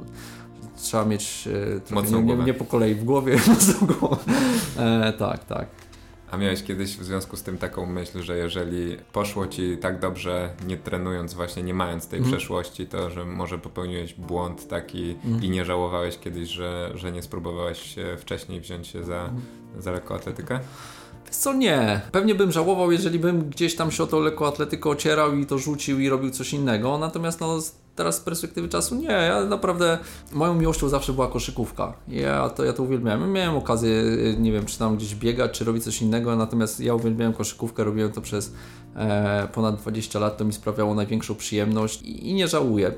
trzeba 0.76 1.04
mieć 1.04 1.48
e, 1.76 1.80
trochę 1.80 2.22
nie, 2.22 2.36
nie 2.36 2.54
po 2.54 2.64
kolei 2.64 2.94
w 2.94 3.04
głowie, 3.04 3.36
mocną 3.48 3.86
głowę. 3.86 4.32
E, 4.76 5.12
tak, 5.12 5.44
tak. 5.44 5.87
A 6.30 6.36
miałeś 6.36 6.62
kiedyś 6.62 6.96
w 6.96 7.04
związku 7.04 7.36
z 7.36 7.42
tym 7.42 7.58
taką 7.58 7.86
myśl, 7.86 8.22
że 8.22 8.36
jeżeli 8.36 8.96
poszło 9.12 9.46
ci 9.46 9.78
tak 9.78 10.00
dobrze, 10.00 10.50
nie 10.66 10.76
trenując, 10.76 11.34
właśnie 11.34 11.62
nie 11.62 11.74
mając 11.74 12.08
tej 12.08 12.18
Mhm. 12.18 12.36
przeszłości, 12.36 12.86
to 12.86 13.10
że 13.10 13.24
może 13.24 13.58
popełniłeś 13.58 14.14
błąd 14.14 14.68
taki 14.68 15.10
Mhm. 15.24 15.44
i 15.44 15.50
nie 15.50 15.64
żałowałeś 15.64 16.18
kiedyś, 16.18 16.48
że, 16.48 16.90
że 16.94 17.12
nie 17.12 17.22
spróbowałeś 17.22 17.94
się 17.94 18.16
wcześniej 18.18 18.60
wziąć 18.60 18.86
się 18.86 19.04
za, 19.04 19.30
za 19.78 19.92
lekkoatletykę? 19.92 20.54
Wiesz 20.58 20.97
Co 21.30 21.52
nie? 21.52 22.00
Pewnie 22.12 22.34
bym 22.34 22.52
żałował, 22.52 22.92
jeżeli 22.92 23.18
bym 23.18 23.50
gdzieś 23.50 23.76
tam 23.76 23.90
się 23.90 24.02
o 24.02 24.06
tą 24.06 24.20
lekkoatletykę 24.20 24.90
ocierał 24.90 25.34
i 25.34 25.46
to 25.46 25.58
rzucił 25.58 26.00
i 26.00 26.08
robił 26.08 26.30
coś 26.30 26.52
innego. 26.52 26.98
Natomiast 26.98 27.40
no, 27.40 27.58
teraz 27.96 28.16
z 28.16 28.20
perspektywy 28.20 28.68
czasu 28.68 28.94
nie, 28.94 29.10
ja 29.10 29.44
naprawdę 29.44 29.98
moją 30.32 30.54
miłością 30.54 30.88
zawsze 30.88 31.12
była 31.12 31.28
koszykówka. 31.28 31.92
Ja 32.08 32.50
to, 32.50 32.64
ja 32.64 32.72
to 32.72 32.82
uwielbiałem. 32.82 33.32
Miałem 33.32 33.56
okazję, 33.56 33.90
y, 33.90 34.36
nie 34.38 34.52
wiem, 34.52 34.66
czy 34.66 34.78
tam 34.78 34.96
gdzieś 34.96 35.14
biegać, 35.14 35.58
czy 35.58 35.64
robić 35.64 35.84
coś 35.84 36.02
innego, 36.02 36.36
natomiast 36.36 36.80
ja 36.80 36.94
uwielbiałem 36.94 37.32
koszykówkę, 37.32 37.84
robiłem 37.84 38.12
to 38.12 38.20
przez 38.20 38.52
e, 38.96 39.48
ponad 39.54 39.76
20 39.76 40.18
lat, 40.18 40.36
to 40.36 40.44
mi 40.44 40.52
sprawiało 40.52 40.94
największą 40.94 41.34
przyjemność 41.34 42.02
i, 42.02 42.28
i 42.28 42.34
nie 42.34 42.48
żałuję. 42.48 42.92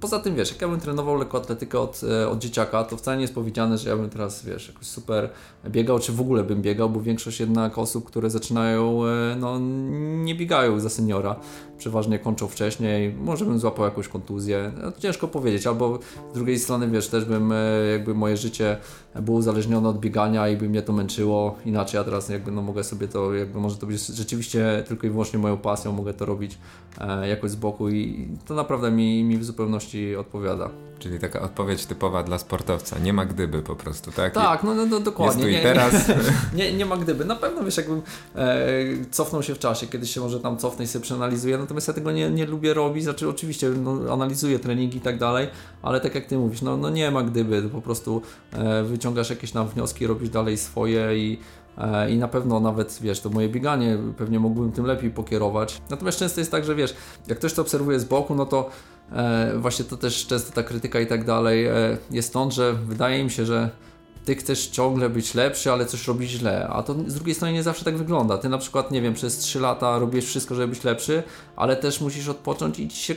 Poza 0.00 0.18
tym, 0.18 0.36
wiesz, 0.36 0.50
jak 0.50 0.62
ja 0.62 0.68
bym 0.68 0.80
trenował 0.80 1.16
lekkoatletykę 1.16 1.80
od, 1.80 2.00
e, 2.22 2.28
od 2.28 2.38
dzieciaka, 2.38 2.84
to 2.84 2.96
wcale 2.96 3.16
nie 3.16 3.22
jest 3.22 3.34
powiedziane, 3.34 3.78
że 3.78 3.90
ja 3.90 3.96
bym 3.96 4.10
teraz, 4.10 4.44
wiesz, 4.44 4.68
jakoś 4.68 4.86
super 4.86 5.30
biegał, 5.68 5.98
czy 5.98 6.12
w 6.12 6.20
ogóle 6.20 6.44
bym 6.44 6.62
biegał, 6.62 6.90
bo 6.90 7.00
większość 7.00 7.40
jednak 7.40 7.78
osób, 7.78 8.04
które 8.04 8.30
zaczynają, 8.30 9.06
e, 9.06 9.36
no 9.40 9.58
nie 10.24 10.34
biegają 10.34 10.80
za 10.80 10.88
seniora, 10.88 11.36
przeważnie 11.78 12.18
kończą 12.18 12.48
wcześniej, 12.48 13.14
może 13.14 13.44
bym 13.44 13.58
złapał 13.58 13.84
jakąś 13.84 14.08
kontuzję, 14.08 14.72
no, 14.82 14.92
ciężko 14.98 15.28
powiedzieć, 15.28 15.66
albo 15.66 15.98
z 16.32 16.34
drugiej 16.34 16.58
strony, 16.58 16.88
wiesz, 16.88 17.08
też 17.08 17.24
bym, 17.24 17.52
e, 17.52 17.56
jakby 17.92 18.14
moje 18.14 18.36
życie 18.36 18.76
było 19.22 19.38
uzależnione 19.38 19.88
od 19.88 20.00
biegania 20.00 20.48
i 20.48 20.56
by 20.56 20.68
mnie 20.68 20.82
to 20.82 20.92
męczyło, 20.92 21.56
inaczej 21.64 21.98
ja 21.98 22.04
teraz 22.04 22.28
jakby, 22.28 22.50
no 22.50 22.62
mogę 22.62 22.84
sobie 22.84 23.08
to, 23.08 23.34
jakby 23.34 23.60
może 23.60 23.76
to 23.76 23.86
być 23.86 24.06
rzeczywiście 24.06 24.84
tylko 24.88 25.06
i 25.06 25.10
wyłącznie 25.10 25.38
moją 25.38 25.56
pasją, 25.56 25.92
mogę 25.92 26.14
to 26.14 26.24
robić 26.24 26.58
jakoś 27.28 27.50
z 27.50 27.56
boku 27.56 27.88
i 27.88 28.28
to 28.46 28.54
naprawdę 28.54 28.90
mi, 28.90 29.24
mi 29.24 29.38
w 29.38 29.44
zupełności 29.44 29.87
odpowiada. 30.18 30.70
Czyli 30.98 31.18
taka 31.18 31.40
odpowiedź 31.40 31.86
typowa 31.86 32.22
dla 32.22 32.38
sportowca. 32.38 32.98
Nie 32.98 33.12
ma 33.12 33.24
gdyby 33.24 33.62
po 33.62 33.76
prostu, 33.76 34.12
tak? 34.12 34.34
Tak, 34.34 34.62
no, 34.62 34.74
no, 34.74 34.86
no 34.86 35.00
dokładnie. 35.00 35.46
Jest 35.48 35.62
tu 35.62 35.68
i 35.68 35.72
teraz. 35.72 35.94
Nie, 36.56 36.72
nie, 36.72 36.86
ma 36.86 36.96
gdyby. 36.96 37.24
Na 37.24 37.36
pewno 37.36 37.64
wiesz, 37.64 37.76
jakbym 37.76 38.02
e, 38.36 38.74
cofnął 39.10 39.42
się 39.42 39.54
w 39.54 39.58
czasie, 39.58 39.86
kiedyś 39.86 40.14
się 40.14 40.20
może 40.20 40.40
tam 40.40 40.56
cofnę 40.56 40.84
i 40.84 40.88
sobie 40.88 41.02
przeanalizuję, 41.02 41.58
natomiast 41.58 41.88
ja 41.88 41.94
tego 41.94 42.12
nie, 42.12 42.30
nie 42.30 42.46
lubię 42.46 42.74
robić. 42.74 43.04
Znaczy, 43.04 43.28
oczywiście 43.28 43.68
no, 43.68 44.12
analizuję 44.12 44.58
treningi 44.58 44.98
i 44.98 45.00
tak 45.00 45.18
dalej, 45.18 45.48
ale 45.82 46.00
tak 46.00 46.14
jak 46.14 46.26
ty 46.26 46.38
mówisz, 46.38 46.62
no, 46.62 46.76
no 46.76 46.90
nie 46.90 47.10
ma 47.10 47.22
gdyby. 47.22 47.62
Po 47.62 47.82
prostu 47.82 48.22
e, 48.52 48.82
wyciągasz 48.82 49.30
jakieś 49.30 49.52
tam 49.52 49.68
wnioski, 49.68 50.06
robisz 50.06 50.28
dalej 50.28 50.56
swoje 50.56 51.18
i 51.18 51.38
i 52.10 52.16
na 52.16 52.28
pewno 52.28 52.60
nawet, 52.60 52.98
wiesz, 53.02 53.20
to 53.20 53.30
moje 53.30 53.48
bieganie 53.48 53.98
pewnie 54.16 54.38
mógłbym 54.38 54.72
tym 54.72 54.86
lepiej 54.86 55.10
pokierować. 55.10 55.82
Natomiast 55.90 56.18
często 56.18 56.40
jest 56.40 56.50
tak, 56.50 56.64
że 56.64 56.74
wiesz, 56.74 56.94
jak 57.26 57.38
ktoś 57.38 57.52
to 57.52 57.62
obserwuje 57.62 58.00
z 58.00 58.04
boku, 58.04 58.34
no 58.34 58.46
to 58.46 58.70
E, 59.12 59.52
właśnie 59.58 59.84
to 59.84 59.96
też 59.96 60.26
często 60.26 60.52
ta 60.52 60.62
krytyka 60.62 61.00
i 61.00 61.06
tak 61.06 61.24
dalej 61.24 61.66
e, 61.66 61.96
jest 62.10 62.28
stąd, 62.28 62.54
że 62.54 62.72
wydaje 62.72 63.24
mi 63.24 63.30
się, 63.30 63.46
że 63.46 63.70
ty 64.28 64.34
chcesz 64.34 64.66
ciągle 64.66 65.10
być 65.10 65.34
lepszy, 65.34 65.72
ale 65.72 65.86
coś 65.86 66.08
robić 66.08 66.30
źle, 66.30 66.68
a 66.68 66.82
to 66.82 66.94
z 67.06 67.14
drugiej 67.14 67.34
strony 67.34 67.52
nie 67.52 67.62
zawsze 67.62 67.84
tak 67.84 67.96
wygląda. 67.96 68.38
Ty 68.38 68.48
na 68.48 68.58
przykład, 68.58 68.90
nie 68.90 69.02
wiem, 69.02 69.14
przez 69.14 69.38
3 69.38 69.60
lata 69.60 69.98
robisz 69.98 70.24
wszystko, 70.24 70.54
żeby 70.54 70.68
być 70.68 70.84
lepszy, 70.84 71.22
ale 71.56 71.76
też 71.76 72.00
musisz 72.00 72.28
odpocząć 72.28 72.78
i 72.78 72.88
ci 72.88 72.96
się 72.96 73.14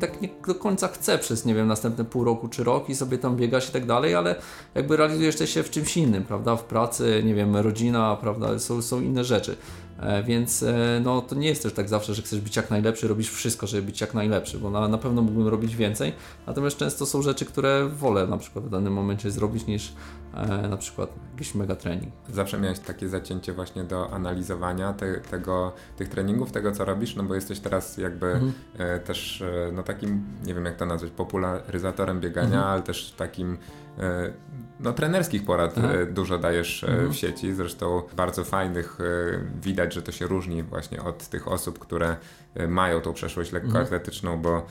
tak 0.00 0.20
nie 0.20 0.28
do 0.46 0.54
końca 0.54 0.88
chce 0.88 1.18
przez, 1.18 1.44
nie 1.44 1.54
wiem, 1.54 1.66
następne 1.66 2.04
pół 2.04 2.24
roku 2.24 2.48
czy 2.48 2.64
rok 2.64 2.88
i 2.88 2.94
sobie 2.94 3.18
tam 3.18 3.36
biegasz 3.36 3.68
i 3.68 3.72
tak 3.72 3.86
dalej, 3.86 4.14
ale 4.14 4.34
jakby 4.74 4.96
realizujesz 4.96 5.36
też 5.36 5.50
się 5.50 5.62
w 5.62 5.70
czymś 5.70 5.96
innym, 5.96 6.24
prawda? 6.24 6.56
W 6.56 6.64
pracy, 6.64 7.22
nie 7.24 7.34
wiem, 7.34 7.56
rodzina, 7.56 8.16
prawda? 8.20 8.58
Są, 8.58 8.82
są 8.82 9.00
inne 9.00 9.24
rzeczy. 9.24 9.56
E, 10.00 10.22
więc 10.22 10.62
e, 10.62 11.00
no, 11.04 11.22
to 11.22 11.34
nie 11.34 11.48
jest 11.48 11.62
też 11.62 11.72
tak 11.72 11.88
zawsze, 11.88 12.14
że 12.14 12.22
chcesz 12.22 12.40
być 12.40 12.56
jak 12.56 12.70
najlepszy, 12.70 13.08
robisz 13.08 13.30
wszystko, 13.30 13.66
żeby 13.66 13.82
być 13.82 14.00
jak 14.00 14.14
najlepszy, 14.14 14.58
bo 14.58 14.70
na, 14.70 14.88
na 14.88 14.98
pewno 14.98 15.22
mógłbym 15.22 15.48
robić 15.48 15.76
więcej, 15.76 16.12
natomiast 16.46 16.76
często 16.76 17.06
są 17.06 17.22
rzeczy, 17.22 17.44
które 17.44 17.88
wolę 17.88 18.26
na 18.26 18.38
przykład 18.38 18.64
w 18.64 18.70
danym 18.70 18.92
momencie 18.92 19.30
zrobić 19.30 19.66
niż 19.66 19.92
e, 20.34 20.68
na 20.68 20.76
przykład 20.76 21.10
jakiś 21.32 21.54
mega 21.54 21.76
trening. 21.76 22.12
Zawsze 22.28 22.60
miałeś 22.60 22.78
takie 22.78 23.08
zacięcie 23.08 23.52
właśnie 23.52 23.84
do 23.84 24.10
analizowania 24.10 24.92
te, 24.92 25.20
tego, 25.20 25.72
tych 25.96 26.08
treningów, 26.08 26.52
tego 26.52 26.72
co 26.72 26.84
robisz, 26.84 27.16
no 27.16 27.22
bo 27.22 27.34
jesteś 27.34 27.60
teraz 27.60 27.98
jakby 27.98 28.26
mhm. 28.26 28.52
e, 28.78 28.98
też 28.98 29.42
e, 29.42 29.72
no 29.72 29.82
takim, 29.82 30.24
nie 30.44 30.54
wiem 30.54 30.64
jak 30.64 30.76
to 30.76 30.86
nazwać, 30.86 31.10
popularyzatorem 31.10 32.20
biegania, 32.20 32.56
mhm. 32.56 32.64
ale 32.64 32.82
też 32.82 33.12
takim 33.12 33.58
e, 33.98 34.32
no, 34.80 34.92
trenerskich 34.92 35.44
porad 35.44 35.74
Aha. 35.78 35.92
E, 35.92 36.06
dużo 36.06 36.38
dajesz 36.38 36.84
mhm. 36.84 37.12
w 37.12 37.16
sieci, 37.16 37.54
zresztą 37.54 38.02
bardzo 38.16 38.44
fajnych. 38.44 38.98
Widać, 39.62 39.94
że 39.94 40.02
to 40.02 40.12
się 40.12 40.26
różni 40.26 40.62
właśnie 40.62 41.02
od 41.02 41.28
tych 41.28 41.48
osób, 41.48 41.78
które 41.78 42.16
mają 42.68 43.00
tą 43.00 43.12
przeszłość 43.12 43.54
mhm. 43.54 43.64
lekkoatletyczną, 43.64 44.32
mhm. 44.32 44.42
bo 44.42 44.66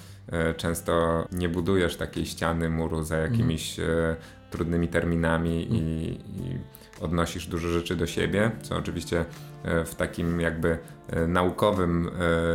często 0.57 1.25
nie 1.31 1.49
budujesz 1.49 1.97
takiej 1.97 2.25
ściany 2.25 2.69
muru 2.69 3.03
za 3.03 3.17
jakimiś 3.17 3.79
mhm. 3.79 4.15
Trudnymi 4.49 4.87
terminami 4.87 5.67
i, 5.71 6.09
i 6.11 6.59
odnosisz 7.01 7.47
dużo 7.47 7.69
rzeczy 7.69 7.95
do 7.95 8.07
siebie, 8.07 8.51
co 8.61 8.75
oczywiście 8.75 9.25
e, 9.63 9.85
w 9.85 9.95
takim 9.95 10.41
jakby 10.41 10.77
e, 11.07 11.27
naukowym 11.27 12.07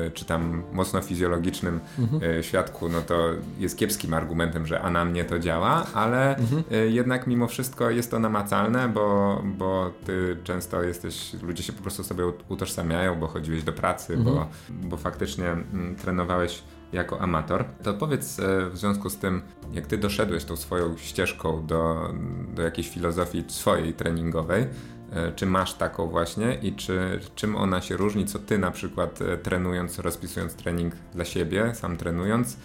e, 0.07 0.11
czy 0.11 0.25
tam 0.25 0.63
mocno 0.73 1.01
fizjologicznym 1.01 1.81
mhm. 1.99 2.43
świadku, 2.43 2.89
no 2.89 3.01
to 3.03 3.31
jest 3.59 3.79
kiepskim 3.79 4.15
argumentem, 4.15 4.67
że 4.67 4.81
a 4.81 4.91
na 4.91 5.05
mnie 5.05 5.25
to 5.25 5.39
działa, 5.39 5.87
ale 5.95 6.37
mhm. 6.37 6.65
jednak 6.93 7.27
mimo 7.27 7.47
wszystko 7.47 7.91
jest 7.91 8.11
to 8.11 8.19
namacalne, 8.19 8.89
bo, 8.89 9.43
bo 9.45 9.91
ty 10.07 10.37
często 10.45 10.83
jesteś, 10.83 11.33
ludzie 11.43 11.63
się 11.63 11.73
po 11.73 11.83
prostu 11.83 12.05
sobie 12.05 12.25
utożsamiają, 12.49 13.19
bo 13.19 13.27
chodziłeś 13.27 13.63
do 13.63 13.73
pracy, 13.73 14.15
mhm. 14.15 14.37
bo, 14.37 14.49
bo 14.71 14.97
faktycznie 14.97 15.47
mm, 15.47 15.97
trenowałeś 15.97 16.63
jako 16.95 17.21
amator. 17.21 17.65
To 17.83 17.95
powiedz 17.95 18.39
e, 18.41 18.71
w 18.71 18.79
związku 18.79 19.11
z 19.11 19.17
tym, 19.17 19.43
jak 19.73 19.87
ty 19.87 19.99
doszedłeś 19.99 20.45
tą 20.45 20.57
swoją 20.57 20.97
ścieżką 20.97 21.67
do, 21.67 22.13
do 22.55 22.63
jakiejś 22.63 22.89
filozofii 22.89 23.45
swojej 23.49 23.95
treningowej, 23.95 24.67
e, 25.13 25.33
czy 25.33 25.47
masz 25.47 25.75
taką 25.75 26.07
właśnie 26.07 26.59
i 26.63 26.73
czy, 26.73 27.21
czym 27.35 27.57
ona 27.57 27.81
się 27.81 27.97
różni, 27.97 28.27
co 28.27 28.39
ty 28.39 28.59
na 28.59 28.71
przykład 28.71 29.23
e, 29.23 29.39
trenując, 29.39 29.99
rozpisując 29.99 30.55
trening 30.55 30.95
dla 31.15 31.25
siebie, 31.25 31.75
sam 31.75 31.97
trenując, 31.97 32.57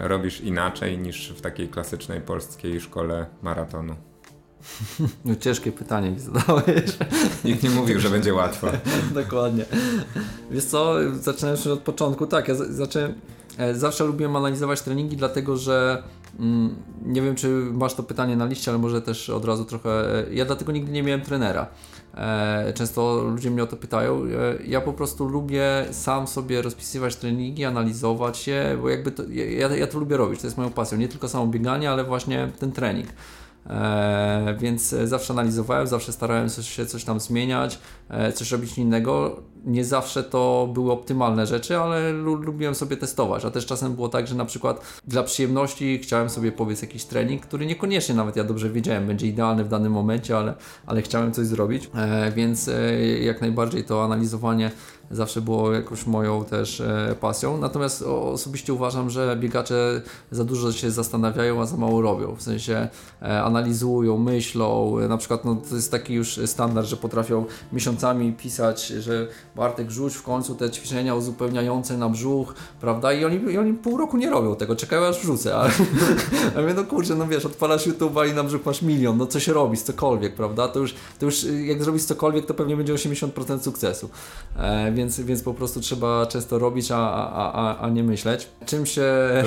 robisz 0.00 0.40
inaczej 0.40 0.98
niż 0.98 1.32
w 1.32 1.40
takiej 1.40 1.68
klasycznej 1.68 2.20
polskiej 2.20 2.80
szkole 2.80 3.26
maratonu? 3.42 4.09
No 5.24 5.34
ciężkie 5.36 5.72
pytanie 5.72 6.10
mi 6.10 6.18
zadałeś. 6.18 6.98
Nikt 7.44 7.62
nie 7.62 7.70
mówił, 7.70 8.00
że 8.00 8.10
będzie 8.10 8.34
łatwo. 8.34 8.66
Dokładnie. 9.14 9.64
Wiesz 10.50 10.64
co, 10.64 10.94
zaczynając 11.20 11.66
od 11.66 11.80
początku, 11.80 12.26
tak, 12.26 12.48
ja 12.48 12.54
zacząłem 12.54 13.14
E, 13.60 13.74
zawsze 13.74 14.04
lubiłem 14.04 14.36
analizować 14.36 14.82
treningi, 14.82 15.16
dlatego 15.16 15.56
że 15.56 16.02
mm, 16.38 16.74
nie 17.06 17.22
wiem, 17.22 17.34
czy 17.34 17.48
masz 17.72 17.94
to 17.94 18.02
pytanie 18.02 18.36
na 18.36 18.46
liście, 18.46 18.70
ale 18.70 18.78
może 18.78 19.02
też 19.02 19.30
od 19.30 19.44
razu 19.44 19.64
trochę. 19.64 20.18
E, 20.28 20.34
ja 20.34 20.44
dlatego 20.44 20.72
nigdy 20.72 20.92
nie 20.92 21.02
miałem 21.02 21.20
trenera. 21.20 21.66
E, 22.14 22.72
często 22.74 23.22
ludzie 23.24 23.50
mnie 23.50 23.62
o 23.62 23.66
to 23.66 23.76
pytają. 23.76 24.22
Ja 24.66 24.80
po 24.80 24.92
prostu 24.92 25.28
lubię 25.28 25.86
sam 25.90 26.26
sobie 26.26 26.62
rozpisywać 26.62 27.16
treningi, 27.16 27.64
analizować 27.64 28.46
je, 28.46 28.78
bo 28.82 28.88
jakby 28.88 29.10
to, 29.10 29.22
ja, 29.58 29.76
ja 29.76 29.86
to 29.86 29.98
lubię 29.98 30.16
robić, 30.16 30.40
to 30.40 30.46
jest 30.46 30.56
moją 30.56 30.70
pasją. 30.70 30.98
Nie 30.98 31.08
tylko 31.08 31.28
samo 31.28 31.46
bieganie, 31.46 31.90
ale 31.90 32.04
właśnie 32.04 32.48
ten 32.58 32.72
trening. 32.72 33.08
E, 33.66 34.56
więc 34.58 34.94
zawsze 35.04 35.32
analizowałem, 35.32 35.86
zawsze 35.86 36.12
starałem 36.12 36.48
się 36.48 36.86
coś 36.86 37.04
tam 37.04 37.20
zmieniać, 37.20 37.78
e, 38.08 38.32
coś 38.32 38.50
robić 38.50 38.78
innego. 38.78 39.42
Nie 39.64 39.84
zawsze 39.84 40.22
to 40.22 40.68
były 40.74 40.92
optymalne 40.92 41.46
rzeczy, 41.46 41.78
ale 41.78 42.12
lubiłem 42.12 42.74
sobie 42.74 42.96
testować. 42.96 43.44
A 43.44 43.50
też 43.50 43.66
czasem 43.66 43.94
było 43.94 44.08
tak, 44.08 44.26
że 44.26 44.34
na 44.34 44.44
przykład 44.44 45.00
dla 45.06 45.22
przyjemności 45.22 45.98
chciałem 45.98 46.30
sobie 46.30 46.52
powiedz 46.52 46.82
jakiś 46.82 47.04
trening, 47.04 47.42
który 47.42 47.66
niekoniecznie 47.66 48.14
nawet 48.14 48.36
ja 48.36 48.44
dobrze 48.44 48.70
wiedziałem, 48.70 49.06
będzie 49.06 49.26
idealny 49.26 49.64
w 49.64 49.68
danym 49.68 49.92
momencie, 49.92 50.36
ale, 50.36 50.54
ale 50.86 51.02
chciałem 51.02 51.32
coś 51.32 51.46
zrobić. 51.46 51.90
E, 51.94 52.32
więc 52.32 52.68
e, 52.68 52.98
jak 53.18 53.40
najbardziej 53.40 53.84
to 53.84 54.04
analizowanie 54.04 54.70
zawsze 55.10 55.40
było 55.40 55.72
jakąś 55.72 56.06
moją 56.06 56.44
też 56.44 56.80
e, 56.80 57.14
pasją. 57.20 57.58
Natomiast 57.58 58.02
osobiście 58.02 58.74
uważam, 58.74 59.10
że 59.10 59.36
biegacze 59.36 60.02
za 60.30 60.44
dużo 60.44 60.72
się 60.72 60.90
zastanawiają, 60.90 61.62
a 61.62 61.66
za 61.66 61.76
mało 61.76 62.02
robią. 62.02 62.36
W 62.36 62.42
sensie 62.42 62.88
e, 63.22 63.42
analizują, 63.42 64.18
myślą. 64.18 64.96
Na 65.08 65.16
przykład 65.16 65.44
no, 65.44 65.56
to 65.68 65.74
jest 65.74 65.90
taki 65.90 66.14
już 66.14 66.40
standard, 66.46 66.86
że 66.86 66.96
potrafią 66.96 67.44
miesiącami 67.72 68.32
pisać, 68.32 68.86
że 68.86 69.28
Bartek 69.56 69.90
rzuć 69.90 70.14
w 70.14 70.22
końcu 70.22 70.54
te 70.54 70.70
ćwiczenia 70.70 71.14
uzupełniające 71.14 71.96
na 71.98 72.08
brzuch, 72.08 72.54
prawda? 72.80 73.12
I 73.12 73.24
oni, 73.24 73.52
i 73.52 73.58
oni 73.58 73.72
pół 73.74 73.98
roku 73.98 74.16
nie 74.16 74.30
robią 74.30 74.56
tego, 74.56 74.76
czekają 74.76 75.06
aż 75.06 75.20
wrzucę. 75.20 75.56
Ale 75.56 75.70
ja 76.54 76.62
mówię, 76.62 76.74
no 76.74 76.84
kurczę, 76.84 77.14
no 77.14 77.26
wiesz, 77.26 77.46
odpalasz 77.46 77.86
YouTube'a 77.86 78.30
i 78.30 78.34
na 78.34 78.44
brzuch 78.44 78.66
masz 78.66 78.82
milion, 78.82 79.16
no 79.16 79.26
coś 79.26 79.48
robisz, 79.48 79.80
cokolwiek, 79.80 80.34
prawda? 80.34 80.68
To 80.68 80.78
już, 80.78 80.94
to 81.18 81.26
już 81.26 81.46
jak 81.64 81.82
zrobisz 81.82 82.02
cokolwiek, 82.02 82.46
to 82.46 82.54
pewnie 82.54 82.76
będzie 82.76 82.94
80% 82.94 83.60
sukcesu. 83.60 84.10
E, 84.56 84.92
więc, 84.92 85.20
więc 85.20 85.42
po 85.42 85.54
prostu 85.54 85.80
trzeba 85.80 86.26
często 86.26 86.58
robić, 86.58 86.90
a, 86.90 86.96
a, 86.96 87.52
a, 87.52 87.78
a 87.78 87.88
nie 87.88 88.04
myśleć. 88.04 88.48
Czym 88.66 88.86
się... 88.86 89.04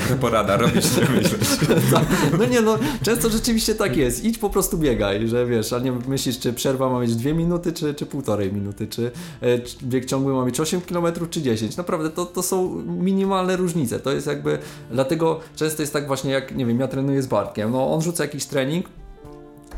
To 0.09 0.15
porada, 0.21 0.57
robić, 0.57 0.97
nie 0.97 1.15
myśleć. 1.15 1.49
no 2.39 2.45
nie 2.45 2.61
no, 2.61 2.77
często 3.03 3.29
rzeczywiście 3.29 3.75
tak 3.75 3.97
jest. 3.97 4.23
Idź 4.25 4.37
po 4.37 4.49
prostu 4.49 4.77
biegaj, 4.77 5.27
że 5.27 5.45
wiesz, 5.45 5.73
a 5.73 5.79
nie 5.79 5.91
myślisz, 5.91 6.39
czy 6.39 6.53
przerwa 6.53 6.89
ma 6.89 6.99
mieć 6.99 7.15
dwie 7.15 7.33
minuty, 7.33 7.73
czy, 7.73 7.93
czy 7.93 8.05
półtorej 8.05 8.53
minuty, 8.53 8.87
czy, 8.87 9.11
e, 9.41 9.59
czy 9.59 9.75
bieg 9.93 10.05
ciągły 10.05 10.33
ma 10.33 10.45
mieć 10.45 10.59
8 10.59 10.81
km, 10.81 11.05
czy 11.29 11.41
10. 11.41 11.77
Naprawdę 11.77 12.09
to, 12.09 12.25
to 12.25 12.43
są 12.43 12.69
minimalne 12.85 13.55
różnice. 13.55 13.99
To 13.99 14.11
jest 14.11 14.27
jakby, 14.27 14.59
dlatego 14.91 15.39
często 15.55 15.81
jest 15.83 15.93
tak 15.93 16.07
właśnie 16.07 16.31
jak, 16.31 16.55
nie 16.55 16.65
wiem, 16.65 16.79
ja 16.79 16.87
trenuję 16.87 17.21
z 17.21 17.27
Bartkiem, 17.27 17.71
no 17.71 17.93
on 17.93 18.01
rzuca 18.01 18.23
jakiś 18.23 18.45
trening, 18.45 18.85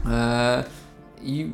e, 0.09 0.63
i 1.21 1.51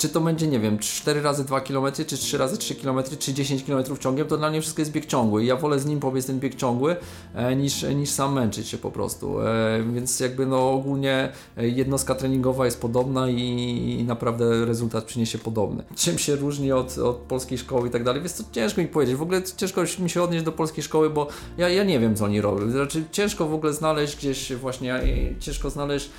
czy 0.00 0.08
to 0.08 0.20
będzie, 0.20 0.46
nie 0.46 0.60
wiem, 0.60 0.78
4 0.78 1.22
razy 1.22 1.44
2 1.44 1.60
km, 1.60 1.92
czy 1.92 2.16
3 2.16 2.38
razy 2.38 2.58
3 2.58 2.74
km, 2.74 3.02
czy 3.18 3.34
10 3.34 3.64
km 3.64 3.84
ciągiem, 3.98 4.26
to 4.26 4.36
dla 4.36 4.50
mnie 4.50 4.60
wszystko 4.60 4.82
jest 4.82 4.92
bieg 4.92 5.06
ciągły 5.06 5.44
i 5.44 5.46
ja 5.46 5.56
wolę 5.56 5.78
z 5.78 5.86
nim 5.86 6.00
pobiec 6.00 6.26
ten 6.26 6.40
bieg 6.40 6.54
ciągły 6.54 6.96
e, 7.34 7.56
niż, 7.56 7.82
niż 7.82 8.10
sam 8.10 8.32
męczyć 8.32 8.68
się 8.68 8.78
po 8.78 8.90
prostu. 8.90 9.40
E, 9.40 9.82
więc 9.92 10.20
jakby 10.20 10.46
no 10.46 10.70
ogólnie 10.70 11.32
jednostka 11.56 12.14
treningowa 12.14 12.64
jest 12.64 12.80
podobna 12.80 13.28
i, 13.28 13.96
i 14.00 14.04
naprawdę 14.04 14.64
rezultat 14.66 15.04
przyniesie 15.04 15.38
podobny. 15.38 15.84
Czym 15.96 16.18
się 16.18 16.36
różni 16.36 16.72
od, 16.72 16.98
od 16.98 17.16
polskiej 17.16 17.58
szkoły 17.58 17.88
i 17.88 17.90
tak 17.90 18.04
dalej, 18.04 18.20
więc 18.20 18.36
to 18.36 18.44
ciężko 18.52 18.80
mi 18.80 18.88
powiedzieć. 18.88 19.16
W 19.16 19.22
ogóle 19.22 19.42
ciężko 19.56 19.82
mi 19.98 20.10
się 20.10 20.22
odnieść 20.22 20.44
do 20.44 20.52
polskiej 20.52 20.84
szkoły, 20.84 21.10
bo 21.10 21.28
ja, 21.58 21.68
ja 21.68 21.84
nie 21.84 22.00
wiem 22.00 22.16
co 22.16 22.24
oni 22.24 22.40
robią. 22.40 22.70
Znaczy 22.70 23.04
ciężko 23.12 23.46
w 23.46 23.54
ogóle 23.54 23.72
znaleźć 23.72 24.16
gdzieś 24.16 24.52
właśnie, 24.52 25.00
ciężko 25.40 25.70
znaleźć 25.70 26.10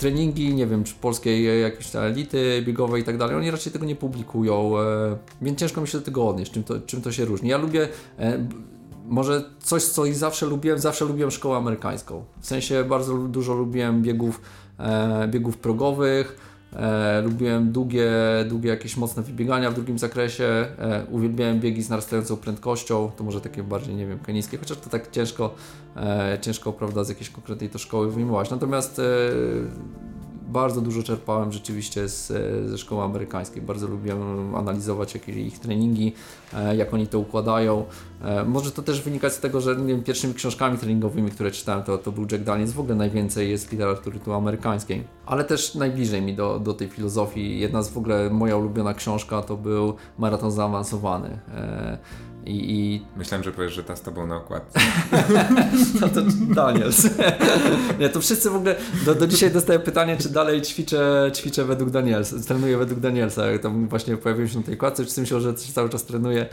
treningi, 0.00 0.54
nie 0.54 0.66
wiem, 0.66 0.84
czy 0.84 0.94
polskiej 0.94 1.62
jakiejś 1.62 1.96
elity 1.96 2.62
biegowej 2.66 3.02
i 3.02 3.04
tak 3.04 3.16
dalej, 3.16 3.36
oni 3.36 3.50
raczej 3.50 3.72
tego 3.72 3.86
nie 3.86 3.96
publikują, 3.96 4.78
e, 4.78 5.16
więc 5.42 5.58
ciężko 5.58 5.80
mi 5.80 5.88
się 5.88 5.98
do 5.98 6.04
tego 6.04 6.28
odnieść, 6.28 6.52
czym 6.52 6.64
to, 6.64 6.80
czym 6.80 7.02
to 7.02 7.12
się 7.12 7.24
różni. 7.24 7.48
Ja 7.48 7.58
lubię, 7.58 7.88
e, 8.18 8.46
może 9.06 9.44
coś, 9.58 9.84
co 9.84 10.04
i 10.06 10.12
zawsze 10.14 10.46
lubiłem, 10.46 10.78
zawsze 10.78 11.04
lubiłem 11.04 11.30
szkołę 11.30 11.56
amerykańską. 11.56 12.24
W 12.40 12.46
sensie 12.46 12.84
bardzo 12.84 13.18
dużo 13.18 13.54
lubiłem 13.54 14.02
biegów, 14.02 14.40
e, 14.78 15.28
biegów 15.28 15.56
progowych, 15.56 16.49
E, 16.76 17.20
lubiłem 17.20 17.72
długie, 17.72 18.10
długie 18.48 18.70
jakieś 18.70 18.96
mocne 18.96 19.22
wybiegania 19.22 19.70
w 19.70 19.74
drugim 19.74 19.98
zakresie. 19.98 20.44
E, 20.44 21.06
uwielbiałem 21.10 21.60
biegi 21.60 21.82
z 21.82 21.88
narastającą 21.88 22.36
prędkością. 22.36 23.10
To 23.16 23.24
może 23.24 23.40
takie 23.40 23.62
bardziej, 23.62 23.94
nie 23.94 24.06
wiem, 24.06 24.18
kenijskie, 24.18 24.58
chociaż 24.58 24.78
to 24.78 24.90
tak 24.90 25.10
ciężko, 25.10 25.54
e, 25.96 26.38
ciężko 26.40 26.72
prawda, 26.72 27.04
z 27.04 27.08
jakiejś 27.08 27.30
konkretnej 27.30 27.70
to 27.70 27.78
szkoły 27.78 28.12
wyjmować. 28.12 28.50
Natomiast 28.50 28.98
e, 28.98 29.02
bardzo 30.50 30.80
dużo 30.80 31.02
czerpałem 31.02 31.52
rzeczywiście 31.52 32.08
z, 32.08 32.32
ze 32.70 32.78
szkoły 32.78 33.02
amerykańskiej. 33.02 33.62
Bardzo 33.62 33.86
lubiłem 33.86 34.54
analizować 34.54 35.14
jakie 35.14 35.32
ich 35.32 35.58
treningi, 35.58 36.12
e, 36.54 36.76
jak 36.76 36.94
oni 36.94 37.06
to 37.06 37.18
układają. 37.18 37.84
E, 38.22 38.44
może 38.44 38.70
to 38.70 38.82
też 38.82 39.02
wynikać 39.02 39.32
z 39.32 39.40
tego, 39.40 39.60
że 39.60 39.76
wiem, 39.76 40.02
pierwszymi 40.02 40.34
książkami 40.34 40.78
treningowymi, 40.78 41.30
które 41.30 41.50
czytałem, 41.50 41.82
to, 41.84 41.98
to 41.98 42.12
był 42.12 42.26
Jack 42.32 42.44
Daniels. 42.44 42.72
W 42.72 42.80
ogóle 42.80 42.94
najwięcej 42.94 43.50
jest 43.50 43.72
literatury 43.72 44.18
tu 44.18 44.32
amerykańskiej. 44.32 45.04
Ale 45.26 45.44
też 45.44 45.74
najbliżej 45.74 46.22
mi 46.22 46.34
do, 46.34 46.58
do 46.58 46.74
tej 46.74 46.88
filozofii. 46.88 47.60
Jedna 47.60 47.82
z 47.82 47.90
w 47.90 47.98
ogóle 47.98 48.30
moja 48.30 48.56
ulubiona 48.56 48.94
książka 48.94 49.42
to 49.42 49.56
był 49.56 49.94
Maraton 50.18 50.50
Zaawansowany. 50.50 51.38
I, 52.46 52.70
i... 52.70 53.02
Myślałem, 53.16 53.44
że 53.44 53.52
powiesz, 53.52 53.72
że 53.72 53.84
ta 53.84 53.96
z 53.96 54.02
tobą 54.02 54.26
na 54.26 54.36
okładce. 54.36 54.80
no 56.00 56.08
to 56.14 56.20
Daniels. 56.54 57.08
nie, 58.00 58.08
to 58.08 58.20
wszyscy 58.20 58.50
w 58.50 58.56
ogóle, 58.56 58.74
do, 59.04 59.14
do 59.14 59.26
dzisiaj 59.26 59.50
dostaję 59.50 59.78
pytanie, 59.78 60.16
czy 60.16 60.28
dalej 60.28 60.62
ćwiczę, 60.62 61.30
ćwiczę 61.34 61.64
według 61.64 61.90
Danielsa, 61.90 62.36
trenuję 62.46 62.78
według 62.78 63.00
Danielsa. 63.00 63.42
Tam 63.62 63.88
właśnie 63.88 64.16
pojawiłem 64.16 64.48
się 64.48 64.58
na 64.58 64.64
tej 64.64 64.76
kładce, 64.76 65.02
wszyscy 65.02 65.20
myślą, 65.20 65.40
że 65.40 65.54
cały 65.54 65.88
czas 65.88 66.04
trenuję 66.04 66.46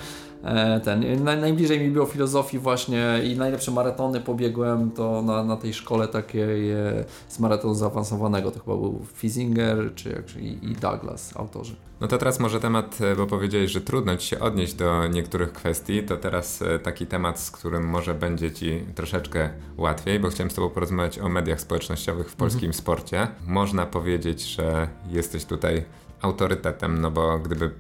e, 0.44 0.80
ten. 0.80 1.24
najbliżej 1.24 1.80
mi 1.80 1.92
było 1.92 2.06
filozofii 2.06 2.60
właśnie 2.60 3.22
i 3.24 3.38
najlepsze 3.38 3.72
maratony 3.72 4.22
pobiegłem 4.22 4.92
to 4.92 5.22
na, 5.22 5.44
na 5.44 5.58
tej 5.58 5.74
szkole 5.74 6.08
takiej 6.08 6.72
e, 6.72 7.06
z 7.28 7.40
maratonu 7.40 7.76
zaawansowanego. 7.76 8.52
To 8.52 8.60
chyba 8.60 8.78
był 8.78 9.06
Fisinger 9.14 9.92
czy 9.96 10.10
jak, 10.10 10.36
i, 10.38 10.72
i 10.72 10.76
Douglas, 10.76 11.38
autorzy. 11.38 11.87
No 12.02 12.08
to 12.08 12.18
teraz 12.18 12.40
może 12.40 12.60
temat, 12.60 13.02
e, 13.02 13.16
bo 13.16 13.28
powiedziałeś, 13.28 13.72
że 13.72 13.82
trudno 13.82 14.18
Ci 14.18 14.28
się 14.28 14.40
odnieść 14.40 14.74
do 14.74 15.08
niektórych 15.08 15.54
kwestii, 15.54 16.04
to 16.04 16.18
teraz 16.18 16.62
e, 16.62 16.80
taki 16.80 17.08
temat, 17.08 17.40
z 17.40 17.52
którym 17.52 17.90
może 17.90 18.14
będzie 18.14 18.52
Ci 18.52 18.86
troszeczkę 18.96 19.50
łatwiej, 19.78 20.20
bo 20.20 20.30
chciałem 20.30 20.52
z 20.52 20.54
Tobą 20.54 20.70
porozmawiać 20.70 21.20
o 21.20 21.30
mediach 21.30 21.62
społecznościowych 21.62 22.30
w 22.30 22.36
polskim 22.36 22.68
mhm. 22.68 22.74
sporcie. 22.74 23.28
Można 23.48 23.86
powiedzieć, 23.86 24.42
że 24.42 24.88
jesteś 25.10 25.46
tutaj 25.46 25.84
autorytetem, 26.22 27.02
no 27.02 27.12
bo 27.12 27.40
gdyby 27.40 27.72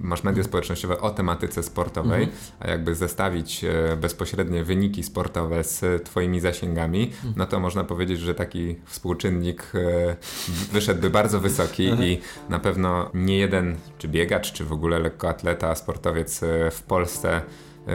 masz 0.00 0.24
media 0.24 0.42
społecznościowe 0.42 1.00
o 1.00 1.10
tematyce 1.10 1.62
sportowej, 1.62 2.22
mhm. 2.22 2.40
a 2.60 2.70
jakby 2.70 2.94
zestawić 2.94 3.64
e, 3.64 3.96
bezpośrednie 3.96 4.64
wyniki 4.64 5.02
sportowe 5.02 5.64
z 5.64 6.04
twoimi 6.04 6.40
zasięgami, 6.40 7.04
mhm. 7.04 7.34
no 7.36 7.46
to 7.46 7.60
można 7.60 7.84
powiedzieć, 7.84 8.20
że 8.20 8.34
taki 8.34 8.76
współczynnik 8.84 9.72
e, 9.74 10.16
wyszedłby 10.72 11.10
bardzo 11.10 11.40
wysoki 11.40 11.88
mhm. 11.88 12.08
i 12.08 12.20
na 12.48 12.58
pewno 12.58 13.10
nie 13.14 13.38
jeden, 13.38 13.76
czy 13.98 14.08
biegacz, 14.08 14.52
czy 14.52 14.64
w 14.64 14.72
ogóle 14.72 14.98
lekkoatleta, 14.98 15.74
sportowiec 15.74 16.42
e, 16.42 16.70
w 16.70 16.82
Polsce 16.82 17.42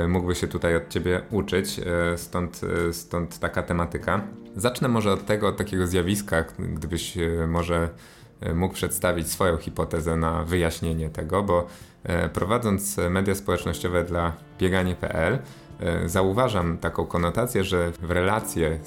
mógłby 0.08 0.36
się 0.36 0.48
tutaj 0.48 0.76
od 0.76 0.90
Ciebie 0.90 1.22
uczyć, 1.32 1.82
stąd, 2.16 2.62
stąd 2.92 3.40
taka 3.40 3.64
tematyka. 3.64 4.28
Zacznę 4.56 4.88
może 4.88 5.12
od 5.14 5.26
tego, 5.26 5.48
od 5.48 5.58
takiego 5.58 5.88
zjawiska, 5.88 6.46
gdybyś 6.60 7.18
może 7.48 7.90
mógł 8.56 8.74
przedstawić 8.74 9.32
swoją 9.32 9.58
hipotezę 9.58 10.16
na 10.16 10.44
wyjaśnienie 10.44 11.10
tego, 11.10 11.44
bo 11.44 11.68
e, 12.04 12.30
prowadząc 12.30 12.98
media 13.10 13.36
społecznościowe 13.36 14.04
dla 14.04 14.34
bieganie.pl 14.60 15.40
e, 15.80 16.10
zauważam 16.10 16.78
taką 16.78 17.06
konotację, 17.06 17.64
że 17.64 17.92
w 17.92 18.12
relacje 18.12 18.80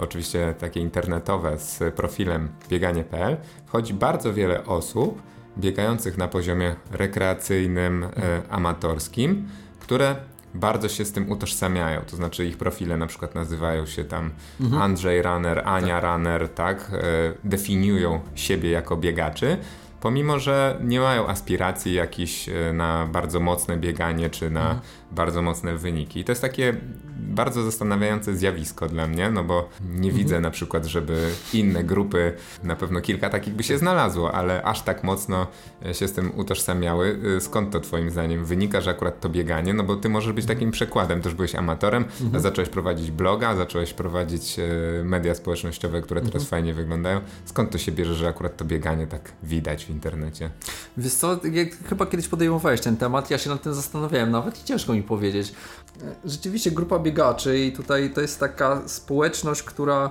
oczywiście 0.00 0.54
takie 0.58 0.80
internetowe 0.80 1.58
z 1.58 1.94
profilem 1.94 2.48
bieganie.pl 2.68 3.36
wchodzi 3.66 3.94
bardzo 3.94 4.32
wiele 4.32 4.66
osób 4.66 5.22
biegających 5.58 6.18
na 6.18 6.28
poziomie 6.28 6.76
rekreacyjnym, 6.92 8.06
amatorskim, 8.50 9.48
które 9.80 10.16
bardzo 10.54 10.88
się 10.88 11.04
z 11.04 11.12
tym 11.12 11.30
utożsamiają. 11.30 12.00
To 12.00 12.16
znaczy 12.16 12.46
ich 12.46 12.56
profile 12.56 12.96
na 12.96 13.06
przykład 13.06 13.34
nazywają 13.34 13.86
się 13.86 14.04
tam 14.04 14.30
mhm. 14.60 14.82
Andrzej 14.82 15.22
Runner, 15.22 15.62
Ania 15.64 16.00
tak. 16.00 16.04
Runner, 16.04 16.48
tak? 16.48 16.90
E, 16.92 17.02
definiują 17.44 18.20
siebie 18.34 18.70
jako 18.70 18.96
biegaczy 18.96 19.56
pomimo 20.00 20.38
że 20.38 20.78
nie 20.84 21.00
mają 21.00 21.28
aspiracji 21.28 21.94
jakichś 21.94 22.48
e, 22.48 22.72
na 22.72 23.06
bardzo 23.06 23.40
mocne 23.40 23.76
bieganie 23.76 24.30
czy 24.30 24.50
na 24.50 24.60
mhm. 24.60 24.80
Bardzo 25.12 25.42
mocne 25.42 25.76
wyniki. 25.76 26.20
I 26.20 26.24
to 26.24 26.32
jest 26.32 26.42
takie 26.42 26.76
bardzo 27.20 27.62
zastanawiające 27.62 28.36
zjawisko 28.36 28.88
dla 28.88 29.06
mnie, 29.06 29.30
no 29.30 29.44
bo 29.44 29.68
nie 29.80 29.94
mhm. 29.96 30.14
widzę 30.14 30.40
na 30.40 30.50
przykład, 30.50 30.86
żeby 30.86 31.30
inne 31.52 31.84
grupy, 31.84 32.32
na 32.62 32.76
pewno 32.76 33.00
kilka 33.00 33.30
takich 33.30 33.54
by 33.54 33.62
się 33.62 33.78
znalazło, 33.78 34.32
ale 34.32 34.62
aż 34.62 34.82
tak 34.82 35.04
mocno 35.04 35.46
e, 35.86 35.94
się 35.94 36.08
z 36.08 36.12
tym 36.12 36.32
utożsamiały. 36.38 37.18
E, 37.36 37.40
skąd 37.40 37.72
to 37.72 37.80
twoim 37.80 38.10
zdaniem 38.10 38.44
wynika, 38.44 38.80
że 38.80 38.90
akurat 38.90 39.20
to 39.20 39.28
bieganie? 39.28 39.74
No 39.74 39.84
bo 39.84 39.96
ty 39.96 40.08
możesz 40.08 40.32
być 40.32 40.46
takim 40.46 40.70
przykładem, 40.70 41.22
też 41.22 41.34
byłeś 41.34 41.54
amatorem, 41.54 42.04
mhm. 42.20 42.42
zacząłeś 42.42 42.68
prowadzić 42.68 43.10
bloga, 43.10 43.56
zacząłeś 43.56 43.92
prowadzić 43.92 44.56
media 45.04 45.34
społecznościowe, 45.34 46.02
które 46.02 46.20
teraz 46.20 46.42
mhm. 46.42 46.50
fajnie 46.50 46.74
wyglądają. 46.74 47.20
Skąd 47.44 47.70
to 47.70 47.78
się 47.78 47.92
bierze, 47.92 48.14
że 48.14 48.28
akurat 48.28 48.56
to 48.56 48.64
bieganie 48.64 49.06
tak 49.06 49.32
widać 49.42 49.84
w 49.84 49.90
internecie? 49.90 50.50
Wiesz 50.96 51.12
co, 51.12 51.40
chyba 51.88 52.06
kiedyś 52.06 52.28
podejmowałeś 52.28 52.80
ten 52.80 52.96
temat, 52.96 53.30
ja 53.30 53.38
się 53.38 53.50
nad 53.50 53.62
tym 53.62 53.74
zastanawiałem 53.74 54.30
nawet 54.30 54.62
i 54.62 54.64
ciężko 54.64 54.92
mi 54.92 54.99
powiedzieć. 55.02 55.52
Rzeczywiście 56.24 56.70
grupa 56.70 56.98
biegaczy 56.98 57.58
i 57.58 57.72
tutaj 57.72 58.10
to 58.14 58.20
jest 58.20 58.40
taka 58.40 58.82
społeczność, 58.88 59.62
która 59.62 60.10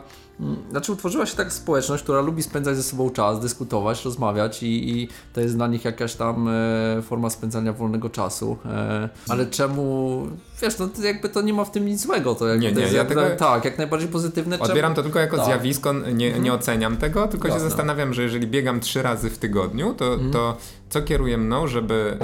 znaczy 0.70 0.92
utworzyła 0.92 1.26
się 1.26 1.36
taka 1.36 1.50
społeczność, 1.50 2.04
która 2.04 2.22
lubi 2.22 2.44
spędzać 2.44 2.76
ze 2.76 2.84
sobą 2.84 3.10
czas, 3.10 3.40
dyskutować, 3.40 4.06
rozmawiać 4.06 4.64
i, 4.64 4.90
i 4.90 5.08
to 5.34 5.42
jest 5.42 5.56
dla 5.56 5.68
nich 5.68 5.86
jakaś 5.86 6.16
tam 6.16 6.48
e, 6.48 7.02
forma 7.02 7.30
spędzania 7.30 7.74
wolnego 7.74 8.10
czasu. 8.10 8.58
E, 8.66 9.10
ale 9.28 9.46
czemu, 9.46 10.28
wiesz, 10.62 10.80
no 10.80 10.90
jakby 11.04 11.30
to 11.30 11.42
nie 11.42 11.54
ma 11.54 11.66
w 11.66 11.72
tym 11.72 11.86
nic 11.86 12.02
złego. 12.02 12.36
To 12.36 12.48
jakby 12.48 12.66
nie, 12.66 12.72
nie, 12.72 12.82
jest 12.82 12.94
ja 12.94 13.00
jak, 13.00 13.08
tego 13.08 13.22
tak, 13.38 13.66
jak 13.66 13.78
najbardziej 13.78 14.10
pozytywne. 14.10 14.60
Odbieram 14.60 14.92
czemu? 14.92 14.96
to 14.96 15.04
tylko 15.04 15.20
jako 15.20 15.38
tak. 15.38 15.46
zjawisko, 15.46 15.94
nie, 15.94 16.28
mhm. 16.28 16.44
nie 16.44 16.54
oceniam 16.54 16.98
tego, 16.98 17.28
tylko 17.28 17.48
Jasne. 17.48 17.64
się 17.64 17.70
zastanawiam, 17.70 18.14
że 18.14 18.24
jeżeli 18.24 18.48
biegam 18.48 18.80
trzy 18.80 19.02
razy 19.02 19.30
w 19.30 19.38
tygodniu, 19.38 19.94
to, 19.94 20.14
mhm. 20.14 20.32
to 20.32 20.58
co 20.90 21.02
kieruje 21.02 21.38
mną, 21.38 21.68
żeby 21.68 22.18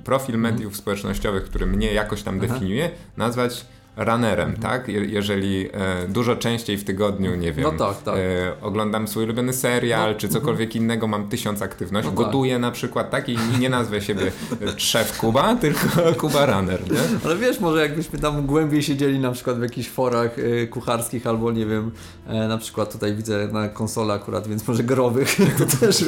y, 0.00 0.04
profil 0.04 0.38
mediów 0.38 0.60
mhm. 0.60 0.74
społecznościowych, 0.74 1.44
który 1.44 1.66
mnie 1.66 1.92
jakoś 1.92 2.22
tam 2.22 2.38
definiuje, 2.38 2.90
nazwać 3.16 3.66
runnerem, 3.96 4.48
mhm. 4.48 4.62
tak? 4.62 4.88
Je 4.88 5.04
jeżeli 5.04 5.68
e, 5.72 6.08
dużo 6.08 6.36
częściej 6.36 6.78
w 6.78 6.84
tygodniu, 6.84 7.34
nie 7.34 7.52
wiem, 7.52 7.64
no 7.64 7.86
tak, 7.86 8.02
tak. 8.02 8.14
E, 8.16 8.52
oglądam 8.62 9.08
swój 9.08 9.24
ulubiony 9.24 9.52
serial, 9.52 10.12
no, 10.12 10.18
czy 10.18 10.28
cokolwiek 10.28 10.68
mhm. 10.68 10.84
innego, 10.84 11.06
mam 11.06 11.28
tysiąc 11.28 11.62
aktywności, 11.62 12.10
no 12.10 12.16
tak. 12.16 12.26
gotuję 12.26 12.52
tak. 12.52 12.62
na 12.62 12.70
przykład, 12.70 13.10
tak? 13.10 13.28
I 13.28 13.38
nie 13.58 13.68
nazwę 13.68 14.00
siebie 14.00 14.32
szef 14.76 15.18
Kuba, 15.18 15.56
tylko 15.60 15.88
Kuba 16.18 16.46
Runner, 16.46 16.90
nie? 16.90 16.98
Ale 17.24 17.36
wiesz, 17.36 17.60
może 17.60 17.80
jakbyśmy 17.80 18.18
tam 18.18 18.46
głębiej 18.46 18.82
siedzieli 18.82 19.18
na 19.18 19.32
przykład 19.32 19.58
w 19.58 19.62
jakichś 19.62 19.88
forach 19.88 20.38
y, 20.38 20.68
kucharskich 20.70 21.26
albo 21.26 21.52
nie 21.52 21.66
wiem, 21.66 21.90
e, 22.26 22.48
na 22.48 22.58
przykład 22.58 22.92
tutaj 22.92 23.14
widzę 23.14 23.48
na 23.52 23.68
konsolę 23.68 24.14
akurat, 24.14 24.48
więc 24.48 24.68
może 24.68 24.84
growych, 24.84 25.36
to 25.58 25.86
też 25.86 26.04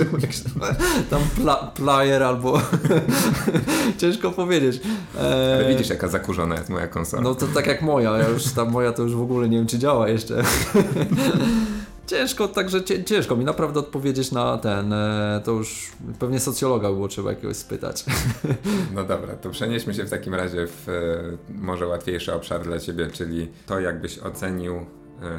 tam 1.11 1.21
pla 1.37 1.57
player 1.75 2.23
albo 2.23 2.61
ciężko 4.01 4.31
powiedzieć. 4.31 4.81
E, 5.17 5.55
Ale 5.55 5.69
widzisz, 5.69 5.91
jaka 5.91 6.09
zakurzona 6.09 6.55
jest 6.55 6.69
moja 6.69 6.87
konsola. 6.87 7.23
No 7.23 7.35
to 7.35 7.47
tak 7.47 7.67
jak 7.67 7.78
jak 7.79 7.87
moja. 7.87 8.19
Ja 8.19 8.29
już 8.29 8.53
ta 8.53 8.65
moja 8.65 8.93
to 8.93 9.03
już 9.03 9.15
w 9.15 9.23
ogóle 9.23 9.49
nie 9.49 9.59
wiem, 9.59 9.67
czy 9.67 9.79
działa 9.79 10.09
jeszcze. 10.09 10.43
ciężko, 12.07 12.49
także 12.49 12.85
ciężko 13.05 13.37
mi 13.37 13.45
naprawdę 13.45 13.81
odpowiedzieć 13.81 14.33
na 14.33 14.59
ten. 14.59 14.93
E, 14.93 15.41
to 15.45 15.51
już 15.51 15.93
pewnie 16.19 16.41
socjologa 16.41 16.89
było 16.93 17.09
trzeba 17.09 17.31
jakiegoś 17.31 17.57
spytać. 17.57 18.05
No 18.95 19.05
dobra, 19.05 19.37
to 19.37 19.51
przenieśmy 19.51 19.95
się 19.95 20.05
w 20.05 20.11
takim 20.11 20.35
razie 20.35 20.67
w 20.67 20.89
e, 20.89 21.53
może 21.55 21.87
łatwiejszy 21.87 22.35
obszar 22.35 22.63
dla 22.63 22.79
Ciebie, 22.79 23.07
czyli 23.07 23.49
to, 23.67 23.81
jakbyś 23.81 24.19
ocenił 24.19 24.75
e, 24.77 24.85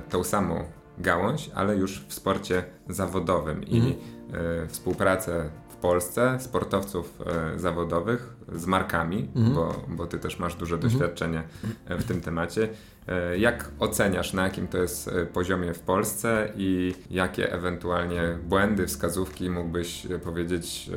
tą 0.10 0.24
samą 0.24 0.64
gałąź, 0.98 1.50
ale 1.56 1.76
już 1.76 2.06
w 2.08 2.14
sporcie 2.14 2.64
zawodowym 2.90 3.64
i 3.64 3.78
mm. 3.78 4.68
współpracę 4.68 5.50
Polsce 5.80 6.38
sportowców 6.39 7.21
e, 7.25 7.59
zawodowych 7.59 8.36
z 8.55 8.65
markami, 8.65 9.30
mhm. 9.36 9.55
bo, 9.55 9.84
bo 9.88 10.07
ty 10.07 10.19
też 10.19 10.39
masz 10.39 10.55
duże 10.55 10.75
mhm. 10.75 10.93
doświadczenie 10.93 11.43
w 11.89 12.03
tym 12.03 12.21
temacie. 12.21 12.69
E, 13.07 13.38
jak 13.38 13.71
oceniasz, 13.80 14.34
na 14.34 14.43
jakim 14.43 14.67
to 14.67 14.77
jest 14.77 15.09
poziomie 15.34 15.73
w 15.73 15.80
Polsce 15.80 16.53
i 16.55 16.95
jakie 17.09 17.53
ewentualnie 17.53 18.38
błędy, 18.43 18.88
wskazówki 18.88 19.49
mógłbyś 19.49 20.07
powiedzieć 20.23 20.89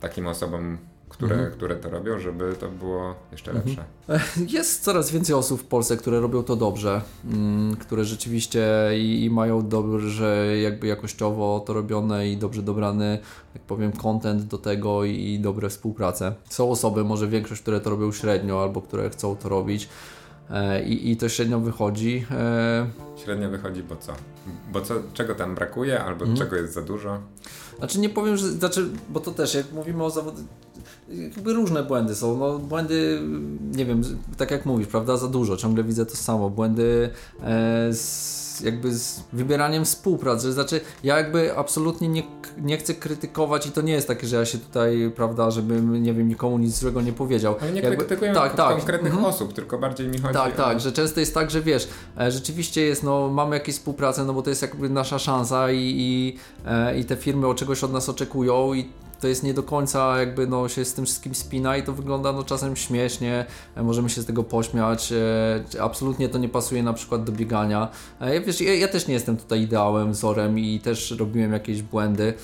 takim 0.00 0.26
osobom, 0.26 0.78
które, 1.20 1.34
mhm. 1.34 1.52
które 1.52 1.76
to 1.76 1.90
robią, 1.90 2.18
żeby 2.18 2.54
to 2.60 2.68
było 2.68 3.14
jeszcze 3.32 3.50
mhm. 3.50 3.68
lepsze. 3.68 3.84
Jest 4.56 4.84
coraz 4.84 5.10
więcej 5.10 5.34
osób 5.34 5.60
w 5.60 5.64
Polsce, 5.64 5.96
które 5.96 6.20
robią 6.20 6.42
to 6.42 6.56
dobrze, 6.56 7.02
mm, 7.24 7.76
które 7.76 8.04
rzeczywiście 8.04 8.90
i, 8.98 9.24
i, 9.24 9.30
mają 9.30 9.68
dobrze 9.68 10.58
jakby 10.62 10.86
jakościowo 10.86 11.64
to 11.66 11.72
robione 11.72 12.28
i 12.28 12.36
dobrze 12.36 12.62
dobrany, 12.62 13.18
jak 13.54 13.62
powiem, 13.62 13.92
content 13.92 14.42
do 14.42 14.58
tego 14.58 15.04
i, 15.04 15.10
i 15.10 15.40
dobre 15.40 15.68
współprace. 15.68 16.34
Są 16.48 16.70
osoby, 16.70 17.04
może 17.04 17.28
większość, 17.28 17.62
które 17.62 17.80
to 17.80 17.90
robią 17.90 18.12
średnio 18.12 18.62
albo 18.62 18.82
które 18.82 19.10
chcą 19.10 19.36
to 19.36 19.48
robić. 19.48 19.88
E, 20.50 20.84
I, 20.84 21.10
I 21.10 21.16
to 21.16 21.28
średnio 21.28 21.60
wychodzi. 21.60 22.26
E, 22.30 22.86
średnio 23.24 23.50
wychodzi, 23.50 23.82
bo 23.82 23.96
co? 23.96 24.12
Bo 24.72 24.80
co, 24.80 24.94
czego 25.12 25.34
tam 25.34 25.54
brakuje, 25.54 26.00
albo 26.00 26.24
mm. 26.24 26.36
czego 26.36 26.56
jest 26.56 26.74
za 26.74 26.82
dużo? 26.82 27.18
Znaczy 27.78 28.00
nie 28.00 28.08
powiem, 28.08 28.36
że, 28.36 28.48
znaczy, 28.48 28.88
bo 29.08 29.20
to 29.20 29.30
też 29.30 29.54
jak 29.54 29.72
mówimy 29.72 30.04
o 30.04 30.10
zawodach, 30.10 30.44
jakby 31.08 31.52
różne 31.52 31.82
błędy 31.82 32.14
są. 32.14 32.36
No, 32.36 32.58
błędy, 32.58 33.22
nie 33.72 33.84
wiem, 33.84 34.02
tak 34.36 34.50
jak 34.50 34.66
mówisz, 34.66 34.86
prawda, 34.86 35.16
za 35.16 35.28
dużo, 35.28 35.56
ciągle 35.56 35.84
widzę 35.84 36.06
to 36.06 36.16
samo. 36.16 36.50
Błędy 36.50 37.10
e, 37.42 37.94
z, 37.94 38.60
jakby 38.64 38.94
z 38.94 39.22
wybieraniem 39.32 39.84
współpracy. 39.84 40.52
Znaczy, 40.52 40.80
ja 41.04 41.16
jakby 41.16 41.56
absolutnie 41.56 42.08
nie, 42.08 42.22
nie 42.58 42.78
chcę 42.78 42.94
krytykować 42.94 43.66
i 43.66 43.70
to 43.72 43.80
nie 43.80 43.92
jest 43.92 44.08
takie, 44.08 44.26
że 44.26 44.36
ja 44.36 44.44
się 44.44 44.58
tutaj, 44.58 45.12
prawda, 45.16 45.50
żebym, 45.50 46.02
nie 46.02 46.14
wiem, 46.14 46.28
nikomu 46.28 46.58
nic 46.58 46.78
złego 46.78 47.00
nie 47.00 47.12
powiedział. 47.12 47.54
Ale 47.60 47.72
nie 47.72 47.80
jakby, 47.80 47.96
krytykujemy 47.96 48.38
tak, 48.38 48.56
tak. 48.56 48.76
konkretnych 48.76 49.12
mhm. 49.12 49.34
osób, 49.34 49.52
tylko 49.52 49.78
bardziej 49.78 50.08
mi 50.08 50.18
chodzi 50.18 50.34
Tak, 50.34 50.54
o... 50.54 50.56
tak, 50.56 50.80
że 50.80 50.92
często 50.92 51.20
jest 51.20 51.34
tak, 51.34 51.50
że 51.50 51.60
wiesz, 51.60 51.88
e, 52.20 52.30
rzeczywiście 52.30 52.82
jest, 52.82 53.02
no, 53.02 53.28
mamy 53.28 53.56
jakieś 53.56 53.74
współpracę, 53.74 54.24
no 54.24 54.32
bo 54.32 54.42
to 54.42 54.50
jest 54.50 54.62
jakby 54.62 54.90
nasza 54.90 55.18
szansa 55.18 55.70
i, 55.70 55.78
i, 55.78 56.36
e, 56.66 56.98
i 56.98 57.04
te 57.04 57.16
firmy 57.16 57.46
o 57.46 57.54
czegoś 57.54 57.84
od 57.84 57.92
nas 57.92 58.08
oczekują 58.08 58.74
i 58.74 58.88
to 59.20 59.28
jest 59.28 59.42
nie 59.42 59.54
do 59.54 59.62
końca 59.62 60.18
jakby 60.18 60.46
no, 60.46 60.68
się 60.68 60.84
z 60.84 60.94
tym 60.94 61.04
wszystkim 61.04 61.34
spina 61.34 61.76
i 61.76 61.82
to 61.82 61.92
wygląda 61.92 62.32
no, 62.32 62.44
czasem 62.44 62.76
śmiesznie, 62.76 63.46
e, 63.74 63.82
możemy 63.82 64.10
się 64.10 64.22
z 64.22 64.26
tego 64.26 64.44
pośmiać, 64.44 65.12
e, 65.12 65.82
absolutnie 65.82 66.28
to 66.28 66.38
nie 66.38 66.48
pasuje 66.48 66.82
na 66.82 66.92
przykład 66.92 67.24
do 67.24 67.32
biegania. 67.32 67.88
E, 68.20 68.40
wiesz, 68.40 68.60
ja, 68.60 68.74
ja 68.74 68.88
też 68.88 69.06
nie 69.06 69.14
jestem 69.14 69.36
tutaj 69.36 69.62
ideałem, 69.62 70.12
wzorem 70.12 70.58
i 70.58 70.80
też 70.80 71.10
robiłem 71.10 71.52
jakieś 71.52 71.82
błędy, 71.82 72.34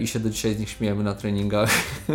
i 0.00 0.06
się 0.06 0.20
do 0.20 0.30
dzisiaj 0.30 0.54
z 0.54 0.58
nich 0.58 0.70
śmiejemy 0.70 1.04
na 1.04 1.14
treningach, 1.14 1.70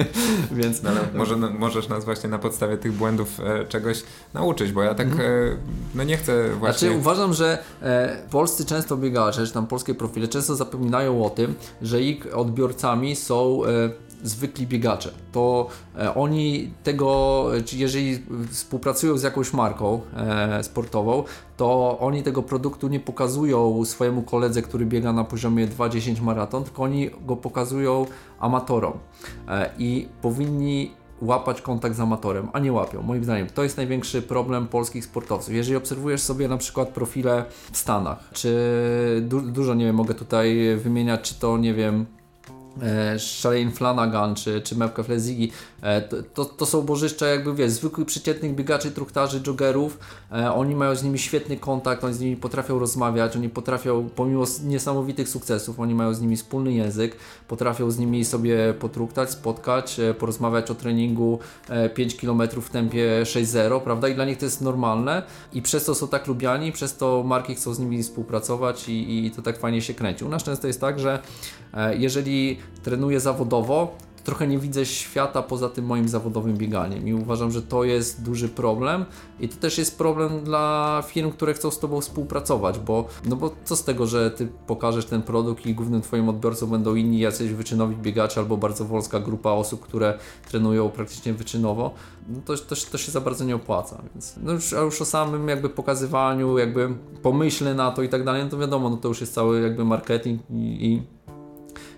więc... 0.51 0.83
No, 0.83 0.89
ale 0.89 0.99
może, 1.13 1.35
no, 1.35 1.49
możesz 1.49 1.89
nas 1.89 2.05
właśnie 2.05 2.29
na 2.29 2.39
podstawie 2.39 2.77
tych 2.77 2.93
błędów 2.93 3.39
e, 3.39 3.65
czegoś 3.65 4.03
nauczyć, 4.33 4.71
bo 4.71 4.83
ja 4.83 4.95
tak 4.95 5.07
mhm. 5.07 5.29
e, 5.29 5.57
no 5.95 6.03
nie 6.03 6.17
chcę 6.17 6.49
właśnie... 6.55 6.87
Znaczy 6.87 6.99
uważam, 6.99 7.33
że 7.33 7.63
e, 7.81 8.17
polscy 8.29 8.65
często 8.65 8.97
biegacze, 8.97 9.47
czy 9.47 9.53
tam 9.53 9.67
polskie 9.67 9.95
profile 9.95 10.27
często 10.27 10.55
zapominają 10.55 11.25
o 11.25 11.29
tym, 11.29 11.55
że 11.81 12.01
ich 12.01 12.37
odbiorcami 12.37 13.15
są 13.15 13.65
e, 13.65 13.69
zwykli 14.23 14.67
biegacze. 14.67 15.11
To 15.31 15.67
e, 15.97 16.15
oni 16.15 16.73
tego, 16.83 17.45
jeżeli 17.73 18.19
współpracują 18.49 19.17
z 19.17 19.23
jakąś 19.23 19.53
marką 19.53 20.01
e, 20.17 20.63
sportową, 20.63 21.23
to 21.57 21.99
oni 21.99 22.23
tego 22.23 22.43
produktu 22.43 22.87
nie 22.87 22.99
pokazują 22.99 23.85
swojemu 23.85 24.21
koledze, 24.21 24.61
który 24.61 24.85
biega 24.85 25.13
na 25.13 25.23
poziomie 25.23 25.67
2-10 25.67 26.21
maraton, 26.21 26.63
tylko 26.63 26.83
oni 26.83 27.09
go 27.25 27.35
pokazują 27.35 28.05
amatorom. 28.39 28.93
E, 29.47 29.69
I 29.77 30.07
powinni 30.21 30.91
łapać 31.21 31.61
kontakt 31.61 31.95
z 31.95 31.99
amatorem, 31.99 32.47
a 32.53 32.59
nie 32.59 32.73
łapią. 32.73 33.01
Moim 33.01 33.23
zdaniem 33.23 33.47
to 33.47 33.63
jest 33.63 33.77
największy 33.77 34.21
problem 34.21 34.67
polskich 34.67 35.05
sportowców. 35.05 35.53
Jeżeli 35.53 35.77
obserwujesz 35.77 36.21
sobie 36.21 36.47
na 36.47 36.57
przykład 36.57 36.89
profile 36.89 37.45
w 37.71 37.77
Stanach, 37.77 38.29
czy 38.33 39.21
du 39.27 39.41
dużo, 39.41 39.73
nie 39.73 39.85
wiem, 39.85 39.95
mogę 39.95 40.13
tutaj 40.13 40.75
wymieniać, 40.77 41.21
czy 41.21 41.39
to, 41.39 41.57
nie 41.57 41.73
wiem, 41.73 42.05
Shane 43.19 43.71
Flanagan 43.71 44.35
czy, 44.35 44.61
czy 44.61 44.75
Mepka 44.75 45.03
Flezigi, 45.03 45.51
e, 45.81 46.01
to, 46.33 46.45
to 46.45 46.65
są 46.65 46.81
bożyszcza 46.81 47.27
jakby 47.27 47.55
wiesz, 47.55 47.71
zwykłych 47.71 48.07
przeciętnych 48.07 48.55
biegaczy, 48.55 48.91
truchtarzy, 48.91 49.41
joggerów, 49.47 49.99
e, 50.31 50.53
oni 50.53 50.75
mają 50.75 50.95
z 50.95 51.03
nimi 51.03 51.19
świetny 51.19 51.57
kontakt, 51.57 52.03
oni 52.03 52.13
z 52.13 52.19
nimi 52.19 52.35
potrafią 52.35 52.79
rozmawiać, 52.79 53.35
oni 53.35 53.49
potrafią, 53.49 54.09
pomimo 54.15 54.43
niesamowitych 54.63 55.29
sukcesów, 55.29 55.79
oni 55.79 55.95
mają 55.95 56.13
z 56.13 56.21
nimi 56.21 56.37
wspólny 56.37 56.73
język, 56.73 57.15
potrafią 57.47 57.91
z 57.91 57.97
nimi 57.97 58.25
sobie 58.25 58.73
potruktać, 58.73 59.31
spotkać, 59.31 59.99
e, 59.99 60.13
porozmawiać 60.13 60.71
o 60.71 60.75
treningu 60.75 61.39
5 61.93 62.15
km 62.15 62.41
w 62.61 62.69
tempie 62.69 63.21
6.0, 63.23 63.81
prawda, 63.81 64.07
i 64.07 64.15
dla 64.15 64.25
nich 64.25 64.37
to 64.37 64.45
jest 64.45 64.61
normalne. 64.61 65.23
I 65.53 65.61
przez 65.61 65.85
to 65.85 65.95
są 65.95 66.07
tak 66.07 66.27
lubiani, 66.27 66.71
przez 66.71 66.97
to 66.97 67.23
marki 67.25 67.55
chcą 67.55 67.73
z 67.73 67.79
nimi 67.79 68.03
współpracować 68.03 68.89
i, 68.89 69.25
i 69.25 69.31
to 69.31 69.41
tak 69.41 69.59
fajnie 69.59 69.81
się 69.81 69.93
kręci. 69.93 70.25
U 70.25 70.29
nas 70.29 70.43
często 70.43 70.67
jest 70.67 70.81
tak, 70.81 70.99
że 70.99 71.19
jeżeli 71.97 72.57
trenuję 72.83 73.19
zawodowo, 73.19 73.97
trochę 74.23 74.47
nie 74.47 74.57
widzę 74.57 74.85
świata 74.85 75.41
poza 75.41 75.69
tym 75.69 75.85
moim 75.85 76.09
zawodowym 76.09 76.57
bieganiem 76.57 77.07
i 77.07 77.13
uważam, 77.13 77.51
że 77.51 77.61
to 77.61 77.83
jest 77.83 78.23
duży 78.23 78.49
problem 78.49 79.05
i 79.39 79.49
to 79.49 79.57
też 79.57 79.77
jest 79.77 79.97
problem 79.97 80.43
dla 80.43 81.03
firm, 81.07 81.31
które 81.31 81.53
chcą 81.53 81.71
z 81.71 81.79
Tobą 81.79 82.01
współpracować, 82.01 82.79
bo 82.79 83.07
no 83.25 83.35
bo 83.35 83.51
co 83.63 83.75
z 83.75 83.83
tego, 83.83 84.05
że 84.05 84.31
Ty 84.31 84.47
pokażesz 84.67 85.05
ten 85.05 85.21
produkt 85.21 85.65
i 85.65 85.73
głównym 85.73 86.01
Twoim 86.01 86.29
odbiorcą 86.29 86.67
będą 86.67 86.95
inni 86.95 87.19
jacyś 87.19 87.51
wyczynowi 87.53 87.95
biegacze 87.95 88.39
albo 88.39 88.57
bardzo 88.57 88.85
wąska 88.85 89.19
grupa 89.19 89.51
osób, 89.51 89.81
które 89.81 90.17
trenują 90.49 90.89
praktycznie 90.89 91.33
wyczynowo, 91.33 91.93
no 92.29 92.41
to, 92.45 92.57
to, 92.57 92.75
to 92.91 92.97
się 92.97 93.11
za 93.11 93.21
bardzo 93.21 93.45
nie 93.45 93.55
opłaca, 93.55 94.01
więc 94.13 94.35
no 94.43 94.51
już, 94.51 94.73
a 94.73 94.81
już 94.81 95.01
o 95.01 95.05
samym 95.05 95.47
jakby 95.47 95.69
pokazywaniu, 95.69 96.57
jakby 96.57 96.89
pomyśle 97.21 97.73
na 97.73 97.91
to 97.91 98.03
i 98.03 98.09
tak 98.09 98.23
dalej, 98.23 98.43
no 98.43 98.49
to 98.49 98.57
wiadomo, 98.57 98.89
no 98.89 98.97
to 98.97 99.07
już 99.07 99.21
jest 99.21 99.33
cały 99.33 99.61
jakby 99.61 99.85
marketing 99.85 100.41
i, 100.49 100.85
i 100.85 101.18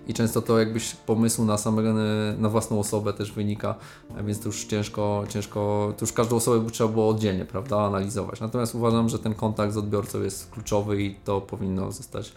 i 0.08 0.14
często 0.14 0.42
to 0.42 0.60
jakbyś 0.60 0.96
pomysłu 0.96 1.46
na 1.46 1.58
samego, 1.58 1.94
na 2.38 2.50
własną 2.50 2.80
osobę 2.80 3.14
też 3.14 3.32
wynika, 3.32 3.76
więc 4.24 4.40
to 4.40 4.50
już 4.50 4.66
ciężko, 4.66 5.24
ciężko, 5.30 5.94
to 5.98 6.06
już 6.06 6.14
każdą 6.14 6.36
osobę 6.36 6.70
trzeba 6.72 6.90
było 6.90 7.10
oddzielnie, 7.10 7.46
prawda, 7.46 7.82
analizować. 7.82 8.40
Natomiast 8.40 8.76
uważam, 8.76 9.10
że 9.10 9.20
ten 9.20 9.34
kontakt 9.34 9.74
z 9.74 9.78
odbiorcą 9.78 10.22
jest 10.22 10.52
kluczowy 10.52 11.04
i 11.04 11.16
to 11.16 11.42
powinno 11.42 11.92
zostać 11.92 12.34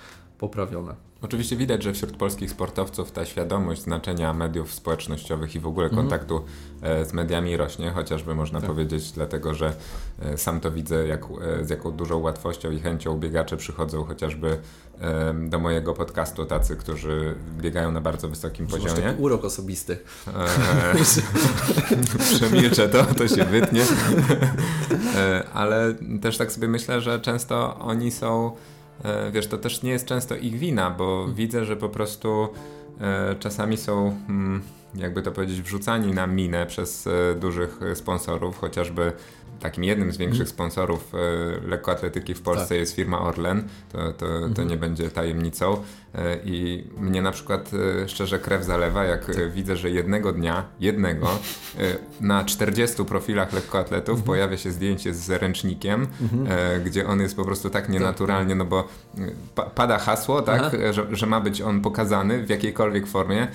poprawione. 0.49 0.95
Oczywiście 1.25 1.57
widać, 1.57 1.83
że 1.83 1.93
wśród 1.93 2.17
polskich 2.17 2.51
sportowców 2.51 3.13
ta 3.13 3.25
świadomość 3.25 3.83
znaczenia 3.83 4.35
mediów 4.35 4.75
społecznościowych 4.75 5.55
i 5.55 5.61
w 5.61 5.67
ogóle 5.67 5.87
mhm. 5.87 6.03
kontaktu 6.03 6.41
mm. 6.83 7.05
z 7.05 7.13
mediami 7.13 7.57
rośnie, 7.57 7.91
chociażby 7.91 8.35
można 8.35 8.61
tak. 8.61 8.71
powiedzieć, 8.71 9.13
dlatego 9.13 9.55
że 9.55 9.75
e, 10.23 10.39
sam 10.39 10.61
to 10.61 10.71
widzę, 10.71 11.07
jak, 11.07 11.25
e, 11.61 11.65
z 11.65 11.71
jaką 11.71 11.91
dużą 11.91 12.19
łatwością 12.19 12.71
i 12.71 12.81
chęcią 12.81 13.19
biegacze 13.19 13.57
przychodzą 13.57 14.05
chociażby 14.05 14.59
do 15.49 15.59
mojego 15.59 15.95
podcastu 15.95 16.47
tacy, 16.47 16.77
którzy 16.77 17.35
biegają 17.59 17.93
na 17.93 18.01
bardzo 18.01 18.29
wysokim 18.29 18.67
poziomie. 18.67 19.03
Taki 19.03 19.23
urok 19.23 19.45
osobisty. 19.45 19.99
Przemilczę 22.35 22.89
to, 22.89 23.05
to 23.05 23.29
się 23.29 23.45
wytnie. 23.45 23.83
Ale 25.55 25.95
też 26.23 26.39
tak 26.39 26.53
sobie 26.53 26.69
myślę, 26.69 27.01
że 27.01 27.21
często 27.21 27.79
oni 27.79 28.11
są 28.11 28.53
E, 28.53 28.55
wiesz, 29.33 29.47
to 29.47 29.59
też 29.59 29.83
nie 29.83 29.91
jest 29.91 30.07
często 30.07 30.37
ich 30.37 30.59
wina, 30.59 30.91
bo 30.91 31.19
mhm. 31.19 31.35
widzę, 31.35 31.65
że 31.65 31.77
po 31.77 31.89
prostu 31.89 32.49
e, 33.01 33.35
czasami 33.39 33.77
są, 33.77 34.21
mm, 34.29 34.63
jakby 34.95 35.23
to 35.23 35.33
powiedzieć, 35.33 35.63
wrzucani 35.63 36.13
na 36.13 36.27
minę 36.27 36.67
przez 36.67 37.07
e, 37.07 37.35
dużych 37.35 37.81
sponsorów, 37.95 38.59
chociażby 38.59 39.13
takim 39.61 39.85
jednym 39.85 40.13
z 40.13 40.17
większych 40.17 40.41
mhm. 40.41 40.55
sponsorów 40.55 41.13
lekkoatletyki 41.67 42.35
w 42.35 42.43
Polsce 42.43 42.69
tak. 42.69 42.79
jest 42.79 42.97
firma 42.97 43.21
Orlen, 43.21 43.69
to, 43.93 44.13
to, 44.13 44.27
to 44.27 44.45
mhm. 44.45 44.69
nie 44.69 44.77
będzie 44.77 45.11
tajemnicą. 45.11 45.83
E, 46.15 46.37
I 46.45 46.85
mnie 46.97 47.23
na 47.23 47.33
przykład 47.33 47.71
e, 48.05 48.09
szczerze 48.09 48.39
krew 48.39 48.65
zalewa, 48.65 49.05
jak 49.05 49.27
tak. 49.27 49.53
widzę, 49.53 49.77
że 49.77 49.91
jednego 49.91 50.33
dnia, 50.33 50.65
jednego, 50.81 51.27
e, 51.27 51.81
na 52.21 52.45
40 52.45 53.05
profilach 53.05 53.53
lekkoatletów 53.53 54.13
mhm. 54.13 54.27
pojawia 54.27 54.57
się 54.57 54.71
zdjęcie 54.71 55.15
z 55.15 55.31
ręcznikiem, 55.31 56.07
mhm. 56.23 56.83
gdzie 56.85 57.07
on 57.07 57.21
jest 57.21 57.37
po 57.37 57.45
prostu 57.45 57.71
tak 57.71 57.89
nienaturalnie, 57.89 58.55
no 58.55 58.65
bo 58.65 58.89
pada 59.75 59.99
hasło, 59.99 60.43
tak, 60.43 60.77
że, 60.91 61.07
że, 61.11 61.27
ma 61.27 61.41
być 61.41 61.61
on 61.61 61.81
pokazany 61.81 62.47
w 62.47 62.51
jakiejkolwiek 62.51 63.07
formie. 63.07 63.49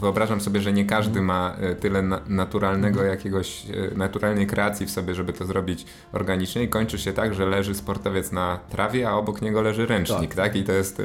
Wyobrażam 0.00 0.40
sobie, 0.40 0.60
że 0.60 0.72
nie 0.72 0.84
każdy 0.84 1.20
mhm. 1.20 1.26
ma 1.26 1.56
tyle 1.80 2.02
na 2.02 2.20
naturalnego 2.28 3.00
mhm. 3.00 3.08
jakiegoś, 3.08 3.66
naturalnej 3.96 4.46
kreacji 4.46 4.86
w 4.86 4.90
sobie 4.90 5.06
sobie, 5.06 5.14
żeby 5.14 5.32
to 5.32 5.46
zrobić 5.46 5.86
organicznie 6.12 6.62
i 6.62 6.68
kończy 6.68 6.98
się 6.98 7.12
tak, 7.12 7.34
że 7.34 7.46
leży 7.46 7.74
sportowiec 7.74 8.32
na 8.32 8.58
trawie, 8.70 9.08
a 9.08 9.12
obok 9.12 9.42
niego 9.42 9.62
leży 9.62 9.86
ręcznik, 9.86 10.34
tak? 10.34 10.44
tak? 10.46 10.56
I 10.56 10.64
to 10.64 10.72
jest 10.72 11.02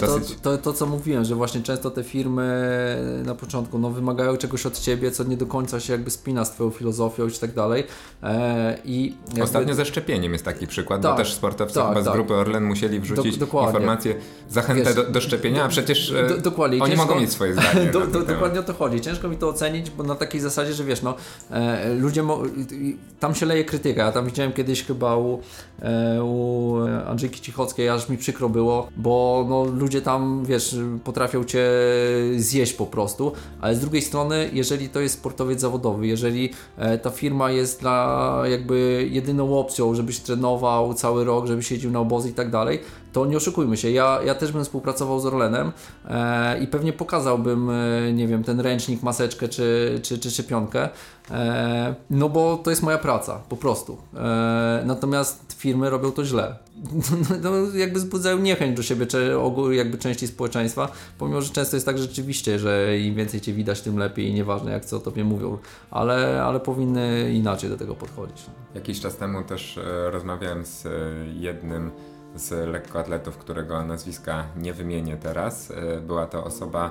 to, 0.00 0.20
to, 0.42 0.58
to, 0.58 0.72
co 0.72 0.86
mówiłem, 0.86 1.24
że 1.24 1.34
właśnie 1.34 1.62
często 1.62 1.90
te 1.90 2.04
firmy 2.04 2.46
na 3.24 3.34
początku 3.34 3.78
no, 3.78 3.90
wymagają 3.90 4.36
czegoś 4.36 4.66
od 4.66 4.80
ciebie, 4.80 5.10
co 5.10 5.24
nie 5.24 5.36
do 5.36 5.46
końca 5.46 5.80
się 5.80 5.92
jakby 5.92 6.10
spina 6.10 6.44
z 6.44 6.50
twoją 6.50 6.70
filozofią 6.70 7.28
i 7.28 7.32
tak 7.32 7.54
dalej. 7.54 7.84
E, 8.22 8.78
i 8.84 9.14
jakby... 9.26 9.42
Ostatnio 9.42 9.74
ze 9.74 9.84
szczepieniem 9.84 10.32
jest 10.32 10.44
taki 10.44 10.66
przykład, 10.66 11.02
tak, 11.02 11.12
bo 11.12 11.18
też 11.18 11.34
sportowcy 11.34 11.74
tak, 11.74 11.88
chyba 11.88 12.02
z 12.02 12.04
tak. 12.04 12.14
grupy 12.14 12.34
Orlen 12.34 12.64
musieli 12.64 13.00
wrzucić 13.00 13.38
do, 13.38 13.46
informację, 13.66 14.14
zachętę 14.50 14.84
Wiesz, 14.84 14.94
do, 14.94 15.04
do, 15.04 15.20
szczepienia, 15.20 15.64
a 15.64 15.68
przecież 15.68 16.10
do, 16.10 16.36
e, 16.36 16.40
dokładnie, 16.40 16.82
oni 16.82 16.90
ciężko, 16.90 17.06
mogą 17.06 17.20
mieć 17.20 17.32
swoje 17.32 17.52
zdanie. 17.52 17.90
Do, 17.96 18.06
dokładnie 18.06 18.60
o 18.60 18.62
to 18.62 18.74
chodzi. 18.74 19.00
Ciężko 19.00 19.28
mi 19.28 19.36
to 19.36 19.48
ocenić, 19.48 19.90
bo 19.90 20.02
na 20.02 20.14
takiej 20.14 20.40
zasadzie, 20.40 20.74
że 20.74 20.84
wiesz, 20.84 21.02
no 21.02 21.14
e, 21.50 21.94
ludzie, 21.94 22.22
mo- 22.22 22.42
tam 23.20 23.34
się 23.34 23.46
leje 23.46 23.64
krytyka. 23.64 24.04
Ja 24.04 24.12
tam 24.12 24.26
widziałem 24.26 24.52
kiedyś 24.52 24.84
chyba 24.84 25.16
u, 25.16 25.40
e, 25.82 26.24
u 26.24 26.76
Andrzejki 27.06 27.40
Cichockiej, 27.40 27.88
aż 27.88 28.08
mi 28.08 28.18
przykro 28.18 28.48
było, 28.48 28.88
bo 28.96 29.46
no, 29.48 29.64
ludzie 29.64 29.85
tam, 29.88 30.44
wiesz, 30.44 30.76
potrafią 31.04 31.44
cię 31.44 31.68
zjeść 32.36 32.72
po 32.72 32.86
prostu, 32.86 33.32
ale 33.60 33.74
z 33.74 33.80
drugiej 33.80 34.02
strony, 34.02 34.50
jeżeli 34.52 34.88
to 34.88 35.00
jest 35.00 35.14
sportowiec 35.14 35.60
zawodowy, 35.60 36.06
jeżeli 36.06 36.50
e, 36.76 36.98
ta 36.98 37.10
firma 37.10 37.50
jest 37.50 37.80
dla 37.80 38.42
jakby 38.50 39.08
jedyną 39.10 39.58
opcją, 39.58 39.94
żebyś 39.94 40.18
trenował 40.18 40.94
cały 40.94 41.24
rok, 41.24 41.46
żebyś 41.46 41.66
siedził 41.66 41.90
na 41.90 42.00
obozy 42.00 42.30
i 42.30 42.32
tak 42.32 42.50
dalej, 42.50 42.80
to 43.16 43.26
nie 43.26 43.36
oszukujmy 43.36 43.76
się, 43.76 43.90
ja, 43.90 44.20
ja 44.24 44.34
też 44.34 44.52
bym 44.52 44.64
współpracował 44.64 45.20
z 45.20 45.26
Orlenem 45.26 45.72
e, 46.08 46.58
i 46.58 46.66
pewnie 46.66 46.92
pokazałbym, 46.92 47.70
e, 47.70 48.12
nie 48.12 48.28
wiem, 48.28 48.44
ten 48.44 48.60
ręcznik, 48.60 49.02
maseczkę 49.02 49.48
czy, 49.48 50.00
czy, 50.02 50.18
czy 50.18 50.30
szczepionkę, 50.30 50.88
e, 51.30 51.94
no 52.10 52.28
bo 52.28 52.56
to 52.56 52.70
jest 52.70 52.82
moja 52.82 52.98
praca, 52.98 53.40
po 53.48 53.56
prostu. 53.56 53.96
E, 54.16 54.82
natomiast 54.86 55.52
firmy 55.58 55.90
robią 55.90 56.12
to 56.12 56.24
źle. 56.24 56.56
No, 57.42 57.50
jakby 57.78 57.98
wzbudzają 57.98 58.38
niechęć 58.38 58.76
do 58.76 58.82
siebie, 58.82 59.06
czy 59.06 59.38
ogół 59.38 59.72
jakby 59.72 59.98
części 59.98 60.26
społeczeństwa, 60.26 60.88
pomimo, 61.18 61.42
że 61.42 61.52
często 61.52 61.76
jest 61.76 61.86
tak 61.86 61.98
rzeczywiście, 61.98 62.58
że 62.58 62.98
im 62.98 63.14
więcej 63.14 63.40
Cię 63.40 63.52
widać, 63.52 63.80
tym 63.80 63.98
lepiej 63.98 64.28
i 64.28 64.34
nieważne 64.34 64.72
jak 64.72 64.84
co 64.84 64.96
o 64.96 65.00
Tobie 65.00 65.24
mówią, 65.24 65.58
ale, 65.90 66.42
ale 66.42 66.60
powinny 66.60 67.32
inaczej 67.32 67.70
do 67.70 67.76
tego 67.76 67.94
podchodzić. 67.94 68.46
Jakiś 68.74 69.00
czas 69.00 69.16
temu 69.16 69.42
też 69.42 69.78
e, 69.78 70.10
rozmawiałem 70.10 70.64
z 70.64 70.86
e, 70.86 70.90
jednym 71.34 71.90
z 72.36 72.68
lekkoatletów, 72.68 73.38
którego 73.38 73.84
nazwiska 73.84 74.44
nie 74.56 74.72
wymienię 74.72 75.16
teraz. 75.16 75.70
E, 75.70 76.00
była 76.00 76.26
to 76.26 76.44
osoba, 76.44 76.90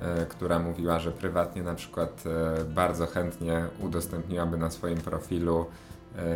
e, 0.00 0.26
która 0.26 0.58
mówiła, 0.58 0.98
że 0.98 1.12
prywatnie 1.12 1.62
na 1.62 1.74
przykład 1.74 2.24
e, 2.26 2.64
bardzo 2.64 3.06
chętnie 3.06 3.64
udostępniłaby 3.80 4.56
na 4.56 4.70
swoim 4.70 4.98
profilu 4.98 5.66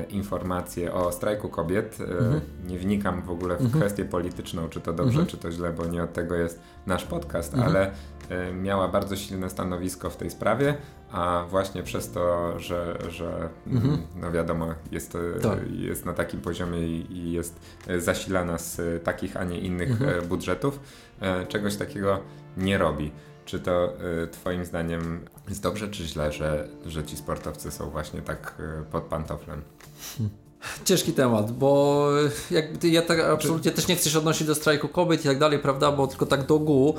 informacje 0.08 0.94
o 0.94 1.12
strajku 1.12 1.48
kobiet. 1.48 1.98
Mhm. 2.00 2.40
Nie 2.66 2.78
wnikam 2.78 3.22
w 3.22 3.30
ogóle 3.30 3.56
w 3.56 3.60
mhm. 3.60 3.80
kwestię 3.80 4.04
polityczną, 4.04 4.68
czy 4.68 4.80
to 4.80 4.92
dobrze, 4.92 5.20
mhm. 5.20 5.26
czy 5.26 5.36
to 5.36 5.50
źle, 5.50 5.72
bo 5.72 5.86
nie 5.86 6.02
od 6.02 6.12
tego 6.12 6.34
jest 6.34 6.60
nasz 6.86 7.04
podcast, 7.04 7.54
mhm. 7.54 7.70
ale 7.70 7.90
miała 8.52 8.88
bardzo 8.88 9.16
silne 9.16 9.50
stanowisko 9.50 10.10
w 10.10 10.16
tej 10.16 10.30
sprawie, 10.30 10.74
a 11.12 11.44
właśnie 11.50 11.82
przez 11.82 12.10
to, 12.10 12.58
że, 12.58 12.98
że 13.08 13.48
mhm. 13.66 14.02
no 14.16 14.32
wiadomo, 14.32 14.74
jest, 14.90 15.16
tak. 15.42 15.58
jest 15.70 16.06
na 16.06 16.12
takim 16.12 16.40
poziomie 16.40 16.78
i 16.98 17.32
jest 17.32 17.60
zasilana 17.98 18.58
z 18.58 19.04
takich, 19.04 19.36
a 19.36 19.44
nie 19.44 19.60
innych 19.60 19.90
mhm. 19.90 20.26
budżetów, 20.26 20.80
e, 21.20 21.46
czegoś 21.46 21.76
takiego 21.76 22.20
nie 22.56 22.78
robi. 22.78 23.12
Czy 23.44 23.60
to 23.60 23.92
Twoim 24.32 24.64
zdaniem 24.64 25.20
jest 25.48 25.62
dobrze, 25.62 25.88
czy 25.88 26.04
źle, 26.04 26.32
że, 26.32 26.68
że 26.86 27.04
ci 27.04 27.16
sportowcy 27.16 27.70
są 27.70 27.90
właśnie 27.90 28.22
tak 28.22 28.62
pod 28.90 29.04
pantoflem? 29.04 29.62
Ciężki 30.84 31.12
temat, 31.12 31.52
bo 31.52 32.08
jak, 32.50 32.84
ja 32.84 33.02
tak 33.02 33.20
absolutnie 33.20 33.70
też 33.70 33.88
nie 33.88 33.96
chcę 33.96 34.10
się 34.10 34.18
odnosić 34.18 34.46
do 34.46 34.54
strajku 34.54 34.88
kobiet 34.88 35.24
i 35.24 35.28
tak 35.28 35.38
dalej, 35.38 35.58
prawda, 35.58 35.92
bo 35.92 36.06
tylko 36.06 36.26
tak 36.26 36.46
do 36.46 36.54
ogółu, 36.54 36.94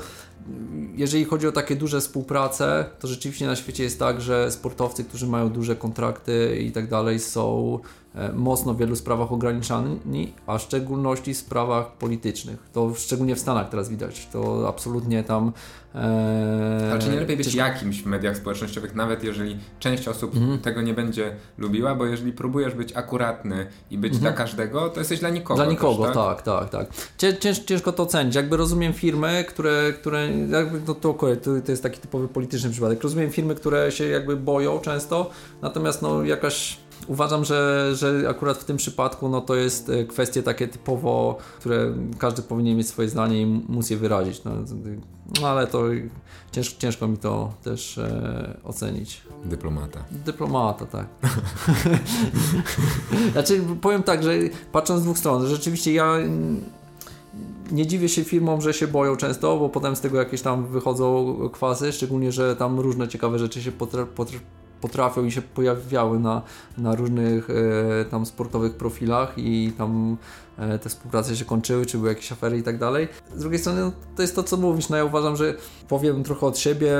jeżeli 0.94 1.24
chodzi 1.24 1.46
o 1.46 1.52
takie 1.52 1.76
duże 1.76 2.00
współprace, 2.00 2.84
to 3.00 3.08
rzeczywiście 3.08 3.46
na 3.46 3.56
świecie 3.56 3.84
jest 3.84 3.98
tak, 3.98 4.20
że 4.20 4.50
sportowcy, 4.50 5.04
którzy 5.04 5.26
mają 5.26 5.50
duże 5.50 5.76
kontrakty 5.76 6.58
i 6.60 6.72
tak 6.72 6.88
dalej 6.88 7.20
są 7.20 7.78
E, 7.78 8.03
mocno 8.34 8.74
w 8.74 8.78
wielu 8.78 8.96
sprawach 8.96 9.32
ograniczani, 9.32 9.98
a 10.46 10.58
w 10.58 10.62
szczególności 10.62 11.34
w 11.34 11.38
sprawach 11.38 11.92
politycznych. 11.92 12.58
To 12.72 12.94
szczególnie 12.94 13.36
w 13.36 13.38
Stanach 13.38 13.68
teraz 13.68 13.88
widać. 13.88 14.28
To 14.32 14.68
absolutnie 14.68 15.24
tam. 15.24 15.52
E, 15.94 16.88
Ale 16.90 17.00
czy 17.00 17.08
nie 17.08 17.20
lepiej 17.20 17.36
być 17.36 17.50
czy... 17.50 17.56
jakimś 17.56 18.02
w 18.02 18.06
mediach 18.06 18.36
społecznościowych, 18.36 18.94
nawet 18.94 19.24
jeżeli 19.24 19.58
część 19.78 20.08
osób 20.08 20.36
mhm. 20.36 20.58
tego 20.58 20.82
nie 20.82 20.94
będzie 20.94 21.36
lubiła, 21.58 21.94
bo 21.94 22.06
jeżeli 22.06 22.32
próbujesz 22.32 22.74
być 22.74 22.92
akuratny 22.92 23.66
i 23.90 23.98
być 23.98 24.14
mhm. 24.14 24.32
dla 24.32 24.44
każdego, 24.44 24.88
to 24.88 25.00
jesteś 25.00 25.20
dla 25.20 25.30
nikogo. 25.30 25.62
Dla 25.62 25.72
nikogo, 25.72 26.04
też, 26.04 26.14
tak? 26.14 26.42
tak, 26.42 26.70
tak, 26.70 26.88
tak. 27.18 27.38
Cięż, 27.40 27.58
ciężko 27.58 27.92
to 27.92 28.02
ocenić. 28.02 28.34
Jakby 28.34 28.56
rozumiem 28.56 28.92
firmy, 28.92 29.44
które, 29.48 29.92
które 30.00 30.28
jakby 30.50 30.80
no 30.86 30.94
to, 30.94 31.14
to, 31.14 31.60
to 31.64 31.70
jest 31.72 31.82
taki 31.82 32.00
typowy 32.00 32.28
polityczny 32.28 32.70
przypadek. 32.70 33.02
Rozumiem 33.02 33.30
firmy, 33.30 33.54
które 33.54 33.92
się 33.92 34.04
jakby 34.04 34.36
boją 34.36 34.78
często, 34.78 35.30
natomiast 35.62 36.02
no 36.02 36.24
jakaś 36.24 36.78
Uważam, 37.06 37.44
że, 37.44 37.90
że 37.94 38.24
akurat 38.28 38.58
w 38.58 38.64
tym 38.64 38.76
przypadku 38.76 39.28
no, 39.28 39.40
to 39.40 39.54
jest 39.54 39.88
e, 39.90 40.04
kwestie 40.04 40.42
takie 40.42 40.68
typowo, 40.68 41.38
które 41.58 41.92
każdy 42.18 42.42
powinien 42.42 42.76
mieć 42.76 42.88
swoje 42.88 43.08
zdanie 43.08 43.42
i 43.42 43.46
móc 43.46 43.90
je 43.90 43.96
wyrazić. 43.96 44.44
No, 44.44 44.50
no 45.40 45.48
ale 45.48 45.66
to 45.66 45.82
ciężko, 46.52 46.80
ciężko 46.80 47.08
mi 47.08 47.16
to 47.16 47.52
też 47.62 47.98
e, 47.98 48.56
ocenić. 48.64 49.22
Dyplomata. 49.44 50.04
Dyplomata, 50.10 50.86
tak. 50.86 51.06
znaczy, 53.32 53.60
powiem 53.80 54.02
tak, 54.02 54.22
że 54.22 54.32
patrząc 54.72 55.00
z 55.00 55.04
dwóch 55.04 55.18
stron, 55.18 55.46
rzeczywiście 55.46 55.92
ja 55.92 56.16
nie 57.72 57.86
dziwię 57.86 58.08
się 58.08 58.24
firmom, 58.24 58.60
że 58.60 58.74
się 58.74 58.86
boją 58.86 59.16
często, 59.16 59.56
bo 59.58 59.68
potem 59.68 59.96
z 59.96 60.00
tego 60.00 60.18
jakieś 60.18 60.42
tam 60.42 60.66
wychodzą 60.66 61.36
kwasy, 61.52 61.92
szczególnie, 61.92 62.32
że 62.32 62.56
tam 62.56 62.80
różne 62.80 63.08
ciekawe 63.08 63.38
rzeczy 63.38 63.62
się 63.62 63.72
potra, 63.72 64.06
potra, 64.06 64.38
potrafią 64.84 65.24
i 65.24 65.30
się 65.32 65.42
pojawiały 65.42 66.18
na, 66.18 66.42
na 66.78 66.94
różnych 66.94 67.48
e, 67.50 68.04
tam 68.04 68.26
sportowych 68.26 68.74
profilach 68.74 69.32
i 69.36 69.72
tam 69.78 70.16
e, 70.58 70.78
te 70.78 70.88
współprace 70.88 71.36
się 71.36 71.44
kończyły, 71.44 71.86
czy 71.86 71.98
były 71.98 72.08
jakieś 72.08 72.32
afery 72.32 72.58
i 72.58 72.62
tak 72.62 72.78
dalej. 72.78 73.08
Z 73.36 73.40
drugiej 73.40 73.58
strony 73.58 73.80
no, 73.80 73.92
to 74.16 74.22
jest 74.22 74.36
to, 74.36 74.42
co 74.42 74.56
mówisz, 74.56 74.88
no 74.88 74.96
ja 74.96 75.04
uważam, 75.04 75.36
że 75.36 75.54
powiem 75.88 76.24
trochę 76.24 76.46
od 76.46 76.58
siebie 76.58 76.92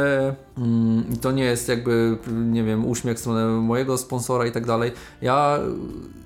mm, 0.58 1.16
to 1.20 1.32
nie 1.32 1.44
jest 1.44 1.68
jakby, 1.68 2.18
nie 2.32 2.64
wiem, 2.64 2.86
uśmiech 2.86 3.16
w 3.16 3.20
stronę 3.20 3.46
mojego 3.46 3.98
sponsora 3.98 4.46
i 4.46 4.52
tak 4.52 4.66
dalej. 4.66 4.92
Ja 5.22 5.58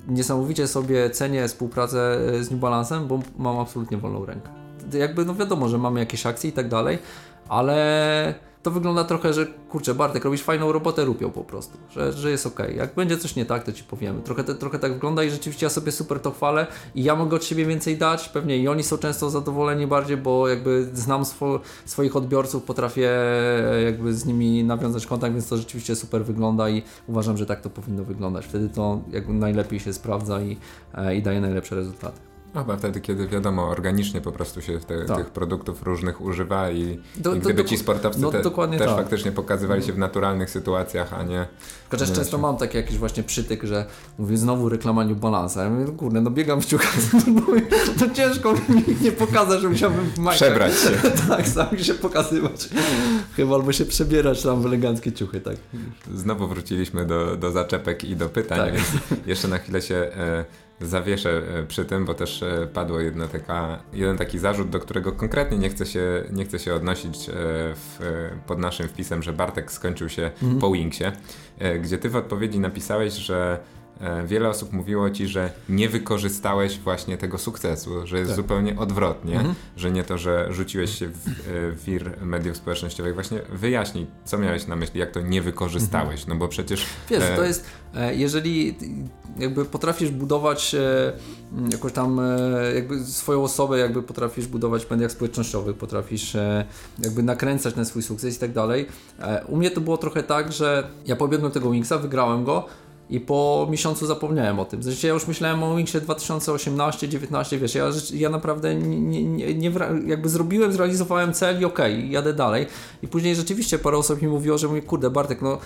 niesamowicie 0.07 0.67
sobie 0.67 1.09
cenię 1.09 1.47
współpracę 1.47 2.19
z 2.41 2.51
New 2.51 2.59
Balance'em, 2.59 3.07
bo 3.07 3.19
mam 3.37 3.59
absolutnie 3.59 3.97
wolną 3.97 4.25
rękę. 4.25 4.49
Jakby, 4.93 5.25
no 5.25 5.35
wiadomo, 5.35 5.69
że 5.69 5.77
mamy 5.77 5.99
jakieś 5.99 6.25
akcje 6.25 6.49
i 6.49 6.53
tak 6.53 6.67
dalej, 6.67 6.99
ale 7.49 8.48
to 8.63 8.71
wygląda 8.71 9.03
trochę, 9.03 9.33
że 9.33 9.45
kurczę, 9.45 9.93
Bartek, 9.93 10.25
robisz 10.25 10.41
fajną 10.41 10.71
robotę, 10.71 11.05
rupią 11.05 11.31
po 11.31 11.43
prostu, 11.43 11.77
że, 11.91 12.13
że 12.13 12.31
jest 12.31 12.45
ok. 12.45 12.59
Jak 12.75 12.95
będzie 12.95 13.17
coś 13.17 13.35
nie 13.35 13.45
tak, 13.45 13.63
to 13.63 13.71
ci 13.71 13.83
powiemy. 13.83 14.21
Trochę, 14.21 14.43
te, 14.43 14.55
trochę 14.55 14.79
tak 14.79 14.93
wygląda 14.93 15.23
i 15.23 15.29
rzeczywiście 15.29 15.65
ja 15.65 15.69
sobie 15.69 15.91
super 15.91 16.19
to 16.19 16.31
chwalę 16.31 16.67
i 16.95 17.03
ja 17.03 17.15
mogę 17.15 17.35
od 17.35 17.45
siebie 17.45 17.65
więcej 17.65 17.97
dać, 17.97 18.29
pewnie 18.29 18.57
i 18.57 18.67
oni 18.67 18.83
są 18.83 18.97
często 18.97 19.29
zadowoleni 19.29 19.87
bardziej, 19.87 20.17
bo 20.17 20.47
jakby 20.47 20.89
znam 20.93 21.25
swo, 21.25 21.59
swoich 21.85 22.15
odbiorców, 22.15 22.63
potrafię 22.63 23.11
jakby 23.85 24.13
z 24.13 24.25
nimi 24.25 24.63
nawiązać 24.63 25.05
kontakt, 25.05 25.33
więc 25.33 25.49
to 25.49 25.57
rzeczywiście 25.57 25.95
super 25.95 26.25
wygląda 26.25 26.69
i 26.69 26.83
uważam, 27.07 27.37
że 27.37 27.45
tak 27.45 27.61
to 27.61 27.69
powinno 27.69 28.03
wyglądać. 28.03 28.45
Wtedy 28.45 28.69
to 28.69 29.01
jakby 29.11 29.33
najlepiej 29.33 29.79
się 29.79 29.93
sprawdza 29.93 30.41
i, 30.41 30.57
e, 30.93 31.15
i 31.15 31.21
daje 31.21 31.41
najlepsze 31.41 31.75
rezultaty. 31.75 32.28
Chyba 32.53 32.77
wtedy, 32.77 33.01
kiedy 33.01 33.27
wiadomo, 33.27 33.67
organicznie 33.67 34.21
po 34.21 34.31
prostu 34.31 34.61
się 34.61 34.79
te, 34.79 35.05
tak. 35.05 35.17
tych 35.17 35.29
produktów 35.29 35.83
różnych 35.83 36.21
używa 36.21 36.71
i, 36.71 36.99
do, 37.17 37.35
i 37.35 37.39
gdyby 37.39 37.63
do, 37.63 37.69
ci 37.69 37.77
sportowcy 37.77 38.21
no, 38.21 38.31
te, 38.31 38.41
też 38.41 38.87
tak. 38.87 38.97
faktycznie 38.97 39.31
pokazywali 39.31 39.83
się 39.83 39.93
w 39.93 39.97
naturalnych 39.97 40.49
sytuacjach, 40.49 41.13
a 41.13 41.23
nie... 41.23 41.47
Chociaż 41.91 42.11
często 42.11 42.37
mam 42.37 42.57
taki 42.57 42.77
jakiś 42.77 42.97
właśnie 42.97 43.23
przytyk, 43.23 43.63
że 43.63 43.85
mówię 44.17 44.37
znowu 44.37 44.69
reklama 44.69 45.05
New 45.05 45.17
Balance'a. 45.17 45.63
Ja 45.63 45.69
mówię, 45.69 45.85
no 45.85 45.91
kurde, 45.91 46.21
no 46.21 46.31
biegam 46.31 46.61
w 46.61 46.65
ciuchach, 46.65 46.95
to 47.99 48.09
ciężko 48.09 48.53
mi 48.53 48.83
nie 49.01 49.11
pokazać, 49.11 49.61
że 49.61 49.69
musiałbym 49.69 50.05
w. 50.05 50.29
Przebrać 50.29 50.73
się. 50.73 50.89
tak, 51.29 51.47
sam 51.47 51.77
się 51.77 51.93
pokazywać. 51.93 52.69
Chyba 53.35 53.55
albo 53.55 53.71
się 53.71 53.85
przebierać 53.85 54.43
tam 54.43 54.61
w 54.61 54.65
eleganckie 54.65 55.11
ciuchy, 55.11 55.41
tak. 55.41 55.55
Znowu 56.15 56.47
wróciliśmy 56.47 57.05
do, 57.05 57.35
do 57.35 57.51
zaczepek 57.51 58.03
i 58.03 58.15
do 58.15 58.29
pytań, 58.29 58.57
tak. 58.57 58.73
więc 58.73 58.87
jeszcze 59.25 59.47
na 59.47 59.57
chwilę 59.57 59.81
się... 59.81 59.95
E, 59.95 60.68
zawieszę 60.81 61.41
e, 61.59 61.63
przy 61.63 61.85
tym, 61.85 62.05
bo 62.05 62.13
też 62.13 62.43
e, 62.43 62.67
padło 62.73 62.99
jedna 62.99 63.27
taka, 63.27 63.79
jeden 63.93 64.17
taki 64.17 64.39
zarzut, 64.39 64.69
do 64.69 64.79
którego 64.79 65.11
konkretnie 65.11 65.57
nie 65.57 65.69
chcę 65.69 65.85
się, 65.85 66.23
nie 66.31 66.45
chcę 66.45 66.59
się 66.59 66.73
odnosić 66.73 67.29
e, 67.29 67.33
w, 67.75 67.99
pod 68.47 68.59
naszym 68.59 68.87
wpisem, 68.87 69.23
że 69.23 69.33
Bartek 69.33 69.71
skończył 69.71 70.09
się 70.09 70.31
mm. 70.43 70.59
po 70.59 70.71
Wingsie, 70.71 71.03
gdzie 71.81 71.97
ty 71.97 72.09
w 72.09 72.15
odpowiedzi 72.15 72.59
napisałeś, 72.59 73.13
że 73.13 73.59
wiele 74.25 74.49
osób 74.49 74.73
mówiło 74.73 75.09
ci, 75.09 75.27
że 75.27 75.51
nie 75.69 75.89
wykorzystałeś 75.89 76.79
właśnie 76.79 77.17
tego 77.17 77.37
sukcesu, 77.37 78.07
że 78.07 78.17
jest 78.17 78.29
Tak. 78.29 78.35
zupełnie 78.35 78.77
odwrotnie, 78.79 79.35
Mhm. 79.35 79.55
że 79.77 79.91
nie 79.91 80.03
to, 80.03 80.17
że 80.17 80.47
rzuciłeś 80.53 80.99
się 80.99 81.07
w 81.07 81.27
e, 81.27 81.71
wir 81.85 82.17
mediów 82.21 82.57
społecznościowych. 82.57 83.13
Właśnie 83.13 83.41
wyjaśnij, 83.49 84.07
co 84.25 84.37
miałeś 84.37 84.67
na 84.67 84.75
myśli, 84.75 84.99
jak 84.99 85.11
to 85.11 85.21
nie 85.21 85.41
wykorzystałeś, 85.41 86.27
no 86.27 86.35
bo 86.35 86.47
przecież... 86.47 86.85
Wiesz, 87.09 87.23
e, 87.23 87.35
to 87.35 87.43
jest, 87.43 87.65
e, 87.95 88.15
jeżeli 88.15 88.77
jakby 89.39 89.65
potrafisz 89.65 90.09
budować 90.11 90.75
e, 90.75 91.13
m, 91.57 91.69
jakąś 91.71 91.91
tam 91.91 92.19
e, 92.19 92.73
jakby 92.75 93.05
swoją 93.05 93.43
osobę, 93.43 93.79
jakby 93.79 94.03
potrafisz 94.03 94.47
budować 94.47 94.85
w 94.85 94.91
mediach 94.91 95.11
społecznościowych, 95.11 95.75
potrafisz 95.77 96.35
e, 96.35 96.65
jakby 96.99 97.23
nakręcać 97.23 97.75
na 97.75 97.85
swój 97.85 98.03
sukces 98.03 98.35
i 98.37 98.39
tak 98.39 98.51
dalej. 98.51 98.85
E, 99.19 99.43
U 99.47 99.57
mnie 99.57 99.71
to 99.71 99.81
było 99.81 99.97
trochę 99.97 100.23
tak, 100.23 100.51
że 100.53 100.87
ja 101.05 101.15
pobiegłem 101.15 101.51
tego 101.51 101.71
Wingsa, 101.71 101.97
wygrałem 101.97 102.43
go 102.43 102.65
i 103.09 103.19
po 103.19 103.67
miesiącu 103.71 104.05
zapomniałem 104.05 104.59
o 104.59 104.65
tym. 104.65 104.83
Zresztą 104.83 105.07
ja 105.07 105.13
już 105.13 105.27
myślałem 105.27 105.63
o 105.63 105.75
Wingsie 105.75 105.97
2018-19, 105.97 107.59
wiesz, 107.59 107.75
ja, 107.75 107.89
ja 108.13 108.29
naprawdę 108.29 108.75
nie, 108.75 109.23
nie, 109.23 109.55
nie, 109.55 109.71
jakby 110.05 110.29
zrobiłem, 110.29 110.73
zrealizowałem 110.73 111.33
cel 111.33 111.61
i 111.61 111.65
okej, 111.65 112.11
jadę 112.11 112.33
dalej. 112.33 112.67
I 113.03 113.07
później 113.07 113.35
rzeczywiście 113.35 113.79
parę 113.79 113.97
osób 113.97 114.21
mi 114.21 114.27
mówiło, 114.27 114.57
że 114.57 114.67
mówi, 114.67 114.81
kurde 114.81 115.09
Bartek, 115.09 115.41
no 115.41 115.57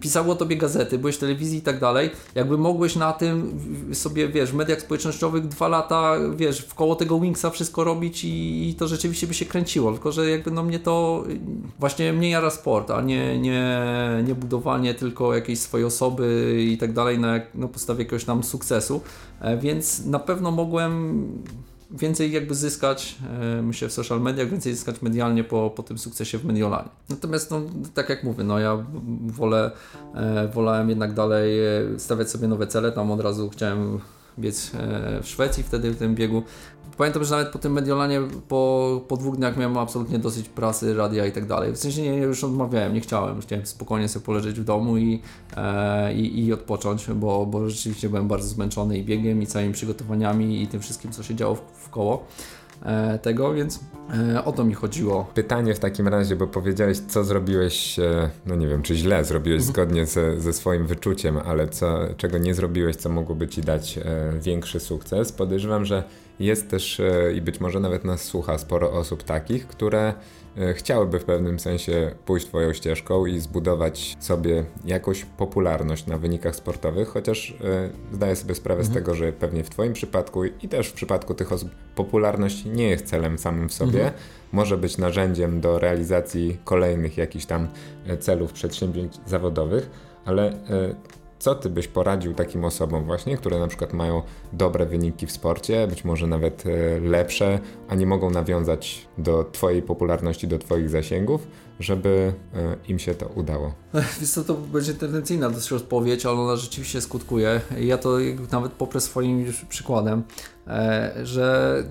pisało 0.00 0.34
tobie 0.34 0.56
gazety, 0.56 0.98
byłeś 0.98 1.16
w 1.16 1.18
telewizji 1.18 1.58
i 1.58 1.62
tak 1.62 1.80
dalej, 1.80 2.10
jakby 2.34 2.58
mogłeś 2.58 2.96
na 2.96 3.12
tym 3.12 3.60
sobie, 3.92 4.28
wiesz, 4.28 4.50
w 4.50 4.54
mediach 4.54 4.80
społecznościowych 4.80 5.48
dwa 5.48 5.68
lata, 5.68 6.14
wiesz, 6.36 6.60
w 6.60 6.74
koło 6.74 6.96
tego 6.96 7.20
Wingsa 7.20 7.50
wszystko 7.50 7.84
robić 7.84 8.24
i, 8.24 8.68
i 8.68 8.74
to 8.74 8.88
rzeczywiście 8.88 9.26
by 9.26 9.34
się 9.34 9.44
kręciło, 9.44 9.92
tylko 9.92 10.12
że 10.12 10.30
jakby 10.30 10.50
no 10.50 10.62
mnie 10.62 10.78
to 10.78 11.24
właśnie 11.78 12.12
mnie 12.12 12.30
jara 12.30 12.50
sport, 12.50 12.90
a 12.90 13.00
nie, 13.00 13.38
nie, 13.38 13.80
nie 14.26 14.34
budowanie 14.34 14.94
tylko 14.94 15.34
jakiejś 15.34 15.58
swojej 15.58 15.84
osoby 15.84 16.56
i 16.72 16.78
tak 16.78 16.92
dalej 16.92 17.18
na, 17.18 17.40
na 17.54 17.68
podstawie 17.68 18.04
jakiegoś 18.04 18.24
tam 18.24 18.44
sukcesu, 18.44 19.00
e, 19.40 19.58
więc 19.58 20.06
na 20.06 20.18
pewno 20.18 20.50
mogłem 20.50 21.24
więcej 21.94 22.32
jakby 22.32 22.54
zyskać, 22.54 23.16
e, 23.40 23.62
myślę, 23.62 23.88
w 23.88 23.92
social 23.92 24.20
mediach, 24.20 24.50
więcej 24.50 24.74
zyskać 24.74 25.02
medialnie 25.02 25.44
po, 25.44 25.70
po 25.70 25.82
tym 25.82 25.98
sukcesie 25.98 26.38
w 26.38 26.44
Mediolanie. 26.44 26.88
Natomiast, 27.08 27.50
no, 27.50 27.62
tak 27.94 28.08
jak 28.08 28.24
mówię, 28.24 28.44
no 28.44 28.58
ja 28.58 28.86
wolę, 29.26 29.70
e, 30.14 30.48
wolałem 30.48 30.88
jednak 30.88 31.14
dalej 31.14 31.66
e, 31.66 31.98
stawiać 31.98 32.30
sobie 32.30 32.48
nowe 32.48 32.66
cele, 32.66 32.92
tam 32.92 33.10
od 33.10 33.20
razu 33.20 33.50
chciałem 33.50 34.00
biec 34.38 34.70
w 35.22 35.28
Szwecji 35.28 35.62
wtedy 35.62 35.90
w 35.90 35.96
tym 35.96 36.14
biegu. 36.14 36.42
Pamiętam, 36.96 37.24
że 37.24 37.36
nawet 37.36 37.52
po 37.52 37.58
tym 37.58 37.72
Mediolanie 37.72 38.20
po, 38.48 39.00
po 39.08 39.16
dwóch 39.16 39.36
dniach 39.36 39.56
miałem 39.56 39.76
absolutnie 39.76 40.18
dosyć 40.18 40.48
prasy, 40.48 40.94
radia 40.94 41.26
i 41.26 41.32
tak 41.32 41.46
dalej. 41.46 41.72
W 41.72 41.78
sensie 41.78 42.02
nie, 42.02 42.16
już 42.16 42.44
odmawiałem, 42.44 42.94
nie 42.94 43.00
chciałem. 43.00 43.40
Chciałem 43.40 43.66
spokojnie 43.66 44.08
sobie 44.08 44.26
poleżeć 44.26 44.60
w 44.60 44.64
domu 44.64 44.96
i, 44.96 45.20
e, 45.56 46.14
i, 46.14 46.44
i 46.44 46.52
odpocząć, 46.52 47.06
bo, 47.06 47.46
bo 47.46 47.70
rzeczywiście 47.70 48.08
byłem 48.08 48.28
bardzo 48.28 48.48
zmęczony 48.48 48.98
i 48.98 49.04
biegiem, 49.04 49.42
i 49.42 49.46
całymi 49.46 49.72
przygotowaniami, 49.72 50.62
i 50.62 50.66
tym 50.66 50.80
wszystkim, 50.80 51.12
co 51.12 51.22
się 51.22 51.34
działo 51.34 51.54
w, 51.54 51.60
w 51.60 51.90
koło 51.90 52.26
e, 52.82 53.18
tego, 53.18 53.54
więc 53.54 53.80
e, 54.34 54.44
o 54.44 54.52
to 54.52 54.64
mi 54.64 54.74
chodziło. 54.74 55.26
Pytanie 55.34 55.74
w 55.74 55.78
takim 55.78 56.08
razie, 56.08 56.36
bo 56.36 56.46
powiedziałeś, 56.46 56.98
co 56.98 57.24
zrobiłeś, 57.24 57.98
e, 57.98 58.30
no 58.46 58.54
nie 58.56 58.68
wiem, 58.68 58.82
czy 58.82 58.94
źle 58.94 59.24
zrobiłeś 59.24 59.62
zgodnie 59.62 60.06
ze, 60.06 60.40
ze 60.40 60.52
swoim 60.52 60.86
wyczuciem, 60.86 61.38
ale 61.44 61.68
co, 61.68 61.98
czego 62.16 62.38
nie 62.38 62.54
zrobiłeś, 62.54 62.96
co 62.96 63.08
mogłoby 63.08 63.48
ci 63.48 63.62
dać 63.62 63.98
większy 64.40 64.80
sukces. 64.80 65.32
Podejrzewam, 65.32 65.84
że 65.84 66.04
jest 66.40 66.70
też 66.70 67.00
e, 67.00 67.32
i 67.32 67.40
być 67.40 67.60
może 67.60 67.80
nawet 67.80 68.04
nas 68.04 68.22
słucha 68.22 68.58
sporo 68.58 68.92
osób 68.92 69.22
takich, 69.22 69.66
które 69.66 70.14
e, 70.56 70.74
chciałyby 70.74 71.18
w 71.18 71.24
pewnym 71.24 71.58
sensie 71.58 72.14
pójść 72.24 72.46
Twoją 72.46 72.72
ścieżką 72.72 73.26
i 73.26 73.40
zbudować 73.40 74.16
sobie 74.20 74.64
jakąś 74.84 75.24
popularność 75.24 76.06
na 76.06 76.18
wynikach 76.18 76.56
sportowych, 76.56 77.08
chociaż 77.08 77.50
e, 77.64 77.90
zdaję 78.12 78.36
sobie 78.36 78.54
sprawę 78.54 78.84
z 78.84 78.90
tego, 78.90 79.14
że 79.14 79.32
pewnie 79.32 79.64
w 79.64 79.70
Twoim 79.70 79.92
przypadku 79.92 80.44
i 80.44 80.68
też 80.68 80.88
w 80.88 80.92
przypadku 80.92 81.34
tych 81.34 81.52
osób 81.52 81.70
popularność 81.94 82.64
nie 82.64 82.88
jest 82.88 83.06
celem 83.06 83.38
samym 83.38 83.68
w 83.68 83.72
sobie, 83.72 84.12
może 84.52 84.78
być 84.78 84.98
narzędziem 84.98 85.60
do 85.60 85.78
realizacji 85.78 86.58
kolejnych 86.64 87.16
jakichś 87.16 87.46
tam 87.46 87.68
celów, 88.20 88.52
przedsięwzięć 88.52 89.12
zawodowych, 89.26 89.90
ale 90.24 90.52
co 91.44 91.54
ty 91.54 91.70
byś 91.70 91.88
poradził 91.88 92.34
takim 92.34 92.64
osobom 92.64 93.04
właśnie, 93.04 93.36
które 93.36 93.58
na 93.58 93.68
przykład 93.68 93.92
mają 93.92 94.22
dobre 94.52 94.86
wyniki 94.86 95.26
w 95.26 95.32
sporcie, 95.32 95.86
być 95.86 96.04
może 96.04 96.26
nawet 96.26 96.64
e, 96.66 97.00
lepsze, 97.00 97.58
a 97.88 97.94
nie 97.94 98.06
mogą 98.06 98.30
nawiązać 98.30 99.06
do 99.18 99.44
twojej 99.52 99.82
popularności, 99.82 100.48
do 100.48 100.58
twoich 100.58 100.90
zasięgów, 100.90 101.46
żeby 101.80 102.32
e, 102.54 102.76
im 102.88 102.98
się 102.98 103.14
to 103.14 103.26
udało? 103.26 103.74
Wiesz 104.20 104.30
co, 104.30 104.44
to 104.44 104.54
będzie 104.54 104.94
tendencyjna 104.94 105.50
dosyć 105.50 105.72
odpowiedź, 105.72 106.26
ale 106.26 106.40
ona 106.40 106.56
rzeczywiście 106.56 107.00
skutkuje. 107.00 107.60
Ja 107.80 107.98
to 107.98 108.18
nawet 108.52 108.72
poprę 108.72 109.00
swoim 109.00 109.52
przykładem, 109.68 110.22
e, 110.66 111.12
że 111.22 111.84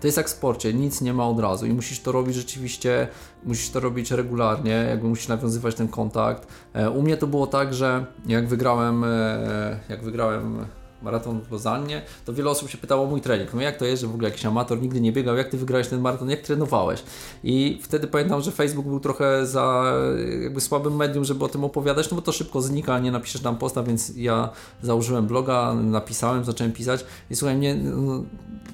to 0.00 0.06
jest 0.06 0.16
jak 0.16 0.26
w 0.26 0.30
sporcie, 0.30 0.74
nic 0.74 1.00
nie 1.00 1.14
ma 1.14 1.28
od 1.28 1.40
razu 1.40 1.66
i 1.66 1.72
musisz 1.72 2.00
to 2.00 2.12
robić 2.12 2.36
rzeczywiście, 2.36 3.08
musisz 3.44 3.70
to 3.70 3.80
robić 3.80 4.10
regularnie, 4.10 4.70
jakby 4.70 5.08
musisz 5.08 5.28
nawiązywać 5.28 5.74
ten 5.74 5.88
kontakt. 5.88 6.48
E, 6.72 6.90
u 6.90 7.02
mnie 7.02 7.16
to 7.16 7.26
było 7.26 7.46
tak, 7.46 7.74
że 7.74 8.06
jak 8.26 8.48
wygrałem, 8.48 9.04
e, 9.04 9.80
jak 9.88 10.02
wygrałem 10.02 10.66
maraton 11.02 11.40
w 11.40 11.50
Lozannie, 11.52 12.02
to 12.24 12.32
wiele 12.32 12.50
osób 12.50 12.70
się 12.70 12.78
pytało 12.78 13.04
o 13.04 13.06
mój 13.06 13.20
trening. 13.20 13.54
No 13.54 13.60
jak 13.60 13.76
to 13.76 13.84
jest, 13.84 14.02
że 14.02 14.08
w 14.08 14.14
ogóle 14.14 14.28
jakiś 14.28 14.46
amator 14.46 14.82
nigdy 14.82 15.00
nie 15.00 15.12
biegał, 15.12 15.36
jak 15.36 15.48
ty 15.48 15.56
wygrałeś 15.56 15.88
ten 15.88 16.00
maraton, 16.00 16.30
jak 16.30 16.40
trenowałeś? 16.40 17.02
I 17.44 17.80
wtedy 17.82 18.06
pamiętam, 18.06 18.40
że 18.40 18.50
Facebook 18.50 18.86
był 18.86 19.00
trochę 19.00 19.46
za 19.46 19.94
jakby 20.42 20.60
słabym 20.60 20.96
medium, 20.96 21.24
żeby 21.24 21.44
o 21.44 21.48
tym 21.48 21.64
opowiadać, 21.64 22.10
no 22.10 22.14
bo 22.14 22.22
to 22.22 22.32
szybko 22.32 22.62
znika, 22.62 22.98
nie 22.98 23.12
napiszesz 23.12 23.40
tam 23.40 23.56
posta, 23.56 23.82
więc 23.82 24.12
ja 24.16 24.50
założyłem 24.82 25.26
bloga, 25.26 25.74
napisałem, 25.74 26.44
zacząłem 26.44 26.72
pisać 26.72 27.04
i 27.30 27.36
słuchaj, 27.36 27.56
mnie, 27.56 27.74
no, 27.74 28.24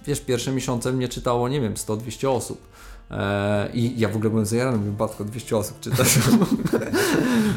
wiesz, 0.07 0.21
pierwsze 0.21 0.53
miesiące 0.53 0.93
mnie 0.93 1.09
czytało, 1.09 1.49
nie 1.49 1.61
wiem, 1.61 1.75
100-200 1.75 2.29
osób. 2.29 2.59
Eee, 3.11 3.79
I 3.79 4.01
ja 4.01 4.09
w 4.09 4.17
ogóle 4.17 4.31
byłem 4.31 4.47
zajarany, 4.47 4.79
mówię, 4.79 4.91
Batko, 4.91 5.25
200 5.25 5.57
osób 5.57 5.81
czytasz. 5.81 6.17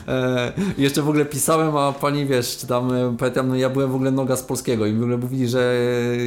eee, 0.08 0.52
i 0.78 0.82
jeszcze 0.82 1.02
w 1.02 1.10
ogóle 1.10 1.26
pisałem, 1.26 1.78
a 1.78 1.92
pani, 1.92 2.26
wiesz, 2.26 2.58
czy 2.58 2.68
tam, 2.68 2.94
e, 2.94 3.16
pamiętam, 3.20 3.48
no 3.48 3.56
ja 3.56 3.70
byłem 3.70 3.92
w 3.92 3.96
ogóle 3.96 4.12
noga 4.12 4.36
z 4.36 4.44
polskiego 4.44 4.86
i 4.86 4.94
w 4.94 5.02
ogóle 5.02 5.18
mówili, 5.18 5.48
że 5.48 5.78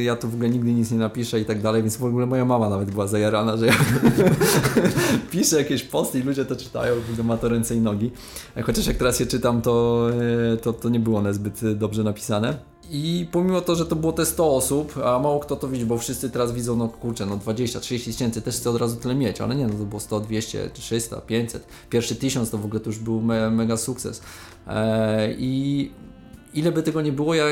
ja 0.03 0.15
tu 0.15 0.29
w 0.29 0.33
ogóle 0.33 0.49
nigdy 0.49 0.73
nic 0.73 0.91
nie 0.91 0.97
napiszę 0.97 1.39
i 1.39 1.45
tak 1.45 1.61
dalej, 1.61 1.81
więc 1.81 1.97
w 1.97 2.03
ogóle 2.03 2.25
moja 2.25 2.45
mama 2.45 2.69
nawet 2.69 2.91
była 2.91 3.07
zajarana, 3.07 3.57
że 3.57 3.65
ja 3.65 3.73
piszę 5.31 5.57
jakieś 5.57 5.83
posty 5.83 6.19
i 6.19 6.23
ludzie 6.23 6.45
to 6.45 6.55
czytają, 6.55 6.95
w 6.95 7.09
ogóle 7.09 7.23
ma 7.23 7.37
to 7.37 7.49
ręce 7.49 7.75
i 7.75 7.81
nogi. 7.81 8.11
E, 8.57 8.61
Chociaż 8.61 8.87
jak 8.87 8.97
teraz 8.97 9.19
je 9.19 9.25
czytam, 9.25 9.61
to, 9.61 10.07
e, 10.53 10.57
to, 10.57 10.73
to 10.73 10.89
nie 10.89 10.99
było 10.99 11.19
one 11.19 11.33
zbyt 11.33 11.63
e, 11.63 11.75
dobrze 11.75 12.03
napisane. 12.03 12.72
I 12.91 13.27
pomimo 13.31 13.61
to, 13.61 13.75
że 13.75 13.85
to 13.85 13.95
było 13.95 14.13
te 14.13 14.25
100 14.25 14.55
osób, 14.55 14.97
a 14.97 15.19
mało 15.19 15.39
kto 15.39 15.55
to 15.55 15.67
widzi, 15.67 15.85
bo 15.85 15.97
wszyscy 15.97 16.29
teraz 16.29 16.51
widzą, 16.51 16.75
no 16.75 16.89
kurczę, 16.89 17.25
no 17.25 17.37
20, 17.37 17.79
30 17.79 18.11
tysięcy, 18.11 18.41
też 18.41 18.55
chcę 18.55 18.69
od 18.69 18.77
razu 18.77 18.95
tyle 18.95 19.15
mieć, 19.15 19.41
ale 19.41 19.55
nie, 19.55 19.67
no 19.67 19.73
to 19.73 19.85
było 19.85 19.99
100, 19.99 20.19
200, 20.19 20.69
300, 20.73 21.21
500. 21.21 21.67
Pierwszy 21.89 22.15
1000 22.15 22.49
to 22.49 22.57
w 22.57 22.65
ogóle 22.65 22.79
to 22.79 22.89
już 22.89 22.99
był 22.99 23.21
me, 23.21 23.51
mega 23.51 23.77
sukces. 23.77 24.21
Eee, 24.67 25.35
I 25.39 25.91
ile 26.53 26.71
by 26.71 26.83
tego 26.83 27.01
nie 27.01 27.11
było, 27.11 27.33
ja 27.35 27.45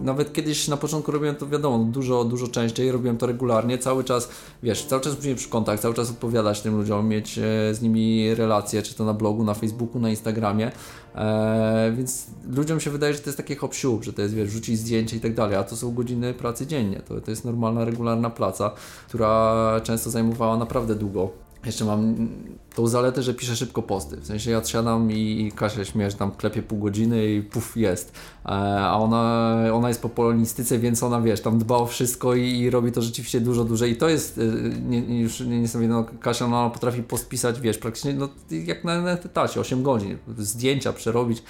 nawet 0.00 0.32
kiedyś 0.32 0.68
na 0.68 0.76
początku 0.76 1.12
robiłem 1.12 1.36
to 1.36 1.46
wiadomo, 1.46 1.84
dużo, 1.84 2.24
dużo 2.24 2.48
częściej, 2.48 2.92
robiłem 2.92 3.18
to 3.18 3.26
regularnie, 3.26 3.78
cały 3.78 4.04
czas, 4.04 4.28
wiesz, 4.62 4.84
cały 4.84 5.02
czas 5.02 5.16
musiałem 5.16 5.36
przy 5.36 5.48
kontakt, 5.48 5.82
cały 5.82 5.94
czas 5.94 6.10
odpowiadać 6.10 6.60
tym 6.60 6.76
ludziom, 6.76 7.08
mieć 7.08 7.38
e, 7.38 7.42
z 7.74 7.82
nimi 7.82 8.34
relacje, 8.34 8.82
czy 8.82 8.94
to 8.94 9.04
na 9.04 9.14
blogu, 9.14 9.44
na 9.44 9.54
Facebooku, 9.54 10.00
na 10.00 10.10
Instagramie, 10.10 10.72
e, 11.14 11.92
więc 11.96 12.26
ludziom 12.50 12.80
się 12.80 12.90
wydaje, 12.90 13.14
że 13.14 13.18
to 13.18 13.28
jest 13.30 13.36
takie 13.36 13.56
hop 13.56 13.74
że 14.00 14.12
to 14.12 14.22
jest, 14.22 14.34
wiesz, 14.34 14.50
rzucić 14.50 14.78
zdjęcie 14.78 15.16
i 15.16 15.20
tak 15.20 15.34
dalej, 15.34 15.56
a 15.56 15.64
to 15.64 15.76
są 15.76 15.94
godziny 15.94 16.34
pracy 16.34 16.66
dziennie, 16.66 17.00
to, 17.08 17.20
to 17.20 17.30
jest 17.30 17.44
normalna, 17.44 17.84
regularna 17.84 18.30
praca, 18.30 18.70
która 19.08 19.80
często 19.84 20.10
zajmowała 20.10 20.56
naprawdę 20.56 20.94
długo. 20.94 21.45
Jeszcze 21.66 21.84
mam 21.84 22.28
tą 22.74 22.86
zaletę, 22.86 23.22
że 23.22 23.34
piszę 23.34 23.56
szybko 23.56 23.82
posty. 23.82 24.16
W 24.16 24.26
sensie 24.26 24.50
ja 24.50 24.64
siadam 24.64 25.12
i 25.12 25.52
Kasia 25.56 25.84
śmieje, 25.84 26.10
że 26.10 26.16
tam 26.16 26.30
klepie 26.30 26.62
pół 26.62 26.78
godziny 26.78 27.26
i 27.34 27.42
puf, 27.42 27.76
jest. 27.76 28.12
E, 28.44 28.48
A 28.80 28.98
ona, 28.98 29.56
ona 29.72 29.88
jest 29.88 30.02
po 30.02 30.08
polonistyce, 30.08 30.78
więc 30.78 31.02
ona, 31.02 31.20
wiesz, 31.20 31.40
tam 31.40 31.58
dba 31.58 31.76
o 31.76 31.86
wszystko 31.86 32.34
i, 32.34 32.58
i 32.58 32.70
robi 32.70 32.92
to 32.92 33.02
rzeczywiście 33.02 33.40
dużo 33.40 33.64
dłużej. 33.64 33.92
I 33.92 33.96
to 33.96 34.08
jest, 34.08 34.38
y, 34.38 34.72
nie, 34.88 35.20
już 35.20 35.40
nie, 35.40 35.60
nie 35.60 35.68
sobie, 35.68 35.88
no 35.88 36.06
Kasia, 36.20 36.48
no, 36.48 36.60
ona 36.60 36.70
potrafi 36.70 37.02
post 37.02 37.28
pisać, 37.28 37.60
wiesz, 37.60 37.78
praktycznie 37.78 38.14
no, 38.14 38.28
jak 38.50 38.84
na, 38.84 39.02
na 39.02 39.10
etacie, 39.10 39.60
8 39.60 39.82
godzin. 39.82 40.18
Zdjęcia 40.38 40.92
przerobić 40.92 41.42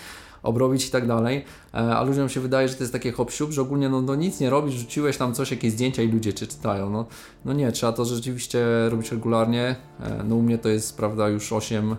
obrobić 0.47 0.87
i 0.87 0.91
tak 0.91 1.07
dalej, 1.07 1.45
E, 1.77 1.97
a 1.97 2.03
ludziom 2.03 2.29
się 2.29 2.41
wydaje, 2.41 2.69
że 2.69 2.75
to 2.75 2.83
jest 2.83 2.93
takie 2.93 3.13
hop 3.13 3.31
że 3.51 3.63
ogólnie 3.63 3.89
no, 3.89 4.03
no 4.03 4.15
nic 4.15 4.41
nie 4.41 4.51
robisz, 4.51 4.75
rzuciłeś 4.75 5.17
tam 5.17 5.35
coś, 5.35 5.51
jakieś 5.51 5.73
zdjęcia 5.73 6.03
i 6.03 6.09
ludzie 6.09 6.35
cię 6.35 6.47
czytają, 6.47 6.91
no, 6.91 7.07
no 7.45 7.53
nie, 7.53 7.73
trzeba 7.73 7.93
to 7.93 8.05
rzeczywiście 8.05 8.65
robić 8.89 9.13
regularnie, 9.13 9.77
E, 10.01 10.25
no 10.25 10.37
u 10.37 10.43
mnie 10.43 10.59
to 10.59 10.69
jest, 10.69 10.97
prawda, 10.97 11.29
już 11.29 11.53
8, 11.53 11.97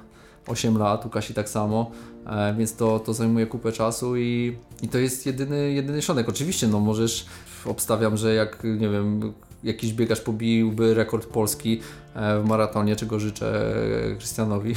8 0.47 0.77
lat, 0.77 1.05
u 1.05 1.09
Kasi 1.09 1.33
tak 1.33 1.49
samo, 1.49 1.91
e, 2.25 2.55
więc 2.57 2.75
to, 2.75 2.99
to 2.99 3.13
zajmuje 3.13 3.45
kupę 3.45 3.71
czasu 3.71 4.17
i, 4.17 4.57
i 4.81 4.87
to 4.87 4.97
jest 4.97 5.25
jedyny, 5.25 5.73
jedyny 5.73 6.01
środek. 6.01 6.29
Oczywiście, 6.29 6.67
no 6.67 6.79
możesz, 6.79 7.25
obstawiam, 7.65 8.17
że 8.17 8.33
jak, 8.33 8.63
nie 8.63 8.89
wiem, 8.89 9.33
jakiś 9.63 9.93
biegacz 9.93 10.21
pobiłby 10.21 10.93
rekord 10.93 11.27
polski 11.27 11.81
w 12.15 12.43
maratonie, 12.45 12.95
czego 12.95 13.19
życzę 13.19 13.73
Krystianowi, 14.17 14.75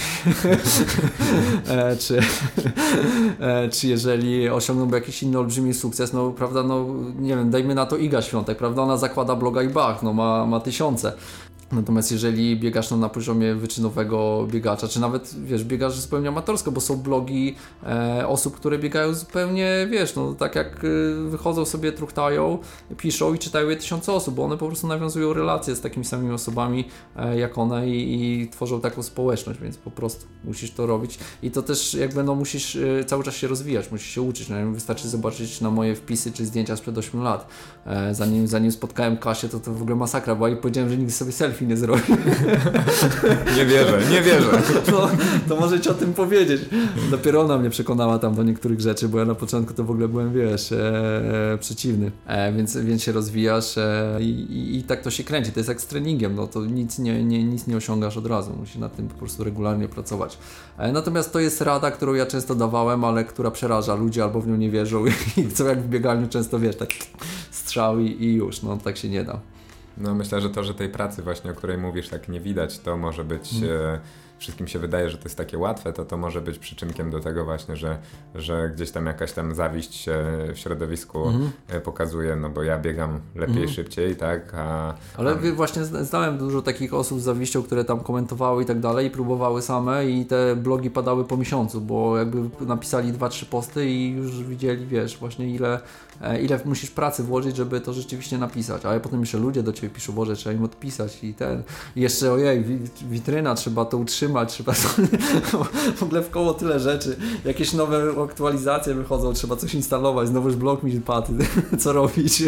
czy, 2.01 2.21
czy 3.73 3.89
jeżeli 3.89 4.49
osiągnąłby 4.49 4.97
jakiś 4.97 5.23
inny 5.23 5.39
olbrzymi 5.39 5.75
sukces, 5.75 6.13
no 6.13 6.31
prawda, 6.31 6.63
no 6.63 6.87
nie 7.19 7.37
wiem, 7.37 7.51
dajmy 7.51 7.75
na 7.75 7.87
to 7.87 7.97
Iga 7.97 8.23
Świątek, 8.23 8.59
prawda, 8.59 8.83
ona 8.83 8.97
zakłada 8.97 9.37
bloga 9.37 9.63
i 9.63 9.69
bach, 9.69 10.03
no 10.03 10.13
ma, 10.13 10.47
ma 10.47 10.61
tysiące. 10.61 11.13
Natomiast 11.73 12.13
jeżeli 12.13 12.57
biegasz 12.57 12.91
no, 12.91 12.97
na 12.97 13.09
poziomie 13.09 13.55
wyczynowego 13.55 14.47
biegacza, 14.51 14.89
czy 14.89 15.01
nawet 15.01 15.35
wiesz, 15.45 15.65
biegasz 15.65 16.01
zupełnie 16.01 16.29
amatorsko, 16.29 16.73
bo 16.73 16.81
są 16.81 16.97
blogi 16.97 17.55
e, 17.87 18.29
osób, 18.29 18.57
które 18.57 18.79
biegają 18.79 19.15
zupełnie, 19.15 19.89
wiesz, 19.91 20.15
no 20.17 20.33
tak 20.35 20.55
jak 20.55 20.85
y, 20.85 21.15
wychodzą 21.29 21.65
sobie, 21.65 21.93
truchtają, 21.93 22.59
piszą 22.97 23.35
i 23.35 23.39
czytają 23.39 23.69
je 23.69 23.77
tysiące 23.77 24.13
osób, 24.13 24.35
bo 24.35 24.45
one 24.45 24.57
po 24.57 24.67
prostu 24.67 24.87
nawiązują 24.87 25.33
relacje 25.33 25.77
z 25.77 25.81
takimi 25.81 26.05
samymi 26.05 26.33
osobami 26.33 26.85
e, 27.17 27.39
jak 27.39 27.59
one 27.59 27.89
i, 27.89 28.41
i, 28.41 28.49
tworzą 28.49 28.81
taką 28.81 29.03
społeczność, 29.03 29.61
więc 29.61 29.77
po 29.77 29.91
prostu 29.91 30.27
musisz 30.45 30.71
to 30.71 30.87
robić 30.87 31.19
i 31.43 31.51
to 31.51 31.63
też 31.63 31.95
jakby 31.95 32.23
no 32.23 32.35
musisz 32.35 32.75
y, 32.75 33.05
cały 33.07 33.25
czas 33.25 33.35
się 33.35 33.49
rozwijać, 33.49 33.91
musisz 33.91 34.11
się 34.11 34.23
uczyć, 34.23 34.49
no, 34.49 34.57
wystarczy 34.73 35.09
zobaczyć 35.09 35.61
na 35.61 35.71
moje 35.71 35.95
wpisy 35.95 36.33
czy 36.33 36.47
zdjęcia 36.47 36.77
sprzed 36.77 36.99
8 36.99 37.23
lat. 37.23 37.49
E, 37.87 38.15
zanim, 38.15 38.47
zanim 38.47 38.73
spotkałem 38.73 39.17
Kasię, 39.17 39.49
to 39.49 39.61
to 39.61 39.75
w 39.75 39.83
ogóle 39.83 39.97
masakra 39.97 40.35
była 40.35 40.49
i 40.49 40.57
powiedziałem, 40.57 40.91
że 40.91 40.97
nigdy 40.97 41.13
sobie 41.13 41.33
selfie 41.33 41.60
nie 41.67 41.77
zrobił. 41.77 42.17
Nie 43.57 43.67
wierzę, 43.67 44.01
nie 44.11 44.23
wierzę. 44.23 44.63
No, 44.93 45.09
to 45.49 45.57
może 45.57 45.81
ci 45.81 45.89
o 45.89 45.95
tym 45.95 46.15
powiedzieć. 46.15 46.63
Dopiero 47.11 47.41
ona 47.41 47.59
mnie 47.59 47.71
przekonała 47.71 48.19
tam 48.19 48.35
do 48.35 48.43
niektórych 48.43 48.81
rzeczy, 48.81 49.09
bo 49.09 49.19
ja 49.19 49.25
na 49.25 49.35
początku 49.35 49.75
to 49.75 49.85
w 49.85 49.91
ogóle 49.91 50.09
byłem, 50.09 50.33
wiesz, 50.33 50.73
e, 50.73 51.59
przeciwny. 51.61 52.13
E, 52.27 52.53
więc, 52.53 52.77
więc 52.77 53.03
się 53.03 53.13
rozwijasz 53.13 53.79
e, 53.79 54.19
i, 54.21 54.77
i, 54.79 54.83
tak 54.83 55.03
to 55.03 55.11
się 55.11 55.25
kręci. 55.25 55.53
To 55.53 55.61
jest 55.61 55.69
jak 55.69 55.81
z 55.81 55.87
treningiem, 55.87 56.35
no 56.35 56.47
to 56.47 56.65
nic 56.65 56.99
nie, 56.99 57.25
nie, 57.25 57.45
nic 57.45 57.67
nie 57.67 57.77
osiągasz 57.77 58.17
od 58.17 58.27
razu. 58.27 58.53
Musisz 58.59 58.77
nad 58.77 58.97
tym 58.97 59.09
po 59.09 59.15
prostu 59.15 59.45
regularnie 59.45 59.89
pracować. 59.89 60.39
E, 60.79 60.93
natomiast 60.93 61.33
to 61.33 61.41
jest 61.41 61.61
rada, 61.61 61.91
którą 61.91 62.15
ja 62.15 62.27
często 62.27 62.55
dawałem, 62.55 63.05
ale 63.05 63.25
która 63.25 63.51
przeraża 63.51 63.95
ludzi 63.95 64.21
albo 64.21 64.41
w 64.41 64.49
nią 64.49 64.57
nie 64.57 64.71
wierzą 64.71 65.05
i 65.37 65.49
co 65.49 65.65
jak 65.65 65.83
w 65.83 65.89
bieganiu 65.89 66.29
często, 66.29 66.59
wiesz, 66.59 66.77
tak 66.77 66.91
strzał 67.51 68.01
i, 68.01 68.25
i 68.25 68.35
już, 68.35 68.63
no 68.63 68.77
tak 68.77 68.97
się 68.97 69.09
nie 69.09 69.25
da. 69.25 69.41
No 69.99 70.15
myślę, 70.15 70.41
że 70.41 70.51
to, 70.51 70.65
że 70.65 70.75
tej 70.75 70.89
pracy 70.89 71.23
właśnie, 71.23 71.51
o 71.51 71.55
której 71.55 71.79
mówisz, 71.79 72.09
tak 72.09 72.29
nie 72.29 72.41
widać, 72.41 72.79
to 72.79 72.97
może 72.97 73.25
być 73.25 73.53
mm 73.53 74.01
wszystkim 74.41 74.69
się 74.69 74.79
wydaje, 74.79 75.11
że 75.11 75.19
to 75.19 75.25
jest 75.25 75.37
takie 75.37 75.59
łatwe, 75.59 75.93
to 75.93 76.05
to 76.05 76.17
może 76.17 76.41
być 76.41 76.59
przyczynkiem 76.59 77.11
do 77.11 77.21
tego 77.21 77.45
właśnie, 77.45 77.77
że, 77.77 77.99
że 78.35 78.71
gdzieś 78.75 78.91
tam 78.91 79.07
jakaś 79.07 79.33
tam 79.33 79.55
zawiść 79.55 79.95
się 79.95 80.25
w 80.55 80.59
środowisku 80.59 81.27
mhm. 81.27 81.51
E, 81.69 81.81
pokazuje, 81.81 82.37
no 82.37 82.51
bo 82.51 82.63
ja 82.63 82.79
biegam 82.79 83.21
lepiej, 83.35 83.57
mhm. 83.57 83.69
szybciej, 83.69 84.17
tak? 84.17 84.55
A, 84.55 84.95
Ale 85.17 85.31
a... 85.31 85.53
właśnie 85.55 85.85
znałem 85.85 86.39
dużo 86.39 86.63
takich 86.63 86.95
osób 86.95 87.21
z 87.21 87.23
zawiścią, 87.23 87.63
które 87.63 87.85
tam 87.85 88.01
komentowały 88.01 88.63
i 88.63 88.67
tak 88.67 88.81
dalej 88.81 89.07
i 89.07 89.11
próbowały 89.11 89.63
same 89.63 90.07
i 90.11 90.27
te 90.27 90.57
blogi 90.57 90.91
padały 90.91 91.25
po 91.25 91.37
miesiącu, 91.37 91.81
bo 91.81 92.17
jakby 92.17 92.67
napisali 92.67 93.13
dwa, 93.13 93.29
trzy 93.29 93.47
posty 93.47 93.91
i 93.91 94.11
już 94.11 94.45
widzieli, 94.45 94.87
wiesz, 94.87 95.19
właśnie 95.19 95.51
ile, 95.51 95.81
e, 96.21 96.43
ile 96.43 96.61
musisz 96.65 96.91
pracy 96.91 97.23
włożyć, 97.23 97.57
żeby 97.57 97.81
to 97.81 97.93
rzeczywiście 97.93 98.39
napisać, 98.39 98.85
a 98.85 99.01
potem 99.01 99.21
jeszcze 99.21 99.39
ludzie 99.39 99.63
do 99.63 99.73
Ciebie 99.73 99.95
piszą, 99.95 100.13
Boże, 100.13 100.37
trzeba 100.37 100.57
im 100.57 100.65
odpisać 100.65 101.25
i 101.25 101.35
ten, 101.35 101.63
I 101.97 102.01
jeszcze 102.01 102.33
ojej, 102.33 102.65
witryna, 103.03 103.55
trzeba 103.55 103.85
to 103.85 103.97
utrzymać, 103.97 104.30
trzymać, 104.31 104.53
trzeba 104.53 104.73
w 105.97 106.03
ogóle 106.03 106.23
w 106.23 106.31
koło 106.31 106.55
tyle 106.55 106.81
rzeczy. 106.81 107.17
Jakieś 107.45 107.73
nowe 107.73 108.23
aktualizacje 108.25 108.95
wychodzą, 108.95 109.33
trzeba 109.33 109.57
coś 109.57 109.75
instalować, 109.75 110.29
znowu 110.29 110.49
już 110.49 110.57
blok 110.57 110.83
mi 110.83 111.01
padł, 111.01 111.33
co 111.81 111.93
robić. 111.93 112.43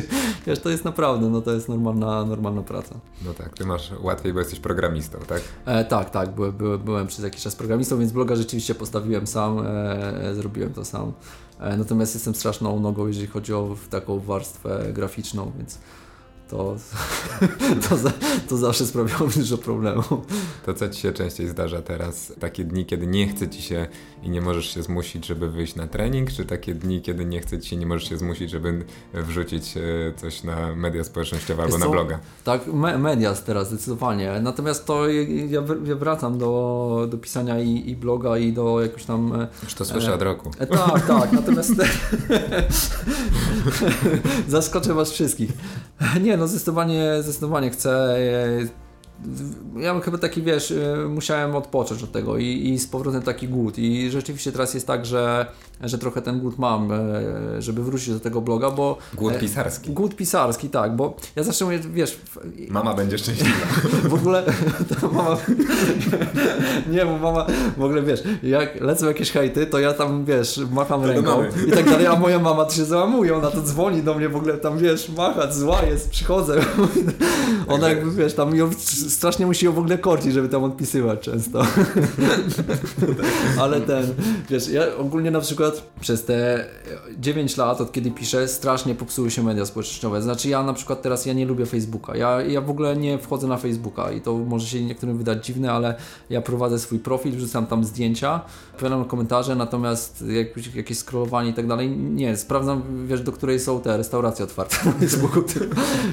Wiesz, 0.47 0.59
to 0.59 0.70
jest 0.70 0.85
naprawdę, 0.85 1.28
no 1.28 1.41
to 1.41 1.53
jest 1.53 1.68
normalna, 1.68 2.24
normalna 2.24 2.62
praca. 2.62 2.95
No 3.24 3.35
tak, 3.35 3.55
ty 3.59 3.66
masz 3.66 3.91
łatwiej, 4.01 4.33
bo 4.33 4.39
jesteś 4.39 4.61
programistą, 4.61 5.18
tak? 5.28 5.43
E, 5.66 5.85
tak, 5.85 6.11
tak, 6.11 6.35
byłem, 6.35 6.53
byłem, 6.53 6.80
byłem 6.80 7.07
przez 7.07 7.24
jakiś 7.24 7.43
czas 7.43 7.57
programistą, 7.57 7.99
więc 7.99 8.12
bloga 8.12 8.37
rzeczywiście 8.37 8.74
postawiłem 8.74 9.26
sam, 9.26 9.59
e, 9.59 10.30
e 10.30 10.35
zrobiłem 10.35 10.72
to 10.72 10.85
sam. 10.85 11.12
E, 11.61 11.76
natomiast 11.76 12.14
jestem 12.14 12.35
straszną 12.35 12.80
nogą, 12.80 13.07
jeżeli 13.07 13.26
chodzi 13.26 13.55
o 13.55 13.76
taką 13.91 14.18
warstwę 14.20 14.93
graficzną, 14.93 15.53
więc 15.59 15.78
to, 16.53 16.77
to, 17.89 17.97
to 18.49 18.57
zawsze 18.57 18.87
sprawiało 18.87 19.27
mi 19.27 19.33
dużo 19.33 19.59
problemów. 19.59 20.09
To 20.67 20.75
co 20.75 20.89
Ci 20.89 21.01
się 21.01 21.13
częściej 21.13 21.49
zdarza 21.49 21.83
teraz? 21.83 22.33
Takie 22.41 22.65
dni, 22.65 22.87
kiedy 22.87 23.07
nie 23.07 23.29
chce 23.29 23.49
Ci 23.49 23.63
się 23.63 23.87
i 24.23 24.31
nie 24.31 24.41
możesz 24.41 24.75
się 24.75 24.83
zmusić, 24.83 25.27
żeby 25.27 25.51
wyjść 25.51 25.75
na 25.75 25.87
trening, 25.87 26.33
czy 26.33 26.45
takie 26.45 26.75
dni, 26.75 27.03
kiedy 27.03 27.25
nie 27.25 27.41
chce 27.41 27.59
Ci 27.59 27.69
się 27.69 27.77
i 27.77 27.79
nie 27.79 27.87
możesz 27.87 28.09
się 28.09 28.19
zmusić, 28.19 28.51
żeby 28.51 28.85
wrzucić 29.15 29.77
e, 29.77 29.81
coś 30.17 30.45
na 30.45 30.75
media 30.77 31.05
społecznościowe 31.05 31.63
albo 31.63 31.79
na 31.79 31.89
bloga? 31.89 32.19
Tak, 32.45 32.67
me 32.67 32.99
media 32.99 33.35
teraz 33.35 33.69
zdecydowanie. 33.69 34.41
Natomiast 34.43 34.87
to 34.87 35.09
ja, 35.09 35.63
ja 35.85 35.97
wracam 35.97 36.39
do, 36.39 37.09
do 37.11 37.19
pisania 37.19 37.61
i, 37.61 37.91
i, 37.91 37.97
bloga 37.97 38.39
i 38.39 38.53
do 38.53 38.81
jakoś 38.81 39.05
tam... 39.05 39.41
E, 39.41 39.49
Już 39.63 39.75
to 39.75 39.85
słyszę 39.85 40.11
e, 40.11 40.15
od 40.15 40.23
roku. 40.23 40.51
E, 40.59 40.67
tak, 40.67 41.07
tak. 41.07 41.33
Natomiast 41.33 41.73
zaskoczę 44.49 44.95
Was 44.95 45.13
wszystkich. 45.13 45.51
Nie, 46.21 46.37
no 46.37 46.41
zdecydowanie, 46.47 47.22
zdecydowanie 47.22 47.70
chcę 47.70 48.18
ja 49.76 50.01
chyba 50.01 50.18
taki, 50.18 50.43
wiesz, 50.43 50.70
y, 50.70 51.07
musiałem 51.09 51.57
odpocząć 51.57 52.03
od 52.03 52.12
tego 52.12 52.38
i, 52.38 52.68
i 52.68 52.78
z 52.78 52.86
powrotem 52.86 53.22
taki 53.22 53.49
głód. 53.49 53.78
I 53.78 54.11
rzeczywiście 54.11 54.53
teraz 54.53 54.74
jest 54.74 54.86
tak, 54.86 55.07
że, 55.07 55.47
że 55.83 55.99
trochę 55.99 56.22
ten 56.22 56.41
głód 56.41 56.59
mam, 56.59 56.93
e, 56.93 57.62
żeby 57.62 57.83
wrócić 57.83 58.14
do 58.14 58.20
tego 58.20 58.41
bloga, 58.41 58.70
bo... 58.70 58.99
Głód 59.14 59.33
e, 59.33 59.39
pisarski. 59.39 59.91
Głód 59.91 60.16
pisarski, 60.16 60.68
tak, 60.68 60.97
bo 60.97 61.16
ja 61.37 61.43
zawsze 61.43 61.64
mówię, 61.64 61.78
wiesz... 61.78 62.18
Mama 62.68 62.95
będzie 62.95 63.18
szczęśliwa. 63.18 63.66
W 64.09 64.14
ogóle 64.14 64.43
mama... 65.12 65.37
Nie, 66.93 67.07
bo 67.07 67.18
mama, 67.18 67.47
w 67.76 67.83
ogóle 67.83 68.03
wiesz, 68.03 68.22
jak 68.43 68.80
lecą 68.80 69.07
jakieś 69.07 69.30
hejty, 69.30 69.66
to 69.66 69.78
ja 69.78 69.93
tam, 69.93 70.24
wiesz, 70.24 70.61
macham 70.70 71.05
ręką 71.05 71.45
i 71.68 71.70
tak 71.70 71.85
dalej, 71.91 72.07
a 72.07 72.16
moja 72.16 72.39
mama 72.39 72.64
to 72.64 72.74
się 72.74 72.85
załamuje, 72.85 73.37
ona 73.37 73.51
to 73.51 73.62
dzwoni 73.62 74.03
do 74.03 74.14
mnie 74.14 74.28
w 74.28 74.37
ogóle 74.37 74.59
tam, 74.59 74.78
wiesz, 74.78 75.09
machać, 75.09 75.55
zła 75.55 75.83
jest, 75.83 76.11
przychodzę. 76.11 76.61
Ona 77.68 77.89
jakby, 77.89 78.11
wiesz, 78.11 78.35
tam 78.35 78.57
ją 78.57 78.70
strasznie 79.09 79.47
musi 79.47 79.66
ją 79.66 79.72
w 79.72 79.78
ogóle 79.78 79.99
korcić, 79.99 80.33
żeby 80.33 80.49
tam 80.49 80.64
odpisywać 80.64 81.20
często. 81.20 81.66
Ale 83.61 83.80
ten, 83.80 84.14
wiesz, 84.51 84.68
ja 84.68 84.83
ogólnie 84.99 85.30
na 85.30 85.41
przykład 85.41 85.72
przez 86.01 86.25
te 86.25 86.64
9 87.18 87.57
lat, 87.57 87.81
od 87.81 87.93
kiedy 87.93 88.11
piszę, 88.11 88.49
strasznie 88.49 88.95
popsuły 88.95 89.31
się 89.31 89.43
media 89.43 89.66
społecznościowe. 89.66 90.23
Znaczy 90.23 90.49
ja 90.49 90.62
na 90.62 90.73
przykład 90.73 91.03
teraz, 91.03 91.27
ja 91.27 91.33
nie 91.33 91.47
lubię 91.47 91.66
Facebooka. 91.66 92.16
Ja, 92.16 92.43
ja 92.43 92.61
w 92.61 92.70
ogóle 92.70 92.97
nie 92.97 93.18
wchodzę 93.18 93.47
na 93.47 93.57
Facebooka 93.57 94.12
i 94.12 94.20
to 94.20 94.35
może 94.35 94.66
się 94.66 94.85
niektórym 94.85 95.18
wydać 95.18 95.47
dziwne, 95.47 95.73
ale 95.73 95.95
ja 96.31 96.41
prowadzę 96.41 96.79
swój 96.79 96.99
profil, 96.99 97.33
wrzucam 97.33 97.66
tam 97.66 97.85
zdjęcia, 97.85 98.41
odpowiadam 98.73 99.05
komentarze, 99.05 99.57
natomiast 99.57 100.25
jak, 100.29 100.75
jakieś 100.75 100.99
scrollowanie 100.99 101.51
i 101.51 101.55
tak 101.55 101.66
dalej, 101.66 101.91
nie, 101.91 102.37
sprawdzam, 102.37 103.07
wiesz, 103.07 103.20
do 103.20 103.33
której 103.33 103.61
są 103.61 103.81
te 103.81 103.97
restauracje 103.97 104.45
otwarte 104.45 104.77
na 104.85 104.93
Facebooku. 104.93 105.43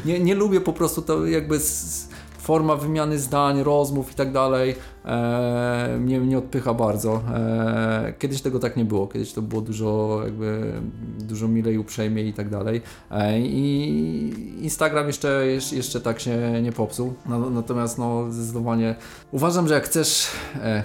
Nie, 0.05 0.19
nie 0.19 0.35
lubię 0.35 0.61
po 0.61 0.73
prostu 0.73 1.01
to 1.01 1.25
jakby 1.25 1.59
z, 1.59 2.09
forma 2.49 2.75
wymiany 2.75 3.19
zdań, 3.19 3.63
rozmów 3.63 4.11
i 4.11 4.15
tak 4.15 4.31
dalej 4.31 4.75
e, 5.05 5.97
mnie, 5.99 6.19
mnie 6.19 6.37
odpycha 6.37 6.73
bardzo. 6.73 7.21
E, 7.35 8.13
kiedyś 8.19 8.41
tego 8.41 8.59
tak 8.59 8.77
nie 8.77 8.85
było, 8.85 9.07
kiedyś 9.07 9.33
to 9.33 9.41
było 9.41 9.61
dużo 9.61 10.21
jakby 10.23 10.73
dużo 11.19 11.47
milej, 11.47 11.77
uprzejmiej 11.77 12.27
i 12.27 12.33
tak 12.33 12.49
dalej. 12.49 12.81
E, 13.11 13.39
I 13.39 14.63
Instagram 14.63 15.07
jeszcze, 15.07 15.45
jeszcze 15.71 16.01
tak 16.01 16.19
się 16.19 16.61
nie 16.63 16.71
popsuł. 16.71 17.13
No, 17.25 17.49
natomiast 17.49 17.97
no 17.97 18.31
zdecydowanie 18.31 18.95
uważam, 19.31 19.67
że 19.67 19.73
jak 19.73 19.83
chcesz, 19.83 20.27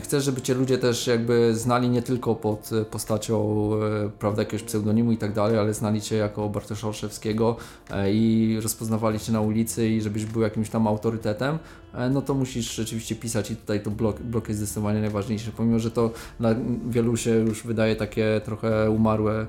chcesz, 0.03 0.25
żeby 0.25 0.43
cię 0.43 0.55
ludzie 0.55 0.79
też 0.79 1.07
jakby 1.07 1.55
znali 1.55 1.89
nie 1.89 2.03
tylko 2.03 2.35
pod 2.35 2.71
postacią 2.91 3.71
prawda, 4.19 4.43
jakiegoś 4.43 4.63
pseudonimu 4.63 5.13
i 5.13 5.17
tak 5.17 5.33
dalej, 5.33 5.59
ale 5.59 5.75
znali 5.75 6.01
cię 6.01 6.17
jako 6.17 6.49
Bartosza 6.49 6.87
Olszewskiego 6.87 7.57
e, 7.91 8.13
i 8.13 8.61
rozpoznawali 8.61 9.19
cię 9.19 9.33
na 9.33 9.41
ulicy 9.41 9.89
i 9.89 10.01
żebyś 10.01 10.25
był 10.25 10.43
jakimś 10.43 10.71
tam 10.71 10.87
autorytetem, 10.87 11.59
no 12.11 12.23
to 12.23 12.35
musisz 12.35 12.75
rzeczywiście 12.75 13.17
pisać 13.17 13.51
i 13.51 13.57
tutaj 13.57 13.83
to 13.83 13.91
blok, 13.91 14.21
blok 14.21 14.49
jest 14.49 14.61
zdecydowanie 14.61 15.01
najważniejszy. 15.01 15.53
Pomimo, 15.53 15.79
że 15.79 15.91
to 15.91 16.11
dla 16.41 16.55
wielu 16.89 17.17
się 17.17 17.31
już 17.31 17.63
wydaje 17.63 17.97
takie 17.97 18.41
trochę 18.45 18.91
umarłe, 18.91 19.47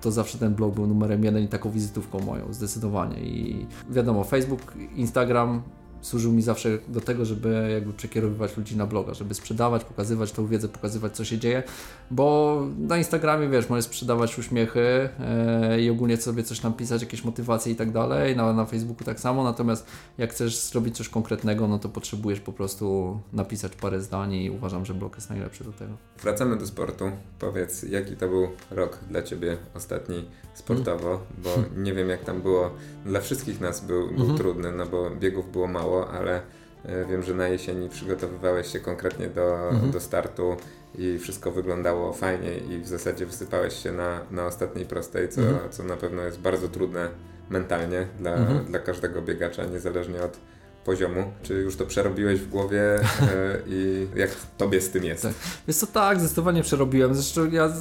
to 0.00 0.10
zawsze 0.10 0.38
ten 0.38 0.54
blog 0.54 0.74
był 0.74 0.86
numerem 0.86 1.24
jeden 1.24 1.44
i 1.44 1.48
taką 1.48 1.70
wizytówką 1.70 2.20
moją, 2.20 2.52
zdecydowanie. 2.52 3.20
I 3.20 3.66
wiadomo, 3.90 4.24
Facebook, 4.24 4.72
Instagram 4.96 5.62
służył 6.06 6.32
mi 6.32 6.42
zawsze 6.42 6.78
do 6.88 7.00
tego, 7.00 7.24
żeby 7.24 7.68
jakby 7.72 7.92
przekierowywać 7.92 8.56
ludzi 8.56 8.76
na 8.76 8.86
bloga, 8.86 9.14
żeby 9.14 9.34
sprzedawać, 9.34 9.84
pokazywać 9.84 10.32
tą 10.32 10.46
wiedzę, 10.46 10.68
pokazywać 10.68 11.16
co 11.16 11.24
się 11.24 11.38
dzieje, 11.38 11.62
bo 12.10 12.62
na 12.78 12.96
Instagramie 12.98 13.48
wiesz, 13.48 13.68
możesz 13.68 13.84
sprzedawać 13.84 14.38
uśmiechy 14.38 15.08
e, 15.20 15.80
i 15.80 15.90
ogólnie 15.90 16.16
sobie 16.16 16.42
coś 16.42 16.60
tam 16.60 16.72
pisać, 16.72 17.02
jakieś 17.02 17.24
motywacje 17.24 17.72
i 17.72 17.76
tak 17.76 17.90
dalej, 17.92 18.36
na, 18.36 18.52
na 18.52 18.64
Facebooku 18.64 19.04
tak 19.04 19.20
samo, 19.20 19.44
natomiast 19.44 19.86
jak 20.18 20.30
chcesz 20.30 20.58
zrobić 20.58 20.96
coś 20.96 21.08
konkretnego, 21.08 21.68
no 21.68 21.78
to 21.78 21.88
potrzebujesz 21.88 22.40
po 22.40 22.52
prostu 22.52 23.18
napisać 23.32 23.76
parę 23.76 24.00
zdań 24.00 24.32
i 24.34 24.50
uważam, 24.50 24.84
że 24.84 24.94
blog 24.94 25.14
jest 25.16 25.30
najlepszy 25.30 25.64
do 25.64 25.72
tego. 25.72 25.92
Wracamy 26.22 26.56
do 26.56 26.66
sportu. 26.66 27.04
Powiedz, 27.38 27.82
jaki 27.82 28.16
to 28.16 28.28
był 28.28 28.48
rok 28.70 28.98
dla 29.10 29.22
Ciebie 29.22 29.56
ostatni 29.74 30.24
sportowo, 30.54 31.20
bo 31.44 31.50
nie 31.76 31.94
wiem 31.94 32.08
jak 32.08 32.24
tam 32.24 32.42
było. 32.42 32.70
Dla 33.04 33.20
wszystkich 33.20 33.60
nas 33.60 33.84
był, 33.84 34.06
był 34.06 34.20
Mhm. 34.20 34.38
trudny, 34.38 34.72
no 34.72 34.86
bo 34.86 35.10
biegów 35.10 35.52
było 35.52 35.66
mało, 35.66 35.95
ale 36.04 36.40
e, 36.84 37.04
wiem, 37.04 37.22
że 37.22 37.34
na 37.34 37.48
jesieni 37.48 37.88
przygotowywałeś 37.88 38.72
się 38.72 38.80
konkretnie 38.80 39.26
do, 39.28 39.68
Mhm. 39.70 39.90
do 39.90 40.00
startu 40.00 40.56
i 40.98 41.18
wszystko 41.18 41.50
wyglądało 41.50 42.12
fajnie 42.12 42.56
i 42.58 42.78
w 42.78 42.88
zasadzie 42.88 43.26
wysypałeś 43.26 43.74
się 43.82 43.92
na, 43.92 44.20
na 44.30 44.46
ostatniej 44.46 44.86
prostej, 44.86 45.28
co, 45.28 45.40
Mhm. 45.40 45.70
co 45.70 45.82
na 45.82 45.96
pewno 45.96 46.22
jest 46.22 46.40
bardzo 46.40 46.68
trudne 46.68 47.08
mentalnie 47.50 48.06
dla, 48.18 48.30
Mhm. 48.34 48.64
dla 48.64 48.78
każdego 48.78 49.22
biegacza, 49.22 49.64
niezależnie 49.66 50.22
od 50.22 50.36
poziomu. 50.84 51.24
Czy 51.42 51.54
już 51.54 51.76
to 51.76 51.86
przerobiłeś 51.86 52.40
w 52.40 52.48
głowie 52.48 52.80
e, 52.82 53.00
i 53.68 54.06
jak 54.16 54.30
tobie 54.58 54.80
z 54.80 54.90
tym 54.90 55.04
jest? 55.04 55.22
Tak. 55.22 55.32
Więc 55.68 55.80
to 55.80 55.86
tak, 55.86 56.20
zdecydowanie 56.20 56.62
przerobiłem. 56.62 57.14
Zresztą 57.14 57.50
ja, 57.50 57.72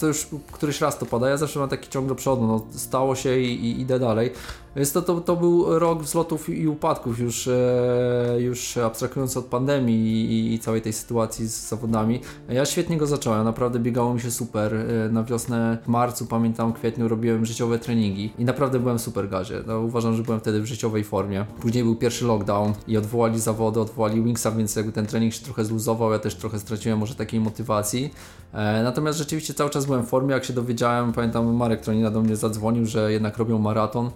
to 0.00 0.06
już 0.06 0.26
któryś 0.52 0.80
raz 0.80 0.98
to 0.98 1.06
pada, 1.06 1.28
ja 1.30 1.36
zawsze 1.36 1.58
mam 1.60 1.68
taki 1.68 1.88
ciąg 1.88 2.08
do 2.08 2.14
przodu, 2.14 2.46
no, 2.46 2.66
stało 2.78 3.14
się 3.14 3.38
i, 3.38 3.64
i 3.66 3.80
idę 3.80 3.98
dalej. 3.98 4.32
Więc 4.76 4.92
to, 4.92 5.02
to, 5.02 5.20
to 5.20 5.36
był 5.36 5.78
rok 5.78 6.02
wzlotów 6.02 6.48
i 6.48 6.68
upadków, 6.68 7.18
już, 7.18 7.48
e, 7.48 8.36
już 8.38 8.76
abstrahując 8.76 9.36
od 9.36 9.44
pandemii 9.44 10.24
i, 10.24 10.54
i 10.54 10.58
całej 10.58 10.82
tej 10.82 10.92
sytuacji 10.92 11.48
z 11.48 11.68
zawodami. 11.68 12.20
Ja 12.48 12.66
świetnie 12.66 12.96
go 12.96 13.06
zacząłem, 13.06 13.44
naprawdę 13.44 13.78
biegało 13.78 14.14
mi 14.14 14.20
się 14.20 14.30
super. 14.30 14.74
E, 14.74 15.08
Na 15.12 15.24
wiosnę, 15.24 15.78
w 15.84 15.88
marcu, 15.88 16.26
pamiętam, 16.26 16.72
kwietniu 16.72 17.08
robiłem 17.08 17.46
życiowe 17.46 17.78
treningi 17.78 18.32
i 18.38 18.44
naprawdę 18.44 18.78
byłem 18.78 18.98
super 18.98 19.28
gazie. 19.28 19.62
No, 19.66 19.80
uważam, 19.80 20.14
że 20.14 20.22
byłem 20.22 20.40
wtedy 20.40 20.60
w 20.60 20.66
życiowej 20.66 21.04
formie. 21.04 21.46
Później 21.60 21.84
był 21.84 21.96
pierwszy 21.96 22.24
lockdown 22.24 22.72
i 22.88 22.96
odwołali 22.96 23.40
zawody, 23.40 23.80
odwołali 23.80 24.22
Wingsa, 24.22 24.50
więc 24.50 24.76
jakby 24.76 24.92
ten 24.92 25.06
trening 25.06 25.34
się 25.34 25.44
trochę 25.44 25.64
zluzował, 25.64 26.12
ja 26.12 26.18
też 26.18 26.34
trochę 26.34 26.58
straciłem 26.58 26.98
może 26.98 27.14
takiej 27.14 27.40
motywacji. 27.40 28.10
E, 28.52 28.82
natomiast 28.82 29.18
rzeczywiście 29.18 29.54
cały 29.54 29.70
czas 29.70 29.86
byłem 29.86 30.02
w 30.02 30.08
formie, 30.08 30.34
jak 30.34 30.44
się 30.44 30.52
dowiedziałem, 30.52 31.12
pamiętam 31.12 31.54
Marek 31.54 31.80
Tronina 31.80 32.10
do 32.10 32.20
mnie 32.20 32.36
zadzwonił, 32.36 32.86
że 32.86 33.12
jednak 33.12 33.38
robią 33.38 33.58
maraton. 33.58 34.10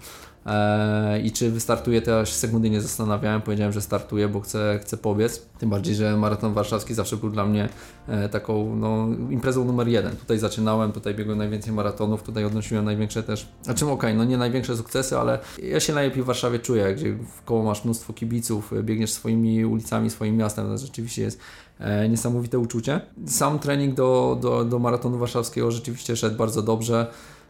E, 0.46 1.20
I 1.20 1.32
czy 1.32 1.50
wystartuję, 1.50 2.02
to 2.02 2.10
ja 2.10 2.26
się 2.26 2.34
sekundy 2.34 2.70
nie 2.70 2.80
zastanawiałem. 2.80 3.42
Powiedziałem, 3.42 3.72
że 3.72 3.80
startuję, 3.80 4.28
bo 4.28 4.40
chcę, 4.40 4.78
chcę 4.82 4.96
pobiec. 4.96 5.46
Tym 5.58 5.70
bardziej, 5.70 5.94
że 5.94 6.16
maraton 6.16 6.54
warszawski 6.54 6.94
zawsze 6.94 7.16
był 7.16 7.30
dla 7.30 7.46
mnie 7.46 7.68
e, 8.08 8.28
taką 8.28 8.76
no, 8.76 9.08
imprezą 9.30 9.64
numer 9.64 9.88
jeden. 9.88 10.16
Tutaj 10.16 10.38
zaczynałem, 10.38 10.92
tutaj 10.92 11.14
biegłem 11.14 11.38
najwięcej 11.38 11.72
maratonów, 11.72 12.22
tutaj 12.22 12.44
odnosiłem 12.44 12.84
największe 12.84 13.22
też. 13.22 13.48
Znaczy, 13.62 13.86
okej, 13.86 14.14
no 14.14 14.24
nie 14.24 14.36
największe 14.36 14.76
sukcesy, 14.76 15.18
ale 15.18 15.38
ja 15.62 15.80
się 15.80 15.92
najlepiej 15.92 16.22
w 16.22 16.26
Warszawie 16.26 16.58
czuję, 16.58 16.94
gdzie 16.94 17.12
w 17.12 17.44
koło 17.44 17.64
masz 17.64 17.84
mnóstwo 17.84 18.12
kibiców, 18.12 18.72
biegniesz 18.82 19.12
swoimi 19.12 19.64
ulicami, 19.64 20.10
swoim 20.10 20.36
miastem. 20.36 20.66
To 20.66 20.78
rzeczywiście 20.78 21.22
jest 21.22 21.40
e, 21.78 22.08
niesamowite 22.08 22.58
uczucie. 22.58 23.00
Sam 23.26 23.58
trening 23.58 23.94
do, 23.94 24.38
do, 24.40 24.64
do 24.64 24.78
maratonu 24.78 25.18
warszawskiego 25.18 25.70
rzeczywiście 25.70 26.16
szedł 26.16 26.36
bardzo 26.36 26.62
dobrze. 26.62 27.06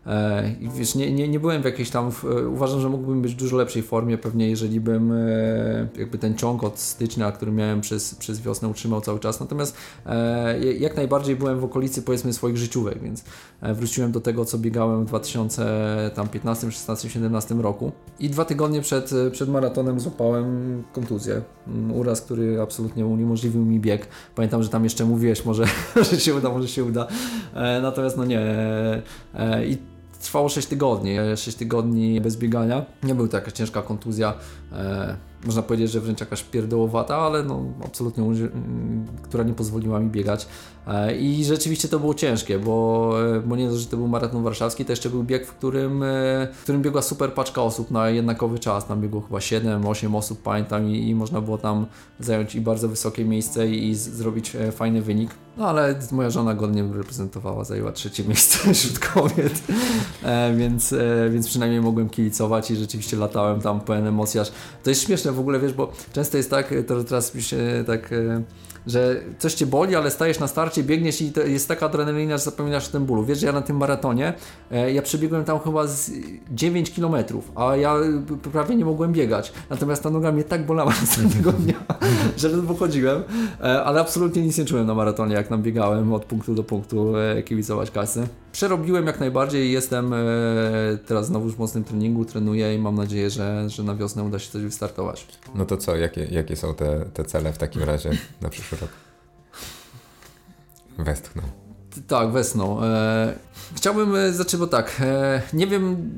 E, 0.07 0.51
wiesz, 0.61 0.95
nie, 0.95 1.13
nie, 1.13 1.29
nie 1.29 1.41
byłem 1.41 1.63
w 1.63 1.65
jakiejś 1.65 1.91
tam, 1.91 2.11
e, 2.25 2.49
uważam, 2.49 2.81
że 2.81 2.89
mógłbym 2.89 3.23
być 3.23 3.35
w 3.35 3.37
dużo 3.37 3.57
lepszej 3.57 3.83
formie 3.83 4.19
pewnie, 4.19 4.49
jeżeli 4.49 4.81
bym 4.81 5.13
e, 5.13 5.89
jakby 5.99 6.19
ten 6.19 6.35
ciąg 6.35 6.65
od 6.65 6.79
stycznia, 6.79 7.33
który 7.33 7.53
miałem 7.53 7.81
przez, 7.81 8.15
przez 8.15 8.41
wiosnę 8.41 8.69
utrzymał 8.69 9.01
cały 9.01 9.21
czas, 9.21 9.41
natomiast 9.41 9.77
jak 10.79 10.97
najbardziej 10.97 11.37
byłem 11.37 11.61
w 11.61 11.65
okolicy 11.65 12.03
powiedzmy 12.03 12.33
swoich 12.33 12.57
życiówek, 12.57 13.03
więc 13.03 13.25
wróciłem 13.63 14.13
do 14.13 14.21
tego, 14.21 14.45
co 14.45 14.59
biegałem 14.59 15.05
w 15.05 15.09
2015, 15.09 16.73
16, 16.73 17.11
17 17.11 17.55
roku. 17.55 17.93
I 18.19 18.31
dwa 18.31 18.45
tygodnie 18.45 18.81
przed, 18.81 19.11
przed 19.33 19.49
maratonem 19.49 20.01
złapałem 20.01 20.83
kontuzję, 20.93 21.43
Mm, 21.69 21.93
uraz, 21.93 22.21
który 22.21 22.61
absolutnie 22.61 23.07
uniemożliwił 23.07 23.65
mi 23.65 23.81
bieg. 23.81 24.09
Pamiętam, 24.35 24.63
że 24.63 24.69
tam 24.69 24.85
jeszcze 24.85 25.05
mówiłeś 25.05 25.45
może, 25.45 25.65
że 26.11 26.21
się 26.21 26.35
uda, 26.35 26.49
może 26.49 26.69
się 26.69 26.85
uda, 26.85 27.07
natomiast 27.83 28.17
no 28.17 28.25
nie 28.25 28.41
i 29.67 29.79
Trwało 30.21 30.49
6 30.49 30.69
tygodni, 30.69 31.17
6 31.37 31.57
tygodni 31.57 32.21
bez 32.21 32.37
biegania. 32.37 32.85
Nie 33.03 33.15
był 33.15 33.29
to 33.29 33.37
jakaś 33.37 33.53
ciężka 33.53 33.83
kontuzja, 33.83 34.35
e, 34.73 35.17
można 35.47 35.63
powiedzieć, 35.63 35.91
że 35.91 36.01
wręcz 36.01 36.21
jakaś 36.21 36.43
pierdołowata, 36.43 37.17
ale 37.17 37.43
no 37.43 37.63
absolutnie, 37.85 38.25
mm, 38.25 39.07
która 39.23 39.45
nie 39.45 39.55
pozwoliła 39.55 40.01
mi 40.01 40.11
biegać. 40.11 40.47
E, 40.87 41.17
I 41.17 41.45
rzeczywiście 41.45 41.89
to 41.89 41.99
było 41.99 42.15
ciężkie, 42.15 42.59
bo, 42.59 43.13
e, 43.37 43.41
bo 43.41 43.57
nie 43.57 43.69
dość, 43.69 43.83
że 43.83 43.89
to 43.89 43.97
był 43.97 44.09
maraton 44.09 44.43
warszawski, 44.43 44.85
to 44.85 44.93
jeszcze 44.93 45.11
był 45.11 45.25
bieg, 45.25 45.47
w 45.47 45.53
którym, 45.53 46.03
e, 46.03 46.07
w 46.53 46.63
którym 46.63 46.83
biegła 46.83 47.03
super 47.03 47.33
paczka 47.33 47.63
osób 47.63 47.91
na 47.91 48.11
jednakowy 48.11 48.59
czas. 48.59 48.87
Tam 48.87 49.01
biegło 49.01 49.21
chyba 49.21 49.39
7-8 49.39 50.17
osób, 50.17 50.43
pamiętam, 50.43 50.91
i, 50.91 51.09
i 51.09 51.15
można 51.15 51.41
było 51.41 51.59
tam 51.59 51.87
zająć 52.21 52.55
i 52.55 52.61
bardzo 52.61 52.89
wysokie 52.89 53.25
miejsce 53.25 53.69
i, 53.69 53.89
i 53.89 53.95
zrobić 53.95 54.57
fajny 54.73 55.03
wynik. 55.03 55.31
No 55.57 55.69
ale 55.69 55.95
moja 56.13 56.31
żona 56.31 56.55
godnie 56.55 56.85
reprezentowała, 56.95 57.65
zajęła 57.65 57.93
trzecie 57.93 58.25
miejsce 58.29 58.75
wśród 58.75 58.99
kobiet, 58.99 59.63
więc, 60.57 60.95
więc 61.31 61.49
przynajmniej 61.49 61.81
mogłem 61.81 62.09
kibicować 62.09 62.71
i 62.71 62.77
rzeczywiście 62.77 63.17
latałem 63.17 63.61
tam 63.61 63.81
pełen 63.81 64.07
emocji. 64.07 64.41
Aż 64.41 64.53
to 64.83 64.91
jest 64.91 65.03
śmieszne 65.03 65.33
w 65.37 65.41
ogóle, 65.41 65.61
wiesz, 65.61 65.73
bo 65.73 65.93
często 66.13 66.37
jest 66.37 66.51
tak, 66.51 66.75
to 66.87 67.05
teraz 67.05 67.35
mi 67.35 67.43
się 67.43 67.85
tak, 67.87 68.13
e, 68.13 68.43
że 68.87 69.21
coś 69.39 69.55
cię 69.55 69.67
boli, 69.67 69.95
ale 69.95 70.11
stajesz 70.11 70.39
na 70.39 70.49
starcie, 70.49 70.83
biegniesz 70.83 71.21
i 71.21 71.33
jest 71.47 71.69
taka 71.69 71.87
adrenalina, 71.87 72.37
że 72.39 72.45
zapominasz 72.45 72.89
o 72.89 72.93
tym 72.93 73.05
bólu. 73.05 73.25
Wiesz, 73.25 73.39
że 73.39 73.47
ja 73.47 73.53
na 73.53 73.63
tym 73.63 73.77
maratonie, 73.77 74.35
e, 74.71 74.93
ja 74.93 75.03
przebiegłem 75.03 75.45
tam 75.45 75.61
chyba 75.61 75.87
z 75.87 76.11
9 76.51 76.91
km, 76.91 77.17
a 77.55 77.77
ja 77.77 77.95
prawie 78.53 78.77
nie 78.77 78.85
mogłem 78.85 79.13
biegać. 79.13 79.53
Natomiast 79.71 80.03
ta 80.03 80.11
noga 80.11 80.33
mnie 80.33 80.45
tak 80.45 80.67
bolała 80.67 80.91
następnego 81.01 81.53
dnia, 81.53 81.75
że 82.37 82.49
ledwo 82.49 82.75
chodziłem, 82.75 83.23
e, 83.61 83.85
ale 83.85 84.01
absolutnie 84.01 84.43
nic 84.43 84.59
nie 84.59 84.65
czułem 84.65 84.87
na 84.87 84.95
maratonie, 84.95 85.35
jak 85.35 85.51
nam 85.51 85.63
biegałem 85.63 86.13
od 86.13 86.25
punktu 86.25 86.55
do 86.55 86.65
punktu 86.65 87.17
e, 87.17 87.43
kibicować 87.43 87.91
kasy. 87.91 88.27
Przerobiłem 88.61 89.07
jak 89.07 89.21
najbardziej 89.21 89.67
i 89.69 89.73
jestem 89.73 90.13
e, 90.13 90.17
teraz 91.07 91.27
znowu 91.27 91.49
w 91.51 91.59
mocnym 91.59 91.85
treningu, 91.85 92.25
trenuję 92.25 92.75
i 92.75 92.79
mam 92.79 92.95
nadzieję, 92.95 93.31
że, 93.31 93.71
że 93.71 93.83
na 93.83 93.95
wiosnę 93.95 94.23
uda 94.23 94.39
się 94.39 94.51
coś 94.51 94.63
wystartować. 94.63 95.27
No 95.55 95.67
to 95.67 95.77
co, 95.77 95.97
jakie, 95.97 96.25
jakie 96.25 96.57
są 96.57 96.75
te, 96.75 97.05
te 97.15 97.25
cele 97.25 97.53
w 97.53 97.59
takim 97.59 97.83
razie 97.83 98.11
na 98.41 98.49
przyszły 98.49 98.79
rok? 98.79 98.91
Westchnął. 100.99 101.45
T- 101.95 102.01
Tak, 102.09 102.33
wesną. 102.33 102.83
E, 102.85 103.35
chciałbym, 103.75 104.15
e, 104.17 104.33
znaczy, 104.33 104.59
bo 104.59 104.67
tak, 104.67 105.03
nie 105.53 105.67
wiem, 105.67 106.11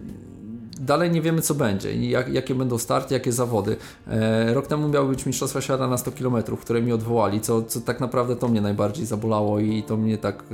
dalej 0.79 1.11
nie 1.11 1.23
wiemy 1.23 1.43
co 1.43 1.55
będzie, 1.55 1.93
i 1.93 2.11
jak, 2.11 2.29
jakie 2.29 2.55
będą 2.55 2.79
starty, 2.79 3.15
jakie 3.15 3.33
zawody. 3.33 3.77
E, 4.07 4.55
rok 4.55 4.67
temu 4.67 4.89
miały 4.89 5.09
być 5.09 5.27
Mistrzostwa 5.27 5.61
Świata 5.61 5.89
na 5.89 5.99
100 5.99 6.13
km, 6.13 6.43
które 6.61 6.83
mi 6.83 6.93
odwołali, 6.93 7.41
co, 7.41 7.63
co 7.63 7.81
tak 7.81 8.01
naprawdę 8.01 8.37
to 8.37 8.49
mnie 8.49 8.61
najbardziej 8.61 9.07
zabolało 9.07 9.61
i 9.61 9.83
to 9.83 9.97
mnie 9.97 10.19
tak 10.19 10.43
e, 10.43 10.45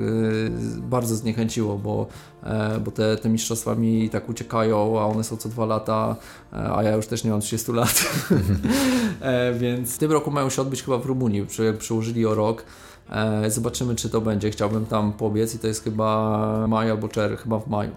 bardzo 0.80 1.16
zniechęciło, 1.16 1.78
bo, 1.78 2.06
e, 2.42 2.80
bo 2.80 2.90
te, 2.90 3.16
te 3.16 3.28
mistrzostwa 3.28 3.74
mi 3.74 4.10
tak 4.10 4.28
uciekają, 4.28 5.00
a 5.00 5.06
one 5.06 5.24
są 5.24 5.36
co 5.36 5.48
dwa 5.48 5.66
lata, 5.66 6.16
a 6.52 6.82
ja 6.82 6.96
już 6.96 7.06
też 7.06 7.24
nie 7.24 7.30
mam 7.30 7.40
30 7.40 7.72
lat. 7.72 8.04
więc 9.60 9.94
w 9.94 9.98
tym 9.98 10.12
roku 10.12 10.30
mają 10.30 10.50
się 10.50 10.62
odbyć 10.62 10.82
chyba 10.82 10.98
w 10.98 11.06
Rumunii, 11.06 11.46
przy, 11.46 11.74
przyłożyli 11.78 12.26
o 12.26 12.34
rok. 12.34 12.64
Zobaczymy, 13.48 13.94
czy 13.94 14.10
to 14.10 14.20
będzie. 14.20 14.50
Chciałbym 14.50 14.86
tam 14.86 15.12
pobiec 15.12 15.54
i 15.54 15.58
to 15.58 15.66
jest 15.66 15.84
chyba 15.84 16.66
maj 16.68 16.90
albo 16.90 17.08
czerw, 17.08 17.42
chyba 17.42 17.58
w 17.58 17.68
maju. 17.68 17.90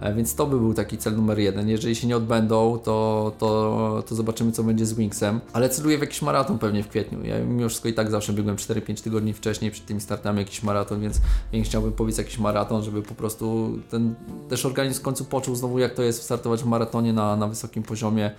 E, 0.00 0.14
Więc 0.14 0.34
to 0.34 0.46
by 0.46 0.58
był 0.58 0.74
taki 0.74 0.98
cel 0.98 1.16
numer 1.16 1.38
jeden. 1.38 1.68
Jeżeli 1.68 1.94
się 1.94 2.06
nie 2.06 2.16
odbędą, 2.16 2.78
to, 2.78 3.32
to, 3.38 4.04
to 4.08 4.14
zobaczymy, 4.14 4.52
co 4.52 4.64
będzie 4.64 4.86
z 4.86 4.94
Wingsem. 4.94 5.40
Ale 5.52 5.68
celuję 5.68 5.98
w 5.98 6.00
jakiś 6.00 6.22
maraton 6.22 6.58
pewnie 6.58 6.82
w 6.82 6.88
kwietniu. 6.88 7.24
Ja 7.24 7.40
mimo 7.44 7.68
wszystko 7.68 7.88
i 7.88 7.94
tak 7.94 8.10
zawsze 8.10 8.32
biegłem 8.32 8.56
4-5 8.56 9.02
tygodni 9.02 9.32
wcześniej 9.32 9.70
przed 9.70 9.86
tymi 9.86 10.00
startami 10.00 10.38
jakiś 10.38 10.62
maraton, 10.62 11.00
więc, 11.00 11.20
więc 11.52 11.66
chciałbym 11.66 11.92
pobiec 11.92 12.18
jakiś 12.18 12.38
maraton, 12.38 12.82
żeby 12.82 13.02
po 13.02 13.14
prostu 13.14 13.78
ten 13.90 14.14
też 14.48 14.66
organizm 14.66 15.00
w 15.00 15.02
końcu 15.02 15.24
poczuł 15.24 15.54
znowu, 15.54 15.78
jak 15.78 15.94
to 15.94 16.02
jest 16.02 16.22
startować 16.22 16.62
w 16.62 16.66
maratonie 16.66 17.12
na, 17.12 17.36
na 17.36 17.46
wysokim 17.46 17.82
poziomie 17.82 18.30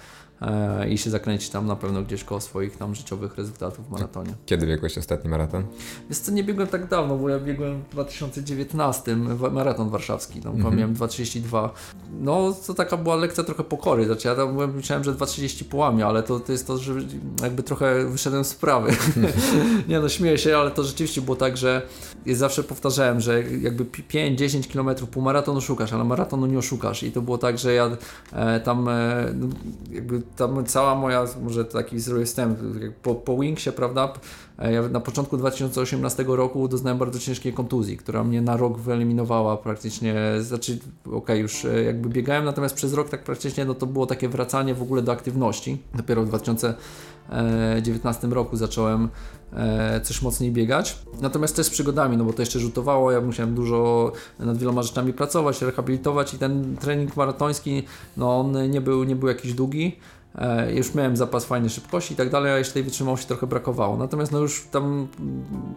i 0.90 0.98
się 0.98 1.10
zakręcić 1.10 1.50
tam 1.50 1.68
na 1.68 1.76
pewno 1.76 2.02
gdzieś 2.04 2.24
koło 2.24 2.42
swoich 2.42 2.78
tam 2.78 2.96
życiowych 2.96 3.38
rezultatów 3.38 3.88
w 3.88 3.92
maratonie. 3.92 4.34
Kiedy 4.46 4.68
biegłeś 4.68 4.98
ostatni 4.98 5.30
maraton? 5.30 5.64
Wiesz 6.10 6.18
co, 6.20 6.32
nie 6.32 6.44
biegłem 6.44 6.68
tak 6.68 6.88
dawno, 6.88 7.18
bo 7.18 7.30
ja 7.30 7.40
biegłem 7.40 7.82
w 7.84 7.90
2019 7.90 9.16
wa- 9.36 9.50
maraton 9.50 9.90
warszawski. 9.90 10.42
Tam 10.42 10.56
Mhm. 10.56 10.76
miałem 10.78 10.96
2,32 10.96 11.10
2.32. 11.40 11.70
No, 12.20 12.56
to 12.68 12.74
taka 12.74 12.98
była 12.98 13.16
lekcja 13.16 13.44
trochę 13.44 13.64
pokory. 13.64 14.06
Znaczy, 14.06 14.28
ja 14.28 14.36
tam 14.36 14.54
byłem, 14.54 14.76
myślałem, 14.76 15.04
że 15.04 15.14
2.30 15.14 15.64
połamie, 15.66 16.06
ale 16.06 16.24
to, 16.24 16.40
to 16.40 16.52
jest 16.52 16.68
to, 16.68 16.78
że 16.78 16.94
jakby 17.44 17.64
trochę 17.64 18.06
wyszedłem 18.10 18.44
z 18.44 18.48
sprawy. 18.48 18.92
nie 19.90 20.00
no, 20.00 20.10
śmieję 20.10 20.38
się, 20.38 20.58
ale 20.58 20.72
to 20.72 20.84
rzeczywiście 20.84 21.22
było 21.22 21.36
tak, 21.38 21.58
że 21.58 21.82
zawsze 22.28 22.64
powtarzałem, 22.64 23.20
że 23.20 23.44
jakby 23.44 23.86
5-10 23.86 24.68
km 24.74 25.08
półmaratonu 25.08 25.62
szukasz, 25.62 25.94
ale 25.94 26.04
maratonu 26.04 26.46
nie 26.46 26.58
oszukasz. 26.58 27.04
I 27.04 27.12
to 27.12 27.22
było 27.22 27.38
tak, 27.38 27.58
że 27.58 27.74
ja 27.74 27.90
e, 28.34 28.60
tam 28.60 28.88
e, 28.90 29.26
no, 29.36 29.48
jakby 29.92 30.22
tam 30.36 30.66
cała 30.66 30.96
moja, 30.96 31.26
może 31.42 31.66
taki 31.66 32.00
zrobię 32.00 32.26
wstęp, 32.26 32.60
po, 33.04 33.16
po 33.16 33.38
Wingsie, 33.38 33.72
prawda, 33.72 34.14
e, 34.60 34.74
ja 34.74 34.90
na 34.90 35.00
początku 35.00 35.38
2018 35.38 36.26
roku 36.28 36.68
doznałem 36.68 36.98
bardzo 36.98 37.20
ciężkiej 37.20 37.54
kontuzji, 37.54 37.98
która 37.98 38.24
mnie 38.24 38.42
na 38.42 38.58
rok 38.58 38.78
wyeliminowała 38.78 39.58
praktycznie, 39.58 40.16
znaczy 40.40 40.80
okej, 41.06 41.18
okay, 41.18 41.38
już 41.38 41.66
e, 41.66 41.84
jakby 41.84 42.10
biegałem, 42.10 42.46
natomiast 42.46 42.76
przez 42.76 42.94
rok 42.94 43.10
tak 43.10 43.24
praktycznie 43.24 43.66
no 43.66 43.74
to 43.74 43.86
było 43.86 44.06
takie 44.06 44.30
wracanie 44.30 44.76
w 44.76 44.82
ogóle 44.82 45.02
do 45.02 45.12
aktywności. 45.12 45.78
Dopiero 45.96 46.24
w 46.24 46.28
2019 46.28 48.28
roku 48.28 48.58
zacząłem 48.58 49.10
e, 49.54 50.02
coś 50.02 50.22
mocniej 50.22 50.52
biegać. 50.52 50.98
Natomiast 51.22 51.56
też 51.56 51.66
z 51.66 51.70
przygodami, 51.70 52.18
no 52.18 52.26
bo 52.26 52.34
to 52.34 52.42
jeszcze 52.42 52.60
rzutowało, 52.60 53.12
ja 53.12 53.22
musiałem 53.22 53.56
dużo 53.56 54.12
nad 54.40 54.58
wieloma 54.58 54.84
rzeczami 54.84 55.14
pracować, 55.14 55.62
rehabilitować 55.62 56.34
i 56.34 56.38
ten 56.38 56.78
trening 56.78 57.18
maratoński, 57.18 57.84
no 58.18 58.40
on 58.40 58.72
nie 58.72 58.82
był, 58.82 59.04
nie 59.04 59.16
był 59.16 59.28
jakiś 59.28 59.54
długi. 59.54 59.98
E, 60.40 60.74
już 60.74 60.96
miałem 60.96 61.18
zapas 61.18 61.46
fajnej 61.46 61.70
szybkości 61.70 62.14
i 62.14 62.18
tak 62.18 62.30
dalej, 62.30 62.52
a 62.52 62.58
jeszcze 62.58 62.74
tej 62.74 62.84
wytrzymałości 62.84 63.28
trochę 63.28 63.48
brakowało. 63.48 63.98
Natomiast 63.98 64.32
no 64.32 64.40
już 64.40 64.68
tam 64.72 65.08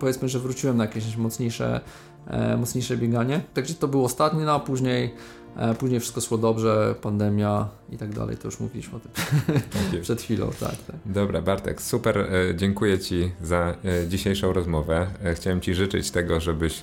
powiedzmy, 0.00 0.28
że 0.28 0.38
wróciłem 0.38 0.76
na 0.76 0.84
jakieś 0.84 1.16
mocniejsze, 1.16 1.80
e, 2.26 2.56
mocniejsze 2.56 2.96
bieganie. 2.96 3.40
Także 3.54 3.74
to 3.74 3.88
było 3.88 4.04
ostatnie, 4.04 4.44
no 4.44 4.52
a 4.52 4.60
później 4.60 5.14
E, 5.56 5.74
później 5.74 6.00
wszystko 6.00 6.20
szło 6.20 6.38
dobrze, 6.38 6.94
pandemia 7.02 7.68
i 7.90 7.98
tak 7.98 8.14
dalej, 8.14 8.36
to 8.36 8.48
już 8.48 8.60
mówiliśmy 8.60 8.96
o 8.96 9.00
tym 9.00 9.10
przed 10.02 10.22
chwilą. 10.22 10.50
Tak, 10.60 10.76
tak. 10.86 10.96
Dobra, 11.06 11.42
Bartek, 11.42 11.82
super. 11.82 12.30
Dziękuję 12.54 12.98
Ci 12.98 13.32
za 13.42 13.74
dzisiejszą 14.08 14.52
rozmowę. 14.52 15.06
Chciałem 15.34 15.60
Ci 15.60 15.74
życzyć 15.74 16.10
tego, 16.10 16.40
żebyś 16.40 16.82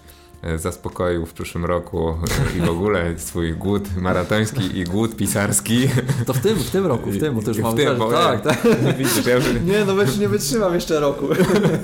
zaspokoił 0.55 1.25
w 1.25 1.33
przyszłym 1.33 1.65
roku 1.65 2.17
i 2.57 2.61
w 2.61 2.69
ogóle 2.69 3.19
swój 3.19 3.53
głód 3.53 3.95
maratoński 3.97 4.77
i 4.77 4.83
głód 4.83 5.15
pisarski. 5.15 5.87
To 6.25 6.33
w 6.33 6.39
tym, 6.39 6.57
w 6.57 6.69
tym 6.69 6.85
roku, 6.85 7.11
w 7.11 7.19
tym, 7.19 7.35
bo 7.35 7.41
to 7.41 7.47
już 7.47 7.57
w 7.57 7.61
mamy 7.61 7.77
tym, 7.77 7.97
bo 7.97 8.11
tak, 8.11 8.41
tak. 8.41 8.57
Widzisz, 8.97 9.25
ja 9.25 9.35
już... 9.35 9.45
Nie, 9.65 9.85
no 9.85 9.95
wiesz, 9.95 10.17
nie 10.17 10.29
wytrzymam 10.29 10.75
jeszcze 10.75 10.99
roku. 10.99 11.27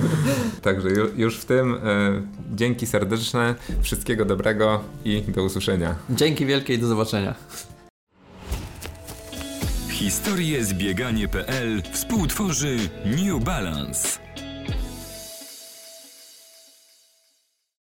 Także 0.62 0.90
już 1.16 1.38
w 1.38 1.46
tym 1.46 1.76
dzięki 2.56 2.88
serdeczne, 2.88 3.56
wszystkiego 3.82 4.26
dobrego 4.26 4.82
i 5.06 5.22
do 5.22 5.44
usłyszenia. 5.44 5.96
Dzięki 6.10 6.46
wielkie 6.46 6.74
i 6.74 6.80
do 6.80 6.88
zobaczenia. 6.88 7.36
Historię 9.90 10.66
zbieganie.pl 10.66 11.82
współtworzy 11.94 12.78
New 13.06 13.44
Balance. 13.44 14.25